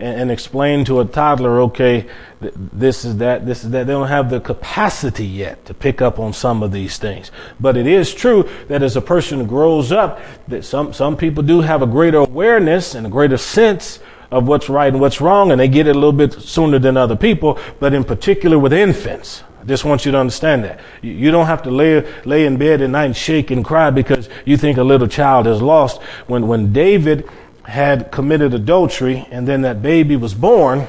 and, 0.00 0.20
and, 0.22 0.30
explain 0.30 0.84
to 0.86 1.00
a 1.00 1.04
toddler, 1.04 1.60
okay, 1.62 2.06
th- 2.40 2.54
this 2.56 3.04
is 3.04 3.18
that, 3.18 3.46
this 3.46 3.64
is 3.64 3.70
that. 3.70 3.86
They 3.86 3.92
don't 3.92 4.08
have 4.08 4.30
the 4.30 4.40
capacity 4.40 5.26
yet 5.26 5.64
to 5.66 5.74
pick 5.74 6.00
up 6.00 6.18
on 6.18 6.32
some 6.32 6.62
of 6.62 6.72
these 6.72 6.98
things. 6.98 7.30
But 7.60 7.76
it 7.76 7.86
is 7.86 8.14
true 8.14 8.48
that 8.68 8.82
as 8.82 8.96
a 8.96 9.00
person 9.00 9.46
grows 9.46 9.92
up, 9.92 10.20
that 10.48 10.64
some, 10.64 10.92
some 10.92 11.16
people 11.16 11.42
do 11.42 11.60
have 11.60 11.82
a 11.82 11.86
greater 11.86 12.18
awareness 12.18 12.94
and 12.94 13.06
a 13.06 13.10
greater 13.10 13.36
sense 13.36 14.00
of 14.30 14.46
what's 14.46 14.68
right 14.68 14.92
and 14.92 15.00
what's 15.00 15.20
wrong, 15.20 15.52
and 15.52 15.60
they 15.60 15.68
get 15.68 15.86
it 15.86 15.96
a 15.96 15.98
little 15.98 16.12
bit 16.12 16.32
sooner 16.32 16.78
than 16.78 16.96
other 16.96 17.16
people, 17.16 17.58
but 17.78 17.92
in 17.92 18.04
particular 18.04 18.58
with 18.58 18.72
infants. 18.72 19.42
I 19.60 19.64
just 19.64 19.84
want 19.84 20.06
you 20.06 20.12
to 20.12 20.18
understand 20.18 20.64
that. 20.64 20.80
You 21.02 21.30
don't 21.30 21.46
have 21.46 21.62
to 21.64 21.70
lay, 21.70 22.06
lay 22.24 22.46
in 22.46 22.56
bed 22.56 22.80
at 22.80 22.88
night 22.88 23.04
and 23.04 23.16
shake 23.16 23.50
and 23.50 23.62
cry 23.62 23.90
because 23.90 24.28
you 24.46 24.56
think 24.56 24.78
a 24.78 24.82
little 24.82 25.06
child 25.06 25.46
is 25.46 25.60
lost. 25.60 26.00
When, 26.28 26.48
when 26.48 26.72
David 26.72 27.28
had 27.64 28.10
committed 28.10 28.54
adultery 28.54 29.26
and 29.30 29.46
then 29.46 29.62
that 29.62 29.82
baby 29.82 30.16
was 30.16 30.34
born, 30.34 30.86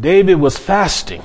David 0.00 0.36
was 0.36 0.56
fasting 0.56 1.22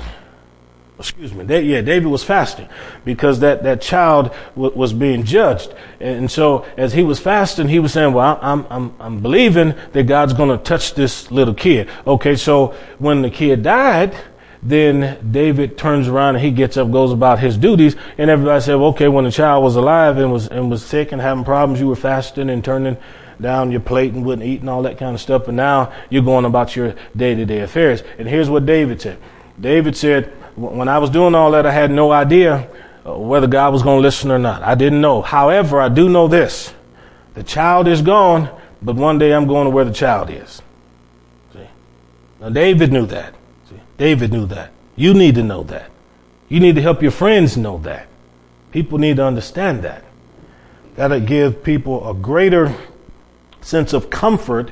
excuse 0.99 1.33
me, 1.33 1.43
yeah, 1.45 1.81
David 1.81 2.07
was 2.07 2.23
fasting 2.23 2.67
because 3.05 3.39
that, 3.41 3.63
that 3.63 3.81
child 3.81 4.33
w- 4.55 4.75
was 4.75 4.93
being 4.93 5.23
judged. 5.23 5.73
And 5.99 6.29
so 6.29 6.65
as 6.75 6.93
he 6.93 7.03
was 7.03 7.19
fasting, 7.19 7.67
he 7.67 7.79
was 7.79 7.93
saying, 7.93 8.13
well, 8.13 8.39
I'm, 8.41 8.65
I'm, 8.69 8.95
I'm 8.99 9.21
believing 9.21 9.75
that 9.93 10.03
God's 10.03 10.33
going 10.33 10.49
to 10.49 10.63
touch 10.63 10.95
this 10.95 11.29
little 11.31 11.53
kid. 11.53 11.89
Okay. 12.05 12.35
So 12.35 12.75
when 12.97 13.21
the 13.21 13.29
kid 13.29 13.63
died, 13.63 14.15
then 14.63 15.31
David 15.31 15.77
turns 15.77 16.07
around 16.07 16.35
and 16.35 16.43
he 16.43 16.51
gets 16.51 16.77
up, 16.77 16.91
goes 16.91 17.11
about 17.11 17.39
his 17.39 17.57
duties, 17.57 17.95
and 18.17 18.29
everybody 18.29 18.59
said, 18.61 18.75
well, 18.75 18.89
okay, 18.89 19.07
when 19.07 19.23
the 19.23 19.31
child 19.31 19.63
was 19.63 19.75
alive 19.75 20.17
and 20.17 20.31
was, 20.31 20.47
and 20.47 20.69
was 20.71 20.83
sick 20.83 21.11
and 21.11 21.21
having 21.21 21.43
problems, 21.43 21.79
you 21.79 21.87
were 21.87 21.95
fasting 21.95 22.49
and 22.49 22.65
turning 22.65 22.97
down 23.41 23.71
your 23.71 23.81
plate 23.81 24.13
and 24.13 24.25
wouldn't 24.25 24.47
eat 24.47 24.61
and 24.61 24.69
all 24.69 24.83
that 24.83 24.97
kind 24.97 25.13
of 25.13 25.21
stuff. 25.21 25.45
But 25.45 25.53
now 25.53 25.93
you're 26.09 26.23
going 26.23 26.45
about 26.45 26.75
your 26.75 26.95
day 27.15 27.35
to 27.35 27.45
day 27.45 27.59
affairs. 27.59 28.03
And 28.17 28.27
here's 28.27 28.49
what 28.49 28.65
David 28.65 29.01
said. 29.01 29.19
David 29.59 29.95
said, 29.95 30.33
when 30.55 30.87
I 30.87 30.97
was 30.97 31.09
doing 31.09 31.35
all 31.35 31.51
that, 31.51 31.65
I 31.65 31.71
had 31.71 31.91
no 31.91 32.11
idea 32.11 32.69
uh, 33.05 33.17
whether 33.17 33.47
God 33.47 33.73
was 33.73 33.83
going 33.83 33.97
to 33.97 34.01
listen 34.01 34.31
or 34.31 34.39
not. 34.39 34.63
I 34.63 34.75
didn't 34.75 35.01
know. 35.01 35.21
However, 35.21 35.79
I 35.79 35.89
do 35.89 36.09
know 36.09 36.27
this. 36.27 36.73
The 37.35 37.43
child 37.43 37.87
is 37.87 38.01
gone, 38.01 38.49
but 38.81 38.95
one 38.95 39.19
day 39.19 39.33
I'm 39.33 39.47
going 39.47 39.65
to 39.65 39.69
where 39.69 39.85
the 39.85 39.93
child 39.93 40.29
is. 40.29 40.61
See? 41.53 41.67
Now, 42.41 42.49
David 42.49 42.91
knew 42.91 43.05
that. 43.05 43.35
See? 43.69 43.79
David 43.97 44.31
knew 44.31 44.47
that. 44.47 44.71
You 44.95 45.13
need 45.13 45.35
to 45.35 45.43
know 45.43 45.63
that. 45.63 45.91
You 46.49 46.59
need 46.59 46.75
to 46.75 46.81
help 46.81 47.01
your 47.03 47.11
friends 47.11 47.55
know 47.55 47.77
that. 47.79 48.07
People 48.71 48.97
need 48.97 49.17
to 49.17 49.23
understand 49.23 49.83
that. 49.83 50.03
That'll 50.95 51.19
give 51.19 51.63
people 51.63 52.09
a 52.09 52.13
greater 52.15 52.75
sense 53.67 53.91
of 53.91 54.09
comfort 54.09 54.71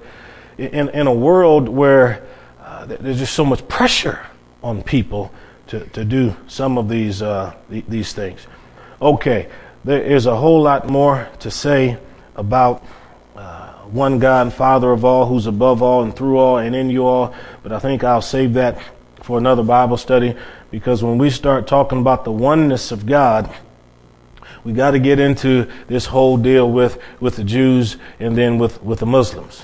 in, 0.58 0.89
in 0.89 1.06
a 1.06 1.14
world 1.14 1.68
where 1.68 2.26
uh, 2.62 2.86
there's 2.86 3.20
just 3.20 3.34
so 3.34 3.43
much 3.43 3.68
pressure 3.68 4.26
on 4.64 4.82
people 4.82 5.32
to, 5.68 5.82
to 5.88 6.06
do 6.06 6.36
some 6.48 6.78
of 6.78 6.88
these, 6.88 7.22
uh, 7.22 7.54
these 7.70 8.14
things. 8.14 8.48
Okay, 9.02 9.50
there 9.84 10.02
is 10.02 10.26
a 10.26 10.36
whole 10.36 10.62
lot 10.62 10.88
more 10.89 11.28
to 11.39 11.52
say 11.52 11.98
about 12.38 12.86
uh, 13.36 13.74
one 13.84 14.18
God 14.18 14.54
Father 14.54 14.91
of 14.91 15.04
all, 15.04 15.26
who's 15.26 15.46
above 15.46 15.84
all 15.84 16.04
and 16.04 16.16
through 16.16 16.38
all 16.38 16.58
and 16.58 16.74
in 16.74 16.89
you 16.89 17.06
all, 17.06 17.36
but 17.64 17.74
I 17.74 17.80
think 17.80 18.04
I'll 18.04 18.22
save 18.22 18.54
that 18.54 18.80
for 19.22 19.38
another 19.38 19.64
Bible 19.64 19.98
study 19.98 20.36
because 20.72 21.04
when 21.04 21.18
we 21.18 21.30
start 21.30 21.68
talking 21.68 22.00
about 22.00 22.24
the 22.24 22.32
oneness 22.32 22.91
of 22.91 23.06
God, 23.06 23.54
we 24.66 24.74
got 24.74 24.91
to 24.91 24.99
get 24.99 25.20
into 25.20 25.72
this 25.88 26.07
whole 26.07 26.38
deal 26.38 26.70
with, 26.70 26.99
with 27.22 27.38
the 27.38 27.43
Jews 27.43 27.97
and 28.20 28.36
then 28.36 28.57
with, 28.57 28.82
with 28.84 28.99
the 28.99 29.05
Muslims 29.05 29.63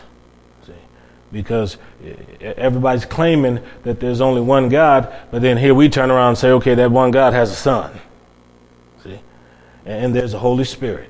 See? 0.66 0.74
because 1.32 1.78
everybody's 2.40 3.06
claiming 3.06 3.62
that 3.84 4.00
there's 4.00 4.22
only 4.22 4.42
one 4.42 4.70
God, 4.70 5.14
but 5.32 5.42
then 5.42 5.58
here 5.58 5.74
we 5.74 5.90
turn 5.90 6.12
around 6.12 6.30
and 6.30 6.38
say, 6.38 6.52
okay, 6.52 6.76
that 6.76 6.92
one 6.92 7.10
God 7.10 7.34
has 7.34 7.52
a 7.52 7.56
son. 7.56 8.00
See? 9.04 9.20
And 9.86 10.16
there's 10.16 10.36
a 10.36 10.40
Holy 10.40 10.66
Spirit. 10.66 11.10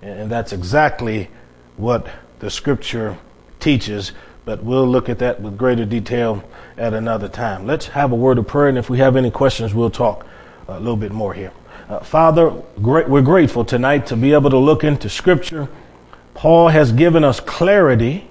And 0.00 0.30
that's 0.30 0.52
exactly 0.52 1.28
what 1.76 2.06
the 2.38 2.48
scripture 2.48 3.18
teaches, 3.58 4.12
but 4.44 4.62
we'll 4.62 4.86
look 4.86 5.08
at 5.08 5.18
that 5.18 5.40
with 5.40 5.58
greater 5.58 5.84
detail 5.84 6.44
at 6.76 6.94
another 6.94 7.28
time. 7.28 7.66
Let's 7.66 7.86
have 7.88 8.12
a 8.12 8.16
word 8.16 8.38
of 8.38 8.46
prayer, 8.46 8.68
and 8.68 8.78
if 8.78 8.88
we 8.88 8.98
have 8.98 9.16
any 9.16 9.32
questions, 9.32 9.74
we'll 9.74 9.90
talk 9.90 10.26
a 10.68 10.78
little 10.78 10.96
bit 10.96 11.10
more 11.10 11.34
here. 11.34 11.52
Uh, 11.92 12.00
Father, 12.00 12.50
great, 12.80 13.06
we're 13.06 13.20
grateful 13.20 13.66
tonight 13.66 14.06
to 14.06 14.16
be 14.16 14.32
able 14.32 14.48
to 14.48 14.56
look 14.56 14.82
into 14.82 15.10
scripture. 15.10 15.68
Paul 16.32 16.68
has 16.68 16.90
given 16.90 17.22
us 17.22 17.38
clarity 17.38 18.30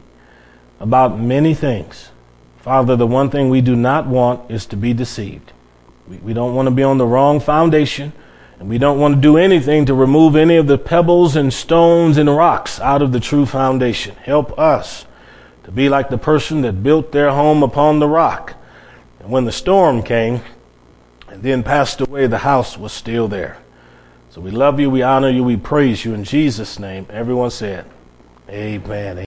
about 0.80 1.20
many 1.20 1.54
things. 1.54 2.10
Father, 2.62 2.96
the 2.96 3.06
one 3.06 3.30
thing 3.30 3.52
we 3.52 3.62
do 3.62 3.76
not 3.76 4.08
want 4.08 4.50
is 4.50 4.66
to 4.66 4.76
be 4.76 4.96
deceived. 4.96 5.54
We, 6.08 6.18
we 6.18 6.34
don't 6.34 6.56
want 6.56 6.70
to 6.70 6.72
be 6.72 6.82
on 6.82 6.98
the 6.98 7.06
wrong 7.06 7.40
foundation, 7.40 8.14
and 8.60 8.68
we 8.68 8.80
don't 8.80 9.00
want 9.00 9.14
to 9.14 9.22
do 9.22 9.38
anything 9.38 9.86
to 9.86 9.94
remove 9.94 10.36
any 10.36 10.56
of 10.56 10.66
the 10.66 10.80
pebbles 10.80 11.36
and 11.36 11.54
stones 11.54 12.18
and 12.18 12.36
rocks 12.36 12.80
out 12.80 13.04
of 13.04 13.12
the 13.12 13.20
true 13.20 13.46
foundation. 13.46 14.16
Help 14.16 14.58
us 14.58 15.06
to 15.66 15.72
be 15.72 15.88
like 15.88 16.10
the 16.10 16.18
person 16.18 16.62
that 16.62 16.82
built 16.82 17.12
their 17.12 17.30
home 17.30 17.62
upon 17.62 18.00
the 18.00 18.08
rock. 18.08 18.56
And 19.20 19.30
when 19.30 19.46
the 19.46 19.52
storm 19.52 20.02
came 20.02 20.42
and 21.32 21.42
then 21.42 21.64
passed 21.64 22.02
away, 22.02 22.28
the 22.28 22.40
house 22.40 22.78
was 22.78 22.92
still 22.92 23.30
there. 23.30 23.58
So 24.30 24.42
we 24.42 24.52
love 24.52 24.80
you, 24.80 24.90
we 24.90 25.02
honor 25.02 25.30
you, 25.30 25.44
we 25.44 25.58
praise 25.58 26.04
you 26.04 26.14
in 26.14 26.26
Jesus' 26.26 26.78
name. 26.78 27.08
Everyone 27.10 27.52
said, 27.52 27.86
Amen. 28.50 29.18